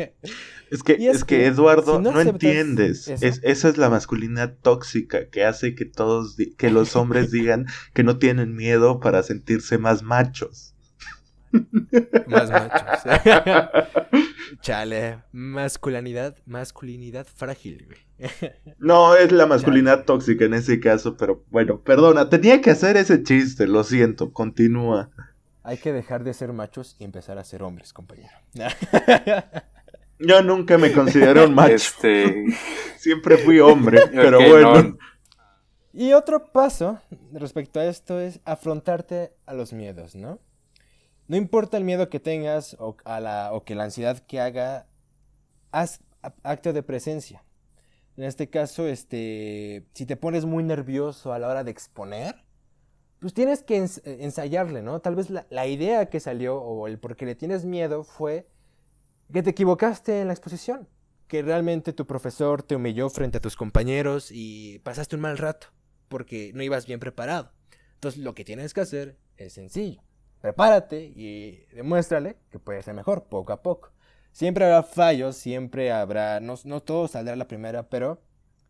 es 0.72 0.84
que, 0.84 0.94
es, 0.94 1.24
que, 1.24 1.46
Eduardo, 1.46 2.02
no, 2.02 2.20
entiendes. 2.20 3.08
Es, 3.08 3.40
esa 3.44 3.70
es 3.70 3.78
la 3.78 3.90
masculinidad 3.90 4.56
tóxica 4.62 5.30
que 5.30 5.44
hace 5.46 5.76
que 5.76 5.86
todos, 5.86 6.38
que 6.58 6.72
los 6.72 6.96
hombres 6.96 7.30
digan 7.32 7.68
que 7.94 8.04
no 8.04 8.18
tienen 8.18 8.56
miedo 8.56 9.00
para 9.00 9.22
sentirse 9.24 9.78
más 9.78 10.02
machos. 10.02 10.76
Más 12.28 12.50
machos. 12.50 13.04
Chale, 14.62 15.24
masculinidad, 15.32 16.38
masculinidad 16.46 17.26
frágil, 17.26 17.86
güey. 17.88 18.52
no, 18.78 19.16
es 19.16 19.32
la 19.32 19.46
masculinidad 19.46 20.06
tóxica 20.06 20.46
en 20.46 20.54
ese 20.54 20.80
caso, 20.80 21.16
pero 21.18 21.44
bueno, 21.50 21.82
perdona, 21.82 22.30
tenía 22.30 22.62
que 22.62 22.72
hacer 22.72 22.98
ese 22.98 23.24
chiste, 23.24 23.68
lo 23.68 23.84
siento, 23.84 24.34
continúa. 24.34 25.10
Hay 25.64 25.78
que 25.78 25.94
dejar 25.94 26.24
de 26.24 26.34
ser 26.34 26.54
machos 26.54 26.96
y 27.00 27.04
empezar 27.04 27.38
a 27.38 27.44
ser 27.44 27.64
hombres, 27.64 27.94
compañero. 27.94 28.30
Yo 30.20 30.42
nunca 30.44 30.78
me 30.78 30.92
consideré 30.92 31.46
un 31.46 31.54
macho. 31.54 31.74
Este... 31.74 32.46
Siempre 32.98 33.38
fui 33.38 33.60
hombre, 33.62 34.02
pero 34.12 34.40
bueno. 34.46 34.98
Y 35.94 36.14
otro 36.14 36.52
paso 36.52 37.00
respecto 37.32 37.80
a 37.80 37.86
esto 37.86 38.20
es 38.20 38.42
afrontarte 38.46 39.34
a 39.46 39.54
los 39.54 39.72
miedos, 39.72 40.16
¿no? 40.16 40.40
No 41.30 41.38
importa 41.38 41.78
el 41.78 41.84
miedo 41.84 42.10
que 42.10 42.20
tengas 42.20 42.76
o, 42.80 42.98
la, 43.06 43.52
que 43.64 43.76
la 43.76 43.84
ansiedad 43.84 44.18
que 44.18 44.42
haga, 44.42 44.88
haz 45.72 46.02
acto 46.42 46.74
de 46.74 46.82
presencia. 46.82 47.46
En 48.18 48.24
este 48.24 48.50
caso, 48.50 48.88
este, 48.88 49.86
si 49.94 50.08
te 50.08 50.18
pones 50.18 50.46
muy 50.46 50.64
nervioso 50.64 51.32
a 51.32 51.38
la 51.38 51.48
hora 51.48 51.64
de 51.64 51.70
exponer, 51.70 52.44
pues 53.20 53.36
tienes 53.36 53.62
que 53.62 53.78
eh, 53.78 53.90
ensayarle, 54.22 54.82
¿no? 54.82 55.02
Tal 55.02 55.16
vez 55.16 55.30
la, 55.30 55.68
idea 55.68 56.10
que 56.10 56.20
salió 56.20 56.58
o 56.58 56.88
el 56.88 56.98
por 56.98 57.16
qué 57.16 57.28
le 57.28 57.36
tienes 57.36 57.64
miedo 57.64 58.04
fue 58.04 58.48
que 59.32 59.44
te 59.44 59.52
equivocaste 59.52 60.22
en 60.22 60.28
la 60.30 60.34
exposición, 60.34 60.90
que 61.28 61.44
realmente 61.44 61.94
tu 61.94 62.08
profesor 62.08 62.64
te 62.64 62.76
humilló 62.76 63.08
frente 63.12 63.38
a 63.38 63.42
tus 63.42 63.56
compañeros 63.56 64.32
y 64.32 64.80
pasaste 64.80 65.16
un 65.16 65.22
mal 65.22 65.38
rato 65.38 65.68
porque 66.08 66.54
no 66.56 66.64
ibas 66.64 66.88
bien 66.88 67.00
preparado. 67.00 67.52
Entonces 67.94 68.20
lo 68.24 68.34
que 68.34 68.44
tienes 68.44 68.74
que 68.74 68.82
hacer 68.82 69.20
es 69.38 69.54
sencillo. 69.54 70.02
Prepárate 70.42 71.04
y 71.04 71.66
demuéstrale 71.74 72.38
que 72.50 72.60
puede 72.60 72.82
ser 72.82 72.94
mejor 72.94 73.26
poco 73.26 73.54
a 73.54 73.62
poco. 73.62 73.92
Siempre 74.32 74.66
habrá 74.66 74.84
fallos, 74.84 75.36
siempre 75.36 75.92
habrá, 75.92 76.40
no, 76.40 76.56
no 76.64 76.82
todo 76.82 77.08
saldrá 77.08 77.34
a 77.34 77.38
la 77.38 77.48
primera, 77.48 77.90
pero 77.90 78.22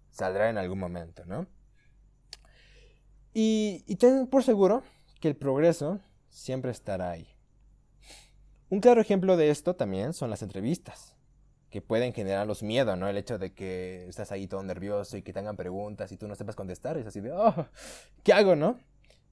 saldrá 0.10 0.50
en 0.50 0.58
algún 0.58 0.80
momento, 0.80 1.26
¿no? 1.26 1.48
Y, 3.34 3.96
ten 3.96 4.28
por 4.28 4.44
seguro 4.44 4.84
que 5.22 5.28
el 5.28 5.36
progreso 5.36 6.00
siempre 6.30 6.72
estará 6.72 7.12
ahí. 7.12 7.28
Un 8.70 8.82
claro 8.82 9.02
ejemplo 9.02 9.38
de 9.38 9.50
esto 9.50 9.76
también 9.76 10.14
son 10.14 10.30
las 10.30 10.42
entrevistas, 10.42 11.16
que 11.70 11.82
pueden 11.82 12.14
generar 12.14 12.48
los 12.48 12.64
miedos, 12.64 12.98
¿no? 12.98 13.08
El 13.08 13.18
hecho 13.18 13.38
de 13.38 13.54
que 13.54 14.08
estás 14.08 14.32
ahí 14.32 14.48
todo 14.48 14.64
nervioso 14.64 15.18
y 15.18 15.22
que 15.22 15.34
tengan 15.34 15.56
preguntas 15.56 16.12
y 16.12 16.18
tú 16.18 16.28
no 16.28 16.36
sepas 16.36 16.56
contestar, 16.56 16.98
es 16.98 17.06
así 17.06 17.20
de, 17.22 17.32
oh, 17.32 17.68
¿qué 18.24 18.34
hago, 18.34 18.56
no? 18.56 18.80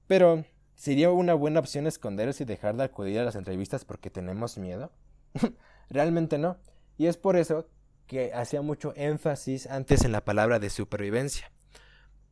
Pero, 0.06 0.44
¿sería 0.78 1.10
una 1.10 1.34
buena 1.34 1.60
opción 1.60 1.86
esconderse 1.86 2.44
y 2.44 2.46
dejar 2.46 2.76
de 2.76 2.84
acudir 2.84 3.18
a 3.18 3.24
las 3.24 3.34
entrevistas 3.34 3.84
porque 3.84 4.10
tenemos 4.10 4.56
miedo? 4.56 4.92
Realmente 5.90 6.38
no. 6.38 6.58
Y 6.96 7.06
es 7.06 7.16
por 7.16 7.36
eso 7.36 7.68
que 8.06 8.32
hacía 8.32 8.62
mucho 8.62 8.94
énfasis 8.96 9.66
antes 9.66 10.04
en 10.04 10.12
la 10.12 10.24
palabra 10.24 10.58
de 10.60 10.70
supervivencia. 10.70 11.52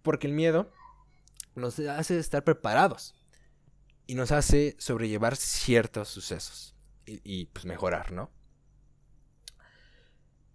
Porque 0.03 0.29
el 0.29 0.33
miedo 0.33 0.71
nos 1.57 1.79
hace 1.81 2.19
estar 2.19 2.45
preparados 2.45 3.15
y 4.07 4.15
nos 4.15 4.31
hace 4.31 4.77
sobrellevar 4.79 5.37
ciertos 5.37 6.09
sucesos 6.09 6.77
y, 7.05 7.47
pues 7.47 7.67
mejorar, 7.67 8.13
¿no? 8.13 8.31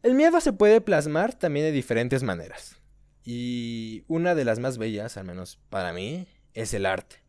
El 0.01 0.15
miedo 0.15 0.39
se 0.39 0.53
puede 0.53 0.81
plasmar 0.81 1.33
también 1.33 1.65
de 1.65 1.71
diferentes 1.71 2.23
maneras. 2.23 2.77
Y 3.23 4.03
una 4.07 4.33
de 4.33 4.45
las 4.45 4.59
más 4.59 4.77
bellas, 4.77 5.17
al 5.17 5.25
menos 5.25 5.59
para 5.69 5.93
mí, 5.93 6.27
es 6.53 6.73
el 6.73 6.85
arte. 6.85 7.21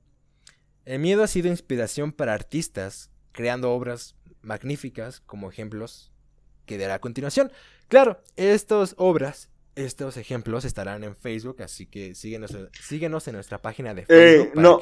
El 0.85 0.99
miedo 1.01 1.23
ha 1.23 1.27
sido 1.27 1.49
inspiración 1.49 2.13
para 2.13 2.35
artistas, 2.35 3.11
creando 3.33 3.73
obras 3.73 4.17
magníficas 4.43 5.21
como 5.21 5.51
ejemplos 5.51 6.13
que 6.67 6.79
dará 6.79 6.95
a 6.95 7.01
continuación. 7.01 7.53
Claro, 7.89 8.21
estas 8.37 8.95
obras 8.99 9.51
estos 9.75 10.17
ejemplos 10.17 10.65
estarán 10.65 11.03
en 11.03 11.17
Facebook, 11.17 11.63
así 11.63 11.87
que 11.87 12.15
síguenos, 12.15 12.57
síguenos 12.79 13.27
en 13.29 13.35
nuestra 13.35 13.59
página 13.59 13.95
de 13.95 14.05
Facebook. 14.05 14.49
Eh, 14.49 14.61
no, 14.61 14.81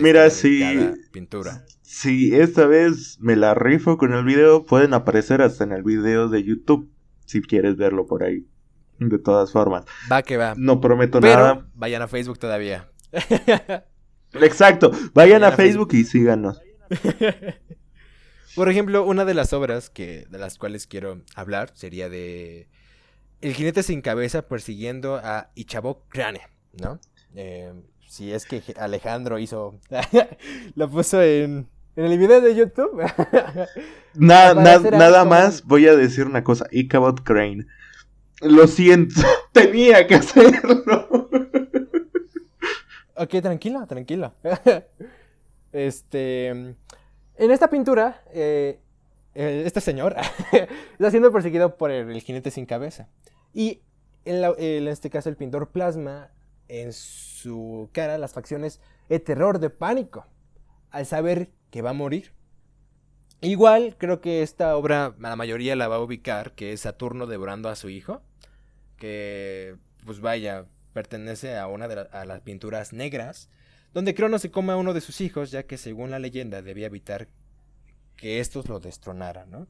mira, 0.00 0.30
si, 0.30 0.64
pintura. 1.12 1.64
si 1.82 2.34
esta 2.34 2.66
vez 2.66 3.18
me 3.20 3.36
la 3.36 3.54
rifo 3.54 3.96
con 3.98 4.12
el 4.12 4.24
video, 4.24 4.64
pueden 4.64 4.94
aparecer 4.94 5.42
hasta 5.42 5.64
en 5.64 5.72
el 5.72 5.82
video 5.82 6.28
de 6.28 6.42
YouTube, 6.42 6.90
si 7.24 7.40
quieres 7.40 7.76
verlo 7.76 8.06
por 8.06 8.24
ahí. 8.24 8.46
De 8.98 9.18
todas 9.18 9.50
formas. 9.50 9.84
Va 10.10 10.22
que 10.22 10.36
va. 10.36 10.54
No 10.56 10.80
prometo 10.80 11.20
nada. 11.20 11.66
Vayan 11.74 12.02
a 12.02 12.08
Facebook 12.08 12.38
todavía. 12.38 12.88
Exacto, 14.34 14.90
vayan, 15.14 15.44
a, 15.44 15.52
Facebook, 15.52 15.90
y 15.92 16.04
síganos. 16.04 16.60
Por 18.54 18.68
ejemplo, 18.68 19.04
una 19.04 19.24
de 19.24 19.34
las 19.34 19.52
obras 19.52 19.88
que 19.88 20.26
de 20.30 20.38
las 20.38 20.58
cuales 20.58 20.86
quiero 20.86 21.22
hablar 21.34 21.70
sería 21.74 22.08
de 22.08 22.68
el 23.40 23.54
jinete 23.54 23.82
sin 23.82 24.02
cabeza 24.02 24.42
persiguiendo 24.42 25.16
a 25.16 25.50
Ichabod 25.54 25.96
Crane, 26.08 26.42
¿no? 26.80 27.00
Eh, 27.34 27.72
si 28.06 28.32
es 28.32 28.44
que 28.44 28.62
Alejandro 28.78 29.38
hizo, 29.38 29.80
lo 30.74 30.90
puso 30.90 31.22
en, 31.22 31.66
en 31.96 32.04
el 32.04 32.18
video 32.18 32.40
de 32.40 32.54
YouTube. 32.54 33.02
nada 34.14 35.24
más 35.24 35.64
voy 35.64 35.88
a 35.88 35.96
decir 35.96 36.26
una 36.26 36.44
cosa, 36.44 36.66
Ichabod 36.70 37.20
Crane. 37.24 37.66
Lo 38.42 38.66
siento, 38.66 39.20
tenía 39.52 40.06
que 40.06 40.16
hacerlo. 40.16 41.28
Ok, 43.22 43.40
tranquila, 43.40 43.86
tranquila. 43.86 44.34
este. 45.72 46.48
En 46.48 47.50
esta 47.50 47.70
pintura, 47.70 48.20
eh, 48.32 48.80
este 49.34 49.80
señor 49.80 50.16
está 50.92 51.10
siendo 51.10 51.30
perseguido 51.30 51.76
por 51.76 51.92
el, 51.92 52.20
jinete 52.20 52.50
sin 52.50 52.66
cabeza. 52.66 53.08
Y 53.54 53.80
en, 54.24 54.88
este 54.88 55.08
caso, 55.08 55.28
el 55.28 55.36
pintor 55.36 55.70
plasma 55.70 56.30
en 56.66 56.92
su 56.92 57.90
cara 57.92 58.18
las 58.18 58.32
facciones 58.32 58.80
de 59.08 59.20
terror, 59.20 59.60
de 59.60 59.70
pánico, 59.70 60.26
al 60.90 61.06
saber 61.06 61.50
que 61.70 61.80
va 61.80 61.90
a 61.90 61.94
morir. 61.94 62.32
Igual 63.40 63.96
creo 63.98 64.20
que 64.20 64.42
esta 64.42 64.76
obra 64.76 65.14
la 65.18 65.36
mayoría 65.36 65.76
la 65.76 65.86
va 65.86 65.96
a 65.96 66.00
ubicar, 66.00 66.52
que 66.52 66.72
es 66.72 66.80
Saturno 66.80 67.26
devorando 67.26 67.68
a 67.68 67.76
su 67.76 67.88
hijo, 67.88 68.20
que 68.96 69.76
pues 70.04 70.20
vaya, 70.20 70.66
pertenece 70.92 71.56
a 71.56 71.66
una 71.66 71.88
de 71.88 72.06
las 72.26 72.40
pinturas 72.40 72.92
negras, 72.92 73.48
donde 73.92 74.14
Cronos 74.14 74.42
se 74.42 74.50
come 74.50 74.72
a 74.72 74.76
uno 74.76 74.94
de 74.94 75.00
sus 75.00 75.20
hijos, 75.20 75.50
ya 75.50 75.64
que 75.64 75.76
según 75.76 76.10
la 76.10 76.18
leyenda 76.18 76.62
debía 76.62 76.86
evitar 76.86 77.28
que 78.16 78.40
estos 78.40 78.68
lo 78.68 78.80
destronaran, 78.80 79.50
¿no? 79.50 79.66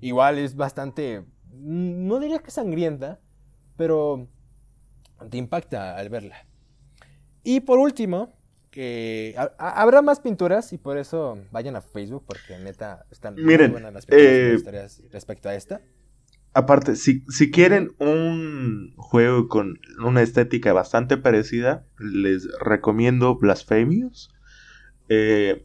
Igual 0.00 0.38
es 0.38 0.56
bastante, 0.56 1.24
no 1.52 2.18
diría 2.20 2.38
que 2.38 2.50
sangrienta, 2.50 3.20
pero 3.76 4.28
te 5.28 5.36
impacta 5.36 5.96
al 5.96 6.08
verla. 6.08 6.46
Y 7.42 7.60
por 7.60 7.78
último, 7.78 8.40
que 8.70 9.34
habrá 9.58 10.00
más 10.00 10.20
pinturas 10.20 10.72
y 10.72 10.78
por 10.78 10.96
eso 10.96 11.38
vayan 11.50 11.76
a 11.76 11.80
Facebook 11.80 12.24
porque 12.26 12.56
neta 12.58 13.04
están 13.10 13.34
muy 13.34 13.56
buenas 13.56 13.92
las 13.92 14.06
pinturas 14.06 15.00
eh, 15.00 15.08
respecto 15.10 15.48
a 15.48 15.54
esta. 15.54 15.80
Aparte, 16.52 16.96
si, 16.96 17.24
si 17.28 17.50
quieren 17.50 17.92
un 17.98 18.92
juego 18.96 19.46
con 19.46 19.78
una 20.04 20.22
estética 20.22 20.72
bastante 20.72 21.16
parecida, 21.16 21.84
les 21.98 22.48
recomiendo 22.60 23.36
Blasphemous. 23.36 24.30
Eh, 25.08 25.64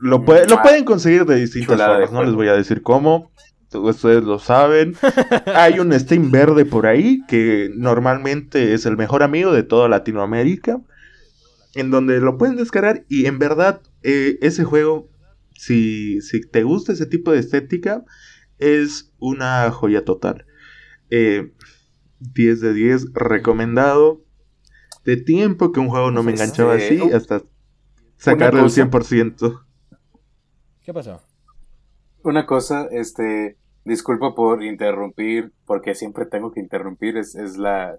lo, 0.00 0.18
lo 0.18 0.58
ah, 0.58 0.62
pueden 0.62 0.84
conseguir 0.84 1.24
de 1.24 1.36
distintas 1.36 1.80
formas, 1.80 2.12
no 2.12 2.22
les 2.22 2.34
voy 2.34 2.46
a 2.46 2.52
decir 2.52 2.82
cómo. 2.82 3.32
Ustedes 3.72 4.22
lo 4.22 4.38
saben. 4.38 4.94
Hay 5.54 5.80
un 5.80 5.92
Steam 5.98 6.30
verde 6.30 6.64
por 6.64 6.86
ahí 6.86 7.24
que 7.26 7.70
normalmente 7.74 8.74
es 8.74 8.86
el 8.86 8.96
mejor 8.96 9.22
amigo 9.24 9.52
de 9.52 9.64
toda 9.64 9.88
Latinoamérica. 9.88 10.80
En 11.74 11.90
donde 11.90 12.20
lo 12.20 12.38
pueden 12.38 12.56
descargar 12.56 13.04
y 13.08 13.26
en 13.26 13.38
verdad 13.38 13.82
eh, 14.02 14.38
ese 14.40 14.64
juego, 14.64 15.10
si, 15.54 16.20
si 16.22 16.40
te 16.40 16.62
gusta 16.62 16.92
ese 16.92 17.04
tipo 17.04 17.30
de 17.30 17.40
estética, 17.40 18.04
es 18.58 19.12
una 19.18 19.70
joya 19.70 20.04
total. 20.04 20.46
10 21.10 21.10
eh, 21.10 21.52
de 22.30 22.72
10 22.72 23.12
recomendado. 23.14 24.24
De 25.04 25.16
tiempo 25.16 25.72
que 25.72 25.80
un 25.80 25.88
juego 25.88 26.10
no 26.10 26.22
me 26.22 26.32
enganchaba 26.32 26.74
así 26.74 27.00
hasta 27.12 27.42
sacarle 28.18 28.60
el 28.60 28.66
100%. 28.66 29.64
¿Qué 30.82 30.92
pasó? 30.92 31.22
Una 32.22 32.44
cosa, 32.46 32.88
este, 32.90 33.56
disculpa 33.84 34.34
por 34.34 34.62
interrumpir, 34.62 35.52
porque 35.64 35.94
siempre 35.94 36.26
tengo 36.26 36.52
que 36.52 36.60
interrumpir, 36.60 37.16
es, 37.16 37.34
es 37.34 37.56
la, 37.56 37.98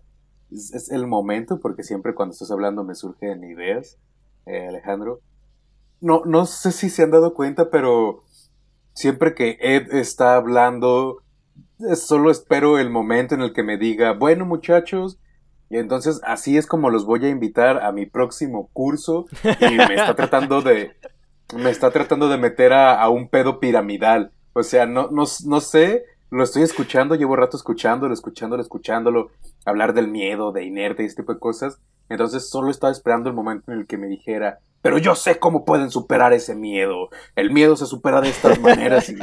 es, 0.51 0.91
el 0.91 1.07
momento, 1.07 1.59
porque 1.59 1.83
siempre 1.83 2.13
cuando 2.13 2.33
estás 2.33 2.51
hablando 2.51 2.83
me 2.83 2.95
surgen 2.95 3.43
ideas, 3.43 3.97
eh, 4.45 4.67
Alejandro. 4.67 5.21
No, 6.01 6.23
no 6.25 6.45
sé 6.45 6.71
si 6.71 6.89
se 6.89 7.03
han 7.03 7.11
dado 7.11 7.33
cuenta, 7.33 7.69
pero 7.69 8.23
siempre 8.93 9.33
que 9.33 9.57
Ed 9.61 9.93
está 9.93 10.35
hablando, 10.35 11.23
solo 11.95 12.31
espero 12.31 12.79
el 12.79 12.89
momento 12.89 13.35
en 13.35 13.41
el 13.41 13.53
que 13.53 13.63
me 13.63 13.77
diga, 13.77 14.13
bueno 14.13 14.45
muchachos, 14.45 15.19
y 15.69 15.77
entonces 15.77 16.19
así 16.23 16.57
es 16.57 16.65
como 16.65 16.89
los 16.89 17.05
voy 17.05 17.25
a 17.25 17.29
invitar 17.29 17.83
a 17.83 17.91
mi 17.91 18.05
próximo 18.05 18.69
curso 18.73 19.27
y 19.43 19.75
me 19.75 19.95
está 19.95 20.15
tratando 20.17 20.61
de 20.61 20.93
me 21.55 21.69
está 21.69 21.91
tratando 21.91 22.29
de 22.29 22.37
meter 22.37 22.73
a, 22.73 23.07
un 23.09 23.27
pedo 23.27 23.59
piramidal. 23.59 24.31
O 24.53 24.63
sea, 24.63 24.85
no, 24.85 25.09
no, 25.09 25.23
no 25.45 25.61
sé, 25.61 26.03
lo 26.29 26.43
estoy 26.43 26.63
escuchando, 26.63 27.15
llevo 27.15 27.35
rato 27.35 27.57
escuchándolo, 27.57 28.13
escuchándolo, 28.13 28.61
escuchándolo, 28.61 29.31
hablar 29.65 29.93
del 29.93 30.09
miedo, 30.09 30.51
de 30.51 30.65
inerte 30.65 31.03
y 31.03 31.07
este 31.07 31.23
tipo 31.23 31.33
de 31.33 31.39
cosas. 31.39 31.79
Entonces 32.09 32.49
solo 32.49 32.71
estaba 32.71 32.91
esperando 32.91 33.29
el 33.29 33.35
momento 33.35 33.71
en 33.71 33.79
el 33.79 33.87
que 33.87 33.97
me 33.97 34.07
dijera, 34.07 34.59
pero 34.81 34.97
yo 34.97 35.15
sé 35.15 35.39
cómo 35.39 35.65
pueden 35.65 35.91
superar 35.91 36.33
ese 36.33 36.55
miedo. 36.55 37.09
El 37.35 37.51
miedo 37.51 37.75
se 37.75 37.85
supera 37.85 38.21
de 38.21 38.29
estas 38.29 38.59
maneras 38.61 39.09
y... 39.09 39.17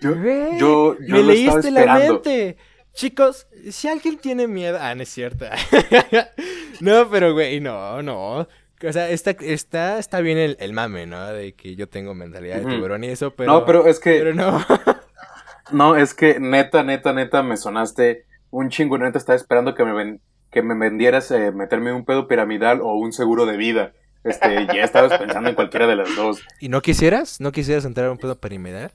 Yo, 0.00 0.14
yo, 0.58 0.96
me 0.98 1.22
leíste 1.22 1.70
la 1.70 1.98
mente. 1.98 2.56
Chicos, 2.92 3.46
si 3.70 3.88
alguien 3.88 4.18
tiene 4.18 4.48
miedo... 4.48 4.78
Ah, 4.80 4.94
no 4.94 5.02
es 5.02 5.08
cierto. 5.08 5.46
no, 6.80 7.08
pero 7.08 7.32
güey, 7.32 7.60
no, 7.60 8.02
no. 8.02 8.40
O 8.40 8.92
sea, 8.92 9.08
está, 9.10 9.30
está, 9.30 9.98
está 9.98 10.20
bien 10.20 10.56
el, 10.58 10.72
mame, 10.72 11.06
¿no? 11.06 11.24
De 11.28 11.54
que 11.54 11.76
yo 11.76 11.88
tengo 11.88 12.14
mentalidad 12.14 12.60
de 12.60 12.66
tiburón 12.66 13.04
y 13.04 13.08
eso, 13.08 13.34
pero... 13.34 13.52
No, 13.52 13.64
pero 13.64 13.86
es 13.86 14.00
que... 14.00 14.18
Pero 14.18 14.34
no. 14.34 14.60
no, 15.70 15.96
es 15.96 16.14
que 16.14 16.40
neta, 16.40 16.82
neta, 16.82 17.12
neta, 17.12 17.42
me 17.44 17.56
sonaste 17.56 18.26
un 18.50 18.70
chingo. 18.70 18.98
Neta, 18.98 19.18
estaba 19.18 19.36
esperando 19.36 19.74
que 19.74 19.84
me, 19.84 19.92
ven, 19.92 20.20
que 20.52 20.62
me 20.62 20.74
vendieras 20.74 21.30
eh, 21.30 21.50
meterme 21.50 21.92
un 21.92 22.04
pedo 22.04 22.28
piramidal 22.28 22.80
o 22.82 22.94
un 22.94 23.12
seguro 23.12 23.46
de 23.46 23.56
vida. 23.56 23.92
Este, 24.22 24.66
ya 24.66 24.84
estabas 24.84 25.18
pensando 25.18 25.48
en 25.48 25.56
cualquiera 25.56 25.86
de 25.86 25.96
las 25.96 26.14
dos. 26.14 26.46
¿Y 26.60 26.68
no 26.68 26.80
quisieras? 26.82 27.40
¿No 27.40 27.50
quisieras 27.50 27.84
entrar 27.86 28.06
a 28.06 28.12
un 28.12 28.18
pedo 28.18 28.38
piramidal? 28.38 28.92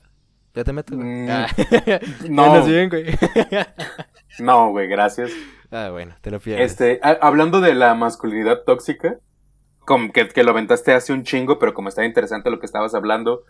Ya 0.54 0.64
te 0.64 0.72
meto, 0.72 0.96
güey. 0.96 1.06
Mm, 1.06 1.28
ah. 1.30 1.46
no. 2.30 2.64
Bien, 2.64 2.88
güey. 2.88 3.06
no, 4.38 4.70
güey, 4.70 4.88
gracias. 4.88 5.32
Ah, 5.70 5.90
bueno, 5.90 6.14
te 6.22 6.30
lo 6.30 6.40
pierdes. 6.40 6.70
Este, 6.70 7.00
hablando 7.02 7.60
de 7.60 7.74
la 7.74 7.94
masculinidad 7.94 8.62
tóxica, 8.64 9.18
como 9.80 10.12
que, 10.12 10.28
que, 10.28 10.44
lo 10.44 10.52
aventaste 10.52 10.94
hace 10.94 11.12
un 11.12 11.24
chingo, 11.24 11.58
pero 11.58 11.74
como 11.74 11.88
estaba 11.88 12.06
interesante 12.06 12.50
lo 12.50 12.60
que 12.60 12.66
estabas 12.66 12.94
hablando, 12.94 13.42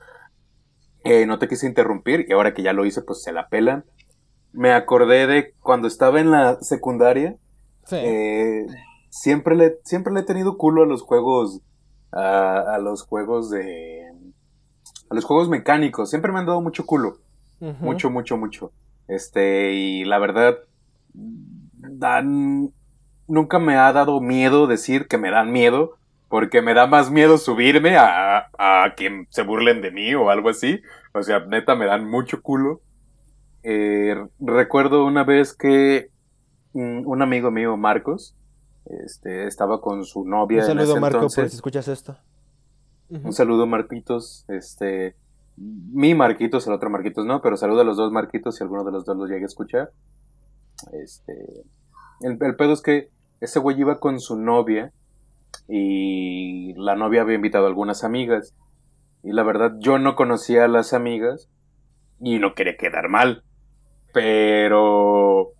eh, 1.04 1.26
no 1.26 1.38
te 1.38 1.46
quise 1.46 1.66
interrumpir 1.66 2.26
y 2.28 2.32
ahora 2.32 2.54
que 2.54 2.62
ya 2.62 2.72
lo 2.72 2.84
hice, 2.86 3.02
pues 3.02 3.22
se 3.22 3.32
la 3.32 3.48
pelan. 3.48 3.84
Me 4.52 4.72
acordé 4.72 5.26
de 5.26 5.54
cuando 5.60 5.86
estaba 5.86 6.20
en 6.20 6.30
la 6.30 6.58
secundaria 6.60 7.36
eh, 7.92 8.66
siempre, 9.10 9.56
le, 9.56 9.78
siempre 9.84 10.12
le 10.12 10.20
he 10.20 10.24
tenido 10.24 10.56
culo 10.56 10.82
a 10.82 10.86
los 10.86 11.02
juegos. 11.02 11.60
A, 12.10 12.78
los 12.82 13.02
juegos 13.02 13.50
de. 13.50 14.06
A 15.10 15.14
los 15.14 15.24
juegos 15.24 15.48
mecánicos. 15.48 16.10
Siempre 16.10 16.32
me 16.32 16.38
han 16.38 16.46
dado 16.46 16.60
mucho 16.60 16.86
culo. 16.86 17.18
Mucho, 17.60 18.08
mucho, 18.10 18.36
mucho. 18.36 18.72
Este, 19.08 19.72
y 19.72 20.04
la 20.04 20.18
verdad. 20.18 20.58
Dan. 21.12 22.72
Nunca 23.26 23.58
me 23.58 23.76
ha 23.76 23.92
dado 23.92 24.20
miedo 24.20 24.66
decir 24.66 25.06
que 25.06 25.18
me 25.18 25.30
dan 25.30 25.52
miedo. 25.52 25.96
Porque 26.28 26.60
me 26.60 26.74
da 26.74 26.86
más 26.86 27.10
miedo 27.10 27.38
subirme 27.38 27.96
a, 27.96 28.50
a 28.58 28.94
que 28.96 29.26
se 29.30 29.42
burlen 29.42 29.80
de 29.80 29.90
mí 29.90 30.14
o 30.14 30.28
algo 30.28 30.50
así. 30.50 30.82
O 31.14 31.22
sea, 31.22 31.40
neta, 31.40 31.74
me 31.74 31.86
dan 31.86 32.08
mucho 32.08 32.42
culo. 32.42 32.82
Eh, 33.62 34.14
recuerdo 34.38 35.04
una 35.04 35.24
vez 35.24 35.54
que 35.54 36.10
un 36.72 37.22
amigo 37.22 37.50
mío, 37.50 37.76
Marcos, 37.76 38.36
este, 38.88 39.46
estaba 39.46 39.80
con 39.80 40.04
su 40.04 40.24
novia. 40.24 40.60
Un 40.60 40.66
saludo, 40.66 41.00
Marco, 41.00 41.20
por 41.20 41.30
si 41.30 41.40
escuchas 41.42 41.88
esto. 41.88 42.16
Un 43.10 43.32
saludo, 43.32 43.66
Marquitos. 43.66 44.44
Este, 44.48 45.16
mi 45.56 46.14
Marquitos, 46.14 46.66
el 46.66 46.74
otro 46.74 46.90
Marquitos 46.90 47.26
no, 47.26 47.42
pero 47.42 47.56
saludo 47.56 47.82
a 47.82 47.84
los 47.84 47.96
dos 47.96 48.12
Marquitos 48.12 48.56
si 48.56 48.62
alguno 48.62 48.84
de 48.84 48.92
los 48.92 49.04
dos 49.04 49.16
los 49.16 49.28
llegue 49.28 49.42
a 49.42 49.46
escuchar. 49.46 49.92
Este, 50.92 51.64
el, 52.20 52.38
el 52.40 52.56
pedo 52.56 52.72
es 52.72 52.80
que 52.80 53.10
ese 53.40 53.58
güey 53.58 53.78
iba 53.78 53.98
con 53.98 54.20
su 54.20 54.36
novia 54.36 54.92
y 55.68 56.74
la 56.74 56.96
novia 56.96 57.22
había 57.22 57.36
invitado 57.36 57.64
a 57.64 57.68
algunas 57.68 58.04
amigas. 58.04 58.54
Y 59.22 59.32
la 59.32 59.42
verdad, 59.42 59.74
yo 59.80 59.98
no 59.98 60.16
conocía 60.16 60.64
a 60.64 60.68
las 60.68 60.92
amigas 60.92 61.50
y 62.20 62.38
no 62.38 62.54
quería 62.54 62.76
quedar 62.76 63.08
mal. 63.08 63.42
Pero 64.12 65.52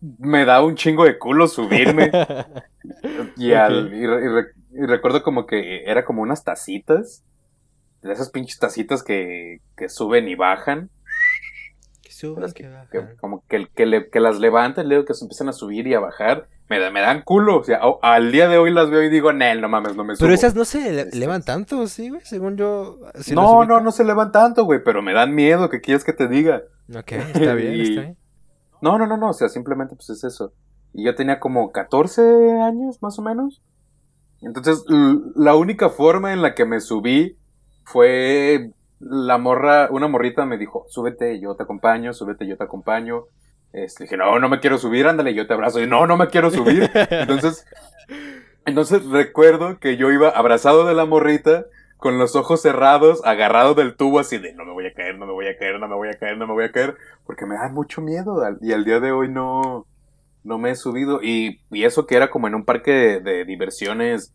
me 0.00 0.44
da 0.44 0.62
un 0.62 0.74
chingo 0.74 1.04
de 1.04 1.18
culo 1.18 1.48
subirme. 1.48 2.10
y, 3.36 3.52
recuerdo 4.86 5.22
como 5.22 5.46
que 5.46 5.84
era 5.84 6.04
como 6.04 6.22
unas 6.22 6.44
tacitas. 6.44 7.24
De 8.02 8.12
esas 8.12 8.30
pinches 8.30 8.58
tacitas 8.58 9.02
que, 9.02 9.60
que 9.76 9.88
suben 9.88 10.28
y 10.28 10.36
bajan. 10.36 10.88
Que 12.00 12.12
suben, 12.12 12.52
que, 12.52 13.16
como 13.20 13.42
que, 13.48 13.66
que, 13.74 14.20
las 14.20 14.38
levantan, 14.38 14.88
leo 14.88 15.04
que 15.04 15.14
se 15.14 15.24
empiezan 15.24 15.48
a 15.48 15.52
subir 15.52 15.88
y 15.88 15.94
a 15.94 16.00
bajar. 16.00 16.48
Me, 16.68 16.90
me 16.92 17.00
dan 17.00 17.22
culo. 17.22 17.58
O 17.58 17.64
sea, 17.64 17.80
al 18.02 18.30
día 18.30 18.48
de 18.48 18.56
hoy 18.56 18.70
las 18.70 18.88
veo 18.90 19.02
y 19.02 19.08
digo, 19.08 19.32
Nel, 19.32 19.60
no 19.60 19.68
mames, 19.68 19.96
no 19.96 20.04
me 20.04 20.14
subo. 20.14 20.26
Pero 20.26 20.34
esas 20.34 20.54
no 20.54 20.64
se 20.64 21.00
este, 21.00 21.16
elevan 21.16 21.42
tanto, 21.42 21.88
sí, 21.88 22.10
güey, 22.10 22.20
según 22.24 22.56
yo. 22.56 23.00
no, 23.32 23.64
no, 23.64 23.80
no 23.80 23.90
se 23.90 24.04
elevan 24.04 24.30
tanto, 24.30 24.64
güey, 24.64 24.80
pero 24.84 25.02
me 25.02 25.12
dan 25.12 25.34
miedo. 25.34 25.68
¿Qué 25.70 25.80
quieres 25.80 26.04
que 26.04 26.12
te 26.12 26.28
diga? 26.28 26.62
Ok, 26.94 27.12
está 27.12 27.54
bien, 27.54 27.80
está 27.80 28.00
bien. 28.02 28.17
No, 28.80 28.98
no, 28.98 29.06
no, 29.06 29.16
no, 29.16 29.30
o 29.30 29.32
sea, 29.32 29.48
simplemente 29.48 29.94
pues 29.96 30.10
es 30.10 30.24
eso. 30.24 30.52
Y 30.92 31.04
yo 31.04 31.14
tenía 31.14 31.40
como 31.40 31.72
14 31.72 32.60
años, 32.62 33.02
más 33.02 33.18
o 33.18 33.22
menos. 33.22 33.62
Entonces, 34.40 34.84
la 35.34 35.56
única 35.56 35.90
forma 35.90 36.32
en 36.32 36.42
la 36.42 36.54
que 36.54 36.64
me 36.64 36.80
subí 36.80 37.36
fue 37.84 38.72
la 39.00 39.38
morra, 39.38 39.88
una 39.90 40.08
morrita 40.08 40.44
me 40.44 40.58
dijo, 40.58 40.84
súbete, 40.88 41.40
yo 41.40 41.54
te 41.56 41.64
acompaño, 41.64 42.12
súbete, 42.12 42.46
yo 42.46 42.56
te 42.56 42.64
acompaño. 42.64 43.24
Este, 43.72 44.04
dije, 44.04 44.16
no, 44.16 44.38
no 44.38 44.48
me 44.48 44.60
quiero 44.60 44.78
subir, 44.78 45.06
ándale, 45.06 45.34
yo 45.34 45.46
te 45.46 45.54
abrazo. 45.54 45.80
Y 45.82 45.86
no, 45.86 46.06
no 46.06 46.16
me 46.16 46.28
quiero 46.28 46.50
subir. 46.50 46.90
Entonces, 47.10 47.66
entonces 48.64 49.06
recuerdo 49.06 49.78
que 49.78 49.96
yo 49.96 50.10
iba 50.10 50.28
abrazado 50.28 50.86
de 50.86 50.94
la 50.94 51.06
morrita, 51.06 51.64
con 51.96 52.18
los 52.18 52.36
ojos 52.36 52.62
cerrados, 52.62 53.20
agarrado 53.24 53.74
del 53.74 53.96
tubo 53.96 54.20
así 54.20 54.38
de, 54.38 54.52
no 54.52 54.64
me 54.64 54.72
voy 54.72 54.86
a 54.86 54.92
caer, 54.92 55.18
no 55.18 55.26
me 55.26 55.32
voy 55.32 55.48
a 55.48 55.56
caer, 55.56 55.80
no 55.80 55.88
me 55.88 55.94
voy 55.96 56.08
a 56.08 56.18
caer, 56.18 56.38
no 56.38 56.46
me 56.46 56.52
voy 56.52 56.64
a 56.64 56.70
caer, 56.70 56.96
porque 57.28 57.44
me 57.44 57.56
da 57.56 57.68
mucho 57.68 58.00
miedo. 58.00 58.42
Y 58.62 58.72
al 58.72 58.86
día 58.86 59.00
de 59.00 59.12
hoy 59.12 59.28
no, 59.28 59.86
no 60.44 60.56
me 60.56 60.70
he 60.70 60.74
subido. 60.74 61.20
Y, 61.22 61.60
y 61.70 61.84
eso 61.84 62.06
que 62.06 62.16
era 62.16 62.30
como 62.30 62.48
en 62.48 62.54
un 62.54 62.64
parque 62.64 63.20
de, 63.20 63.44
diversiones 63.44 64.32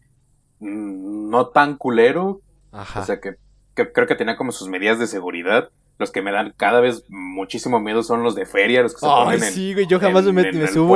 mm, 0.60 1.28
no 1.28 1.48
tan 1.48 1.76
culero. 1.76 2.42
Ajá. 2.72 3.02
O 3.02 3.04
sea 3.04 3.20
que, 3.20 3.38
creo 3.74 4.06
que 4.06 4.14
tenía 4.14 4.38
como 4.38 4.52
sus 4.52 4.70
medidas 4.70 5.00
de 5.00 5.08
seguridad. 5.08 5.72
Los 5.98 6.12
que 6.12 6.22
me 6.22 6.32
dan 6.32 6.54
cada 6.56 6.82
vez 6.82 7.04
muchísimo 7.10 7.80
miedo 7.80 8.04
son 8.04 8.22
los 8.22 8.36
de 8.36 8.46
feria, 8.46 8.84
los 8.84 8.94
que 8.94 9.00
se 9.00 9.08
Ay, 9.10 9.40
sí, 9.40 9.74
güey, 9.74 9.88
yo 9.88 10.00
jamás 10.00 10.26
me, 10.26 10.52
me 10.52 10.68
subo, 10.68 10.96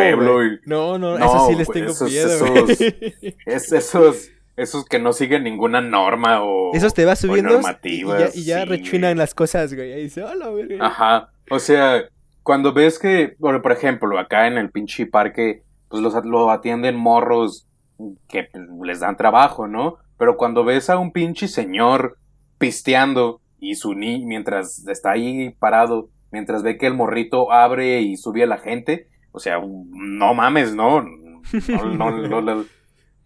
No, 0.65 0.99
no, 0.99 1.17
esos 1.17 1.47
sí 1.47 1.55
les 1.55 1.67
tengo 1.67 1.93
miedo, 2.05 2.45
esos, 2.55 2.81
es, 3.45 3.71
esos, 3.71 4.29
esos 4.57 4.85
que 4.85 4.99
no 4.99 5.13
siguen 5.13 5.43
ninguna 5.43 5.81
norma 5.81 6.43
o 6.43 6.73
Esos 6.73 6.93
te 6.93 7.05
vas 7.05 7.19
subiendo 7.19 7.61
y 7.83 8.05
ya, 8.05 8.29
y 8.33 8.43
ya 8.43 8.65
rechinan 8.65 9.17
las 9.17 9.33
cosas, 9.33 9.73
güey. 9.73 9.93
Ahí 9.93 10.03
dice, 10.03 10.23
hola, 10.23 10.47
güey. 10.47 10.79
Ajá, 10.81 11.29
o 11.49 11.59
sea, 11.59 12.03
cuando 12.43 12.73
ves 12.73 12.97
que, 12.99 13.35
por 13.39 13.71
ejemplo, 13.71 14.17
acá 14.19 14.47
en 14.47 14.57
el 14.57 14.71
pinche 14.71 15.05
parque, 15.05 15.63
pues 15.89 16.01
los, 16.01 16.13
lo 16.25 16.49
atienden 16.49 16.95
morros 16.97 17.67
que 18.27 18.45
pues, 18.45 18.63
les 18.83 18.99
dan 18.99 19.15
trabajo, 19.15 19.67
¿no? 19.67 19.97
Pero 20.17 20.37
cuando 20.37 20.65
ves 20.65 20.89
a 20.89 20.97
un 20.97 21.11
pinche 21.11 21.47
señor 21.47 22.17
pisteando 22.57 23.41
y 23.59 23.75
su 23.75 23.93
ni 23.93 24.25
mientras 24.25 24.87
está 24.87 25.11
ahí 25.11 25.51
parado, 25.59 26.09
mientras 26.31 26.63
ve 26.63 26.77
que 26.77 26.87
el 26.87 26.95
morrito 26.95 27.51
abre 27.51 28.01
y 28.01 28.17
sube 28.17 28.43
a 28.43 28.47
la 28.47 28.57
gente, 28.57 29.07
o 29.31 29.39
sea, 29.39 29.59
no 29.59 30.33
mames, 30.33 30.73
no. 30.73 31.05
No, 31.67 32.11
no, 32.11 32.41
no, 32.41 32.65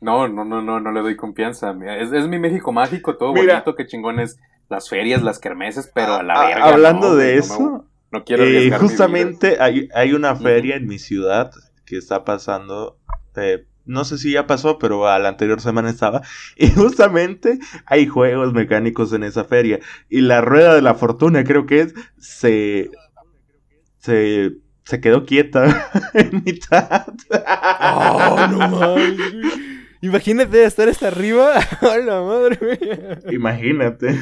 no, 0.02 0.28
no, 0.28 0.44
no, 0.44 0.62
no, 0.62 0.80
no 0.80 0.92
le 0.92 1.02
doy 1.02 1.16
confianza. 1.16 1.76
Es, 2.00 2.12
es 2.12 2.28
mi 2.28 2.40
México 2.40 2.72
mágico, 2.72 3.18
todo 3.18 3.34
bonito, 3.34 3.76
qué 3.76 3.86
chingones 3.86 4.40
las 4.68 4.90
ferias, 4.90 5.22
las 5.22 5.38
kermeses, 5.38 5.92
pero 5.94 6.16
a 6.16 6.24
la 6.24 6.34
ah, 6.34 6.48
verga. 6.48 6.66
Hablando 6.66 7.16
de 7.16 7.38
eso, 7.38 7.86
no 8.12 8.24
quiero 8.24 8.44
eh, 8.44 8.72
Justamente 8.72 9.58
hay, 9.60 9.90
hay, 9.94 10.14
una 10.14 10.36
feria 10.36 10.76
en 10.76 10.88
mi 10.88 10.98
ciudad 10.98 11.52
que 11.86 11.98
está 11.98 12.26
pasando. 12.26 12.98
Eh, 13.36 13.68
no 13.86 14.04
sé 14.04 14.18
si 14.18 14.32
ya 14.32 14.48
pasó, 14.48 14.80
pero 14.80 15.08
a 15.08 15.20
la 15.20 15.30
anterior 15.30 15.62
semana 15.62 15.92
estaba. 15.92 16.24
Y 16.56 16.72
justamente 16.72 17.60
hay 17.86 18.08
juegos 18.08 18.54
mecánicos 18.54 19.14
en 19.14 19.24
esa 19.24 19.44
feria. 19.44 19.80
Y 20.10 20.22
la 20.22 20.42
rueda 20.42 20.74
de 20.74 20.82
la 20.82 20.96
fortuna, 20.96 21.44
creo 21.44 21.68
que 21.68 21.82
es, 21.82 21.94
se. 22.18 22.90
se. 24.00 24.54
se 24.84 25.00
quedó 25.00 25.26
quieta 25.28 25.92
en 26.16 26.44
mitad. 26.44 27.06
Oh, 27.30 28.48
no 28.50 28.68
mames. 28.68 29.71
Imagínate 30.02 30.64
estar 30.64 30.90
hasta 30.90 31.08
arriba. 31.08 31.54
¡Hola, 31.82 32.22
madre 32.22 33.20
Imagínate. 33.32 34.18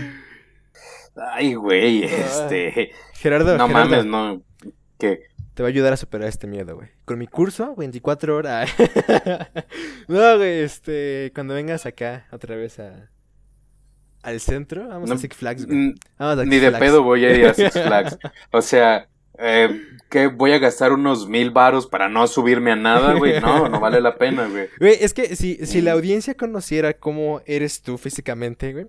Ay, 1.16 1.54
güey, 1.54 2.04
este. 2.04 2.92
Gerardo. 3.14 3.58
No 3.58 3.68
mames, 3.68 4.06
no. 4.06 4.42
¿Qué? 4.98 5.22
Te 5.54 5.64
va 5.64 5.68
a 5.68 5.72
ayudar 5.72 5.94
a 5.94 5.98
superar 5.98 6.28
este 6.28 6.48
miedo, 6.48 6.76
güey. 6.76 6.90
Con 7.06 7.18
mi 7.20 7.28
curso, 7.28 7.76
24 7.76 8.36
horas. 8.36 8.70
no, 10.08 10.38
güey, 10.38 10.62
este. 10.62 11.32
Cuando 11.34 11.54
vengas 11.54 11.86
acá, 11.86 12.28
otra 12.32 12.56
vez 12.56 12.80
a. 12.80 13.10
Al 14.22 14.42
centro, 14.42 14.86
vamos 14.90 15.10
a 15.12 15.18
Six 15.18 15.38
Flags, 15.38 15.66
güey. 15.66 15.96
Vamos 16.18 16.40
a 16.40 16.46
Ni 16.46 16.58
de 16.58 16.72
pedo 16.74 17.04
voy 17.04 17.24
a 17.24 17.34
ir 17.34 17.46
a 17.48 17.54
Six 17.54 17.72
Flags. 17.84 18.18
o 18.52 18.62
sea, 18.62 19.08
eh, 19.40 19.82
que 20.10 20.28
voy 20.28 20.52
a 20.52 20.60
gastar 20.60 20.92
unos 20.92 21.28
mil 21.28 21.52
varos 21.52 21.88
para 21.88 22.10
no 22.10 22.28
subirme 22.28 22.72
a 22.72 22.76
nada, 22.76 23.14
güey. 23.14 23.40
No, 23.40 23.70
no 23.70 23.80
vale 23.80 24.02
la 24.02 24.16
pena, 24.18 24.48
güey. 24.48 24.68
Güey, 24.80 24.98
es 25.00 25.14
que 25.14 25.36
si, 25.36 25.66
si 25.66 25.82
la 25.82 25.94
audiencia 25.94 26.36
conociera 26.36 26.94
cómo 26.94 27.42
eres 27.46 27.82
tú 27.82 27.98
físicamente, 27.98 28.74
güey, 28.74 28.88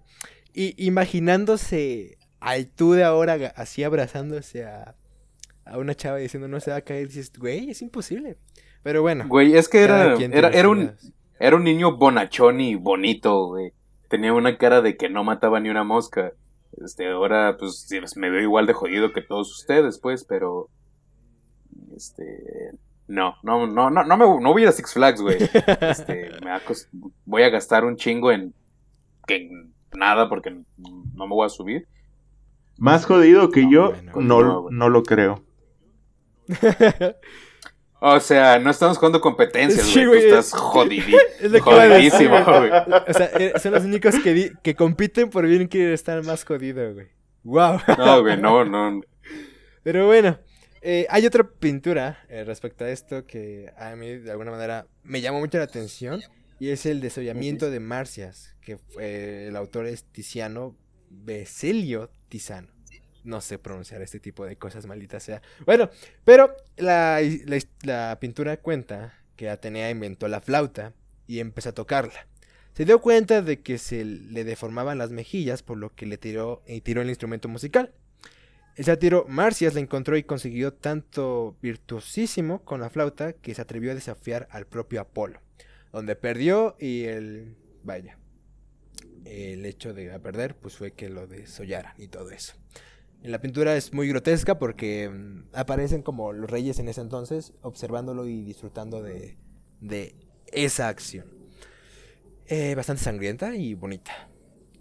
y 0.53 0.75
imaginándose 0.85 2.19
al 2.41 2.67
tú 2.67 2.93
de 2.93 3.05
ahora 3.05 3.53
así 3.55 3.85
abrazándose 3.85 4.65
a, 4.65 4.97
a 5.65 5.79
una 5.79 5.95
chava 5.95 6.17
diciendo 6.17 6.49
no 6.49 6.59
se 6.59 6.71
va 6.71 6.79
a 6.79 6.81
caer, 6.83 7.07
dices, 7.09 7.33
güey, 7.39 7.71
es 7.71 7.83
imposible. 7.83 8.37
Pero 8.83 9.03
bueno. 9.03 9.27
Güey, 9.29 9.57
es 9.57 9.69
que 9.69 9.83
era, 9.83 10.15
era, 10.15 10.49
era 10.49 10.69
un, 10.69 10.93
era 11.39 11.57
un 11.57 11.65
niño 11.65 11.97
bonachón 11.97 12.61
y 12.61 12.75
bonito, 12.75 13.47
güey. 13.47 13.73
Tenía 14.09 14.33
una 14.33 14.57
cara 14.57 14.81
de 14.81 14.97
que 14.97 15.09
no 15.09 15.23
mataba 15.23 15.61
ni 15.61 15.69
una 15.69 15.85
mosca. 15.85 16.33
Este, 16.79 17.09
ahora, 17.09 17.57
pues, 17.59 17.89
me 18.17 18.31
veo 18.31 18.41
igual 18.41 18.67
de 18.67 18.73
jodido 18.73 19.13
que 19.13 19.23
todos 19.23 19.51
ustedes, 19.59 19.99
pues, 19.99 20.25
pero. 20.25 20.69
Este. 21.97 22.71
No, 23.09 23.35
no, 23.43 23.67
no, 23.67 23.91
no, 23.91 24.05
no, 24.05 24.17
me, 24.17 24.25
no 24.25 24.53
voy 24.53 24.63
a 24.63 24.65
ir 24.65 24.69
a 24.69 24.73
Six 24.73 24.93
Flags, 24.93 25.21
güey. 25.21 25.39
Este, 25.81 26.31
me 26.45 26.53
voy 27.25 27.43
a 27.43 27.51
gastar 27.51 27.85
un 27.85 27.97
chingo 27.97 28.31
en. 28.31 28.55
Que 29.27 29.51
nada, 29.93 30.29
porque 30.29 30.51
no 30.51 31.27
me 31.27 31.35
voy 31.35 31.47
a 31.47 31.51
subir. 31.51 31.89
Más 32.81 33.05
jodido 33.05 33.51
que 33.51 33.71
yo, 33.71 33.93
no, 34.15 34.71
no, 34.71 34.89
lo 34.89 35.03
creo. 35.03 35.45
O 38.03 38.19
sea, 38.19 38.59
no 38.59 38.71
estamos 38.71 38.97
jugando 38.97 39.21
competencias, 39.21 39.87
güey. 39.95 40.23
Tú 40.23 40.37
estás 40.37 40.53
jodidísimo, 40.59 42.45
güey. 42.45 42.71
O 42.71 43.13
sea, 43.13 43.31
eh, 43.39 43.53
son 43.63 43.73
los 43.73 43.85
únicos 43.85 44.15
que, 44.25 44.53
que 44.63 44.75
compiten 44.75 45.29
por 45.29 45.47
bien 45.47 45.69
quieren 45.69 45.93
estar 45.93 46.23
más 46.25 46.45
jodido, 46.45 46.95
güey. 46.95 47.09
Wow. 47.45 47.81
No, 47.99 48.23
güey, 48.23 48.39
no, 48.39 48.65
no. 48.65 49.03
Pero 49.83 50.07
bueno, 50.07 50.39
eh, 50.81 51.07
hay 51.11 51.27
otra 51.27 51.45
pintura 51.45 52.25
eh, 52.31 52.45
respecto 52.45 52.85
a 52.85 52.91
esto 52.91 53.27
que 53.27 53.71
a 53.77 53.95
mí 53.97 54.17
de 54.17 54.31
alguna 54.31 54.51
manera 54.51 54.87
me 55.03 55.21
llamó 55.21 55.41
mucho 55.41 55.59
la 55.59 55.65
atención 55.65 56.23
y 56.59 56.71
es 56.71 56.87
el 56.87 57.01
desollamiento 57.01 57.71
de 57.71 57.81
Marcias, 57.81 58.57
que 58.63 58.79
el 58.99 59.57
autor 59.57 59.87
es 59.87 60.05
Tiziano 60.05 60.75
Veselio 61.11 62.11
Tizano. 62.29 62.69
No 63.25 63.41
sé 63.41 63.59
pronunciar 63.59 64.03
este 64.03 64.21
tipo 64.21 64.45
de 64.45 64.57
cosas, 64.57 64.87
maldita 64.87 65.21
sea. 65.21 65.43
Bueno, 65.67 65.91
pero 66.25 66.55
la, 66.77 67.21
la, 67.83 68.19
pintura 68.21 68.57
cuenta 68.57 69.15
que 69.37 69.51
Atenea 69.51 69.91
inventó 69.91 70.29
la 70.29 70.41
flauta 70.41 70.95
y 71.27 71.41
empezó 71.41 71.71
a 71.71 71.75
tocarla. 71.75 72.27
Se 72.75 72.85
dio 72.85 73.01
cuenta 73.01 73.43
de 73.43 73.61
que 73.61 73.79
se 73.79 74.05
le 74.05 74.45
deformaban 74.45 74.99
las 74.99 75.11
mejillas, 75.11 75.63
por 75.63 75.77
lo 75.77 75.95
que 75.95 76.07
le 76.07 76.19
tiró, 76.19 76.63
y 76.67 76.81
tiró 76.81 77.03
el 77.03 77.09
instrumento 77.09 77.49
musical. 77.49 77.93
El 78.77 78.85
sátiro 78.85 79.27
Marcias 79.29 79.75
la 79.75 79.81
encontró 79.81 80.17
y 80.17 80.23
consiguió 80.23 80.73
tanto 80.73 81.57
virtuosísimo 81.61 82.65
con 82.65 82.81
la 82.81 82.89
flauta 82.89 83.35
que 83.35 83.55
se 83.55 83.61
atrevió 83.61 83.91
a 83.91 83.95
desafiar 83.95 84.49
al 84.51 84.67
propio 84.67 85.01
Apolo, 85.01 85.41
donde 85.93 86.17
perdió 86.17 86.77
y 86.79 87.05
el... 87.05 87.57
vaya, 87.83 88.17
el 89.25 89.67
hecho 89.67 89.93
de 89.93 90.19
perder 90.21 90.57
pues 90.57 90.77
fue 90.77 90.93
que 90.93 91.09
lo 91.09 91.27
desollaran 91.27 91.95
y 91.99 92.09
todo 92.09 92.31
eso. 92.31 92.55
En 93.23 93.33
la 93.33 93.41
pintura 93.41 93.77
es 93.77 93.93
muy 93.93 94.09
grotesca 94.09 94.59
porque 94.59 95.09
mm, 95.11 95.51
aparecen 95.53 96.03
como 96.03 96.33
los 96.33 96.51
reyes 96.51 96.79
en 96.79 96.89
ese 96.89 97.03
entonces 97.03 97.53
observándolo 97.61 98.27
y 98.27 98.43
disfrutando 98.43 99.03
de, 99.03 99.37
esa 100.53 100.89
acción. 100.89 101.27
Eh, 102.47 102.75
bastante 102.75 103.03
sangrienta 103.03 103.55
y 103.55 103.75
bonita. 103.75 104.29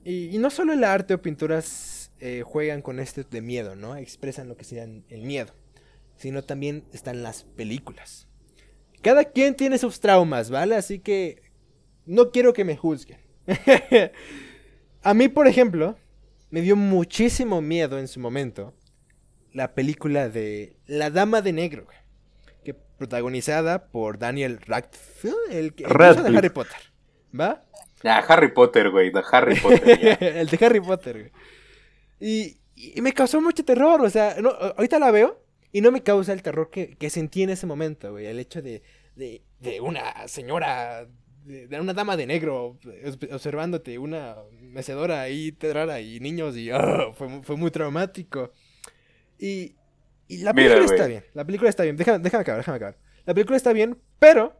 Y, 0.04 0.38
no 0.40 0.50
solo 0.50 0.74
el 0.74 0.84
arte 0.84 1.14
o 1.14 1.22
pinturas 1.22 2.12
eh, 2.20 2.44
juegan 2.46 2.82
con 2.82 3.00
este 3.00 3.24
de 3.24 3.42
miedo, 3.42 3.76
¿no? 3.76 3.96
Expresan 3.96 4.48
lo 4.48 4.58
que 4.58 4.64
sería 4.64 4.84
el 4.84 5.22
miedo. 5.22 5.54
Sino 6.16 6.44
también 6.44 6.86
están 6.94 7.22
las 7.22 7.44
películas. 7.44 8.28
Cada 9.02 9.26
quien 9.26 9.56
tiene 9.56 9.78
sus 9.78 10.00
traumas, 10.00 10.50
¿vale? 10.50 10.76
Así 10.76 11.00
que 11.00 11.44
no 12.06 12.32
quiero 12.32 12.54
que 12.54 12.66
me 12.66 12.76
juzguen. 12.76 13.20
a 15.04 15.14
mí, 15.14 15.28
por 15.28 15.48
ejemplo, 15.48 15.98
me 16.50 16.62
dio 16.62 16.76
muchísimo 16.76 17.62
miedo 17.62 18.00
en 18.00 18.08
su 18.08 18.20
momento 18.20 18.74
la 19.54 19.74
película 19.74 20.30
de 20.30 20.78
La 20.86 21.10
Dama 21.10 21.42
de 21.42 21.54
Negro, 21.54 21.88
que 22.64 22.74
protagonizada 22.74 23.88
por 23.88 24.20
Daniel 24.20 24.60
Radcliffe, 24.62 25.32
el 25.52 25.74
que 25.74 25.86
de 25.86 26.38
Harry 26.38 26.50
Potter, 26.50 26.78
¿va? 27.38 27.64
Ah, 28.04 28.24
Harry 28.28 28.54
Potter, 28.54 28.90
güey, 28.90 29.12
de 29.12 29.22
Harry 29.32 29.60
Potter. 29.60 30.18
el 30.22 30.48
de 30.48 30.66
Harry 30.66 30.80
Potter, 30.80 31.32
Y, 32.20 32.58
me 33.02 33.12
causó 33.12 33.42
mucho 33.42 33.66
terror, 33.66 34.02
o 34.02 34.10
sea, 34.10 34.38
ahorita 34.78 35.00
la 35.00 35.12
veo 35.12 35.44
y 35.72 35.82
no 35.82 35.92
me 35.92 36.02
causa 36.02 36.32
el 36.32 36.42
terror 36.42 36.70
que, 36.70 37.10
sentí 37.10 37.44
en 37.44 37.50
ese 37.50 37.66
momento, 37.66 38.12
güey, 38.12 38.26
el 38.28 38.40
hecho 38.40 38.62
de, 38.62 38.82
de, 39.16 39.42
de 39.60 39.82
una 39.82 40.28
señora 40.28 41.08
de, 41.46 41.80
una 41.80 41.94
dama 41.94 42.18
de 42.18 42.28
negro 42.28 42.78
observándote, 43.32 43.98
una 43.98 44.36
mecedora 44.62 45.22
ahí 45.22 45.56
rara 45.62 46.02
y 46.02 46.20
niños 46.20 46.56
y 46.58 46.70
ah, 46.72 47.12
fue, 47.14 47.42
fue, 47.44 47.56
muy 47.56 47.72
traumático. 47.72 48.52
Y, 49.38 49.76
y 50.28 50.38
la 50.40 50.54
película 50.54 50.86
está 50.86 51.08
bien, 51.08 51.24
la 51.34 51.46
película 51.46 51.70
está 51.70 51.84
bien, 51.84 51.96
déjame, 51.96 52.20
déjame 52.20 52.42
acabar, 52.42 52.60
déjame 52.60 52.76
acabar. 52.78 52.98
La 53.26 53.34
película 53.34 53.58
está 53.58 53.74
bien, 53.74 53.98
pero 54.20 54.60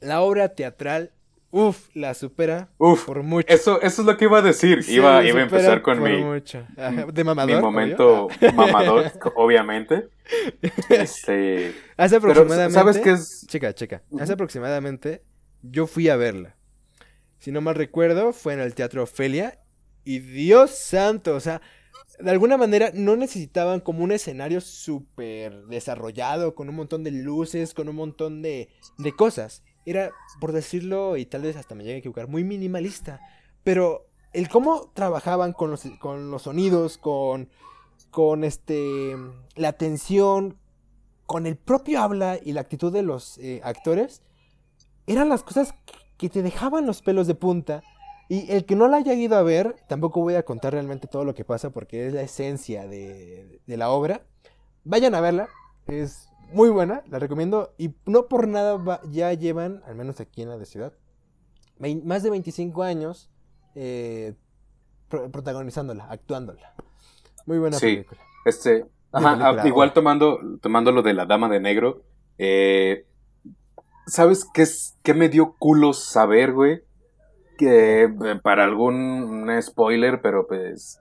la 0.00 0.20
obra 0.20 0.54
teatral, 0.54 1.12
Uf, 1.56 1.88
la 1.94 2.14
supera 2.14 2.68
Uf, 2.78 3.04
por 3.04 3.22
mucho. 3.22 3.46
Eso, 3.46 3.80
eso 3.80 4.02
es 4.02 4.06
lo 4.06 4.16
que 4.16 4.24
iba 4.24 4.38
a 4.38 4.42
decir. 4.42 4.82
Sí, 4.82 4.94
iba, 4.94 5.22
iba 5.22 5.38
a 5.38 5.42
empezar 5.44 5.82
con 5.82 6.02
mi, 6.02 6.20
mucho. 6.20 6.66
Ajá, 6.76 7.06
De 7.06 7.22
mamador. 7.22 7.54
mi 7.54 7.62
momento 7.62 8.24
obvio. 8.24 8.52
mamador, 8.54 9.12
obviamente. 9.36 10.08
Este, 10.88 11.72
Hace 11.96 12.20
pero, 12.20 12.32
aproximadamente. 12.32 12.74
¿sabes 12.74 12.98
qué 12.98 13.12
es? 13.12 13.46
Checa. 13.46 14.02
Ujú. 14.10 14.20
Hace 14.20 14.32
aproximadamente. 14.32 15.22
Yo 15.70 15.86
fui 15.86 16.08
a 16.08 16.16
verla. 16.16 16.56
Si 17.38 17.50
no 17.50 17.60
mal 17.60 17.74
recuerdo, 17.74 18.32
fue 18.32 18.52
en 18.54 18.60
el 18.60 18.74
Teatro 18.74 19.02
Ofelia. 19.02 19.60
Y 20.04 20.18
Dios 20.18 20.70
santo, 20.70 21.34
o 21.34 21.40
sea, 21.40 21.62
de 22.18 22.30
alguna 22.30 22.56
manera 22.56 22.90
no 22.92 23.16
necesitaban 23.16 23.80
como 23.80 24.04
un 24.04 24.12
escenario 24.12 24.60
súper 24.60 25.64
desarrollado, 25.66 26.54
con 26.54 26.68
un 26.68 26.76
montón 26.76 27.02
de 27.02 27.10
luces, 27.10 27.72
con 27.72 27.88
un 27.88 27.96
montón 27.96 28.42
de, 28.42 28.68
de 28.98 29.12
cosas. 29.12 29.62
Era, 29.86 30.10
por 30.40 30.52
decirlo, 30.52 31.16
y 31.16 31.24
tal 31.24 31.42
vez 31.42 31.56
hasta 31.56 31.74
me 31.74 31.84
llegue 31.84 31.96
a 31.96 31.98
equivocar, 31.98 32.28
muy 32.28 32.44
minimalista. 32.44 33.20
Pero 33.62 34.06
el 34.34 34.48
cómo 34.48 34.90
trabajaban 34.94 35.54
con 35.54 35.70
los, 35.70 35.84
con 35.98 36.30
los 36.30 36.42
sonidos, 36.42 36.98
con, 36.98 37.48
con 38.10 38.44
este, 38.44 39.16
la 39.54 39.72
tensión, 39.72 40.58
con 41.26 41.46
el 41.46 41.56
propio 41.56 42.00
habla 42.00 42.38
y 42.42 42.52
la 42.52 42.60
actitud 42.60 42.92
de 42.92 43.02
los 43.02 43.38
eh, 43.38 43.60
actores, 43.64 44.22
eran 45.06 45.28
las 45.28 45.42
cosas 45.42 45.74
que 46.16 46.28
te 46.28 46.42
dejaban 46.42 46.86
los 46.86 47.02
pelos 47.02 47.26
de 47.26 47.34
punta. 47.34 47.82
Y 48.28 48.50
el 48.50 48.64
que 48.64 48.74
no 48.76 48.88
la 48.88 48.96
haya 48.98 49.12
ido 49.14 49.36
a 49.36 49.42
ver, 49.42 49.76
tampoco 49.88 50.20
voy 50.20 50.34
a 50.34 50.44
contar 50.44 50.72
realmente 50.72 51.06
todo 51.08 51.24
lo 51.24 51.34
que 51.34 51.44
pasa 51.44 51.70
porque 51.70 52.06
es 52.06 52.14
la 52.14 52.22
esencia 52.22 52.86
de, 52.86 53.60
de 53.66 53.76
la 53.76 53.90
obra. 53.90 54.22
Vayan 54.84 55.14
a 55.14 55.20
verla, 55.20 55.48
es 55.86 56.28
muy 56.52 56.70
buena, 56.70 57.02
la 57.10 57.18
recomiendo. 57.18 57.74
Y 57.76 57.94
no 58.06 58.26
por 58.28 58.48
nada 58.48 58.76
va- 58.76 59.00
ya 59.10 59.32
llevan, 59.34 59.82
al 59.86 59.94
menos 59.94 60.20
aquí 60.20 60.40
en 60.42 60.48
la 60.48 60.56
de 60.56 60.64
ciudad, 60.64 60.94
más 62.04 62.22
de 62.22 62.30
25 62.30 62.82
años 62.82 63.30
eh, 63.74 64.34
pro- 65.08 65.30
protagonizándola, 65.30 66.06
actuándola. 66.08 66.74
Muy 67.44 67.58
buena 67.58 67.76
Sí. 67.78 67.86
película. 67.86 68.20
Este, 68.46 68.86
ajá, 69.12 69.30
película, 69.36 69.62
ah, 69.62 69.68
igual 69.68 69.88
ahora. 69.88 69.94
tomando, 69.94 70.38
tomando 70.62 70.92
lo 70.92 71.02
de 71.02 71.12
la 71.12 71.26
dama 71.26 71.48
de 71.50 71.60
negro, 71.60 72.04
eh, 72.38 73.04
¿sabes 74.06 74.46
qué, 74.52 74.62
es, 74.62 74.98
qué 75.02 75.14
me 75.14 75.28
dio 75.28 75.54
culo 75.58 75.92
saber, 75.92 76.52
güey? 76.52 76.82
Que 77.58 78.04
eh, 78.04 78.08
para 78.42 78.64
algún 78.64 79.50
spoiler, 79.62 80.20
pero 80.20 80.46
pues 80.46 81.00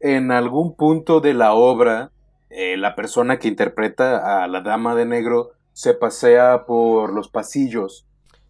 en 0.00 0.30
algún 0.32 0.76
punto 0.76 1.20
de 1.20 1.34
la 1.34 1.52
obra, 1.54 2.10
eh, 2.50 2.76
la 2.76 2.94
persona 2.94 3.38
que 3.38 3.48
interpreta 3.48 4.42
a 4.42 4.48
la 4.48 4.60
dama 4.60 4.94
de 4.94 5.06
negro 5.06 5.50
se 5.72 5.94
pasea 5.94 6.64
por 6.66 7.12
los 7.12 7.28
pasillos. 7.28 8.06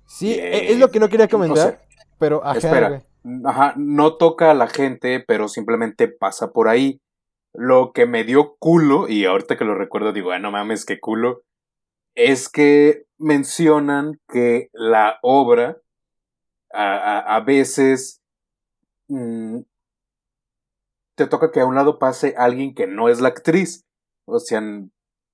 Sí, 0.07 0.33
Eh, 0.33 0.57
e- 0.68 0.72
es 0.72 0.78
lo 0.78 0.91
que 0.91 0.99
no 1.01 1.09
quería 1.09 1.28
comentar, 1.28 1.59
o 1.59 1.70
sea, 1.70 1.81
pero 2.18 2.45
ajá, 2.45 2.59
espera. 2.59 2.89
güey. 2.89 3.01
Ajá, 3.45 3.74
no 3.76 4.14
toca 4.16 4.51
a 4.51 4.55
la 4.55 4.66
gente, 4.66 5.22
pero 5.26 5.47
simplemente 5.49 6.09
pasa 6.09 6.53
por 6.53 6.68
ahí. 6.68 7.01
Lo 7.53 7.93
que 7.93 8.07
me 8.07 8.24
dio 8.24 8.57
culo, 8.59 9.09
y 9.09 9.24
ahorita 9.26 9.57
que 9.57 9.64
lo 9.64 9.74
recuerdo 9.74 10.12
digo, 10.12 10.31
ah, 10.33 10.39
no 10.39 10.51
mames, 10.51 10.85
qué 10.85 10.99
culo, 11.01 11.43
es 12.14 12.48
que 12.48 13.04
mencionan 13.18 14.20
que 14.28 14.68
la 14.72 15.18
obra 15.22 15.78
a, 16.72 16.94
a- 16.94 17.36
a 17.36 17.40
veces 17.40 18.20
mm, 19.08 19.58
te 21.16 21.26
toca 21.26 21.50
que 21.50 21.61
a 21.61 21.66
un 21.66 21.74
lado 21.74 21.98
pase 21.98 22.34
alguien 22.36 22.74
que 22.74 22.86
no 22.86 23.08
es 23.08 23.20
la 23.20 23.28
actriz. 23.28 23.84
O 24.26 24.38
sea, 24.38 24.62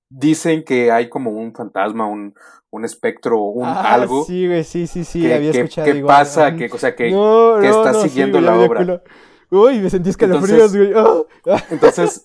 dicen 0.09 0.63
que 0.63 0.91
hay 0.91 1.09
como 1.09 1.31
un 1.31 1.53
fantasma, 1.53 2.07
un, 2.07 2.33
un 2.71 2.85
espectro, 2.85 3.39
un 3.41 3.65
Ah, 3.65 3.93
algo 3.93 4.25
Sí, 4.25 4.47
güey, 4.47 4.63
sí, 4.63 4.87
sí, 4.87 5.03
sí, 5.03 5.21
que, 5.21 5.33
había 5.33 5.51
que- 5.51 5.59
escuchado 5.59 5.89
igual. 5.95 6.15
pasa, 6.17 6.55
que, 6.55 6.65
o 6.71 6.77
sea, 6.77 6.95
que, 6.95 7.11
No, 7.11 7.57
que 7.61 7.67
no, 7.69 7.77
está 7.77 7.91
no, 7.93 8.01
sí, 8.01 8.09
siguiendo 8.09 8.39
güey, 8.39 8.45
la 8.49 8.59
obra. 8.59 8.79
culo. 8.81 9.01
Uy, 9.49 9.79
me 9.79 9.89
sentí 9.89 10.09
escalofríos, 10.09 10.75
güey. 10.75 10.91
Ah. 10.95 11.23
Entonces, 11.69 12.23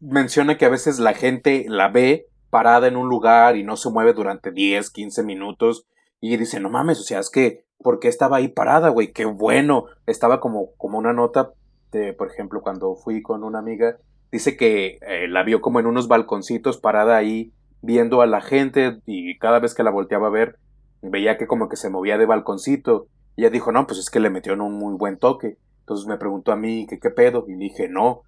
menciona 0.00 0.56
que 0.58 0.64
a 0.64 0.68
veces 0.68 0.98
la 0.98 1.14
gente 1.14 1.64
la 1.68 1.88
ve 1.88 2.26
parada 2.56 2.88
en 2.88 2.96
un 2.96 3.10
lugar 3.10 3.58
y 3.58 3.64
no 3.64 3.76
se 3.76 3.90
mueve 3.90 4.14
durante 4.14 4.50
10, 4.50 4.88
15 4.88 5.22
minutos 5.24 5.86
y 6.22 6.38
dice, 6.38 6.58
no 6.58 6.70
mames, 6.70 6.98
o 6.98 7.02
sea, 7.02 7.18
es 7.18 7.28
que, 7.28 7.66
¿por 7.82 8.00
qué 8.00 8.08
estaba 8.08 8.38
ahí 8.38 8.48
parada, 8.48 8.88
güey? 8.88 9.12
Qué 9.12 9.26
bueno. 9.26 9.84
Estaba 10.06 10.40
como, 10.40 10.70
como 10.78 10.96
una 10.96 11.12
nota 11.12 11.50
de, 11.92 12.14
por 12.14 12.30
ejemplo, 12.30 12.62
cuando 12.62 12.94
fui 12.94 13.20
con 13.20 13.44
una 13.44 13.58
amiga, 13.58 13.98
dice 14.32 14.56
que 14.56 14.98
eh, 15.02 15.28
la 15.28 15.42
vio 15.42 15.60
como 15.60 15.80
en 15.80 15.86
unos 15.86 16.08
balconcitos 16.08 16.78
parada 16.78 17.18
ahí 17.18 17.52
viendo 17.82 18.22
a 18.22 18.26
la 18.26 18.40
gente 18.40 19.02
y 19.04 19.36
cada 19.36 19.58
vez 19.58 19.74
que 19.74 19.82
la 19.82 19.90
volteaba 19.90 20.28
a 20.28 20.30
ver, 20.30 20.56
veía 21.02 21.36
que 21.36 21.46
como 21.46 21.68
que 21.68 21.76
se 21.76 21.90
movía 21.90 22.16
de 22.16 22.24
balconcito. 22.24 23.08
Y 23.36 23.42
ella 23.42 23.50
dijo, 23.50 23.70
no, 23.70 23.86
pues 23.86 24.00
es 24.00 24.08
que 24.08 24.18
le 24.18 24.30
metió 24.30 24.54
en 24.54 24.62
un 24.62 24.78
muy 24.78 24.94
buen 24.94 25.18
toque. 25.18 25.58
Entonces 25.80 26.06
me 26.06 26.16
preguntó 26.16 26.52
a 26.52 26.56
mí 26.56 26.86
qué 26.88 27.10
pedo 27.10 27.44
y 27.46 27.54
dije, 27.56 27.90
no, 27.90 28.22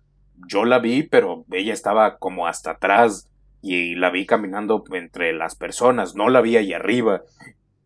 yo 0.46 0.66
la 0.66 0.80
vi, 0.80 1.04
pero 1.04 1.46
ella 1.50 1.72
estaba 1.72 2.18
como 2.18 2.46
hasta 2.46 2.72
atrás 2.72 3.27
y 3.62 3.94
la 3.96 4.10
vi 4.10 4.26
caminando 4.26 4.84
entre 4.92 5.32
las 5.32 5.54
personas, 5.54 6.14
no 6.14 6.28
la 6.28 6.40
vi 6.40 6.56
ahí 6.56 6.72
arriba. 6.72 7.22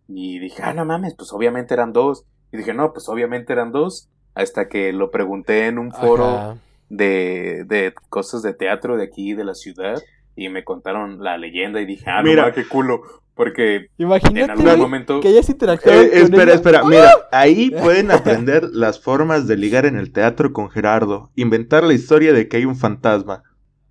Y 0.08 0.38
dije, 0.38 0.62
ah, 0.62 0.74
no 0.74 0.84
mames, 0.84 1.14
pues 1.14 1.32
obviamente 1.32 1.74
eran 1.74 1.92
dos. 1.92 2.24
Y 2.52 2.58
dije, 2.58 2.74
no, 2.74 2.92
pues 2.92 3.08
obviamente 3.08 3.52
eran 3.52 3.72
dos. 3.72 4.08
Hasta 4.34 4.68
que 4.68 4.92
lo 4.92 5.10
pregunté 5.10 5.66
en 5.66 5.78
un 5.78 5.92
foro 5.92 6.58
de, 6.88 7.64
de 7.66 7.94
cosas 8.08 8.42
de 8.42 8.54
teatro 8.54 8.96
de 8.96 9.04
aquí, 9.04 9.34
de 9.34 9.44
la 9.44 9.54
ciudad, 9.54 10.00
y 10.36 10.48
me 10.48 10.64
contaron 10.64 11.22
la 11.22 11.36
leyenda 11.38 11.80
y 11.80 11.86
dije, 11.86 12.04
ah, 12.08 12.22
Mira. 12.22 12.46
no, 12.46 12.52
qué 12.54 12.66
culo. 12.66 13.02
Porque 13.34 13.76
en 13.76 13.88
Imagínate, 13.96 14.52
algún 14.52 14.64
güey, 14.66 14.76
momento... 14.76 15.20
que 15.20 15.28
hayas 15.28 15.48
interactuado 15.48 16.02
Eh, 16.02 16.10
espera, 16.12 16.42
ella. 16.44 16.54
espera, 16.54 16.84
mira, 16.84 17.10
ahí 17.30 17.70
pueden 17.70 18.10
aprender 18.10 18.68
las 18.72 19.00
formas 19.00 19.46
de 19.46 19.56
ligar 19.56 19.86
en 19.86 19.96
el 19.96 20.12
teatro 20.12 20.52
con 20.52 20.68
Gerardo, 20.70 21.30
inventar 21.34 21.82
la 21.82 21.94
historia 21.94 22.34
de 22.34 22.48
que 22.48 22.58
hay 22.58 22.66
un 22.66 22.76
fantasma. 22.76 23.42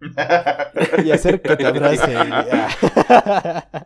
Y 1.06 1.12
hacer 1.12 1.42
que 1.42 1.56
te 1.56 1.66
abracen. 1.66 2.18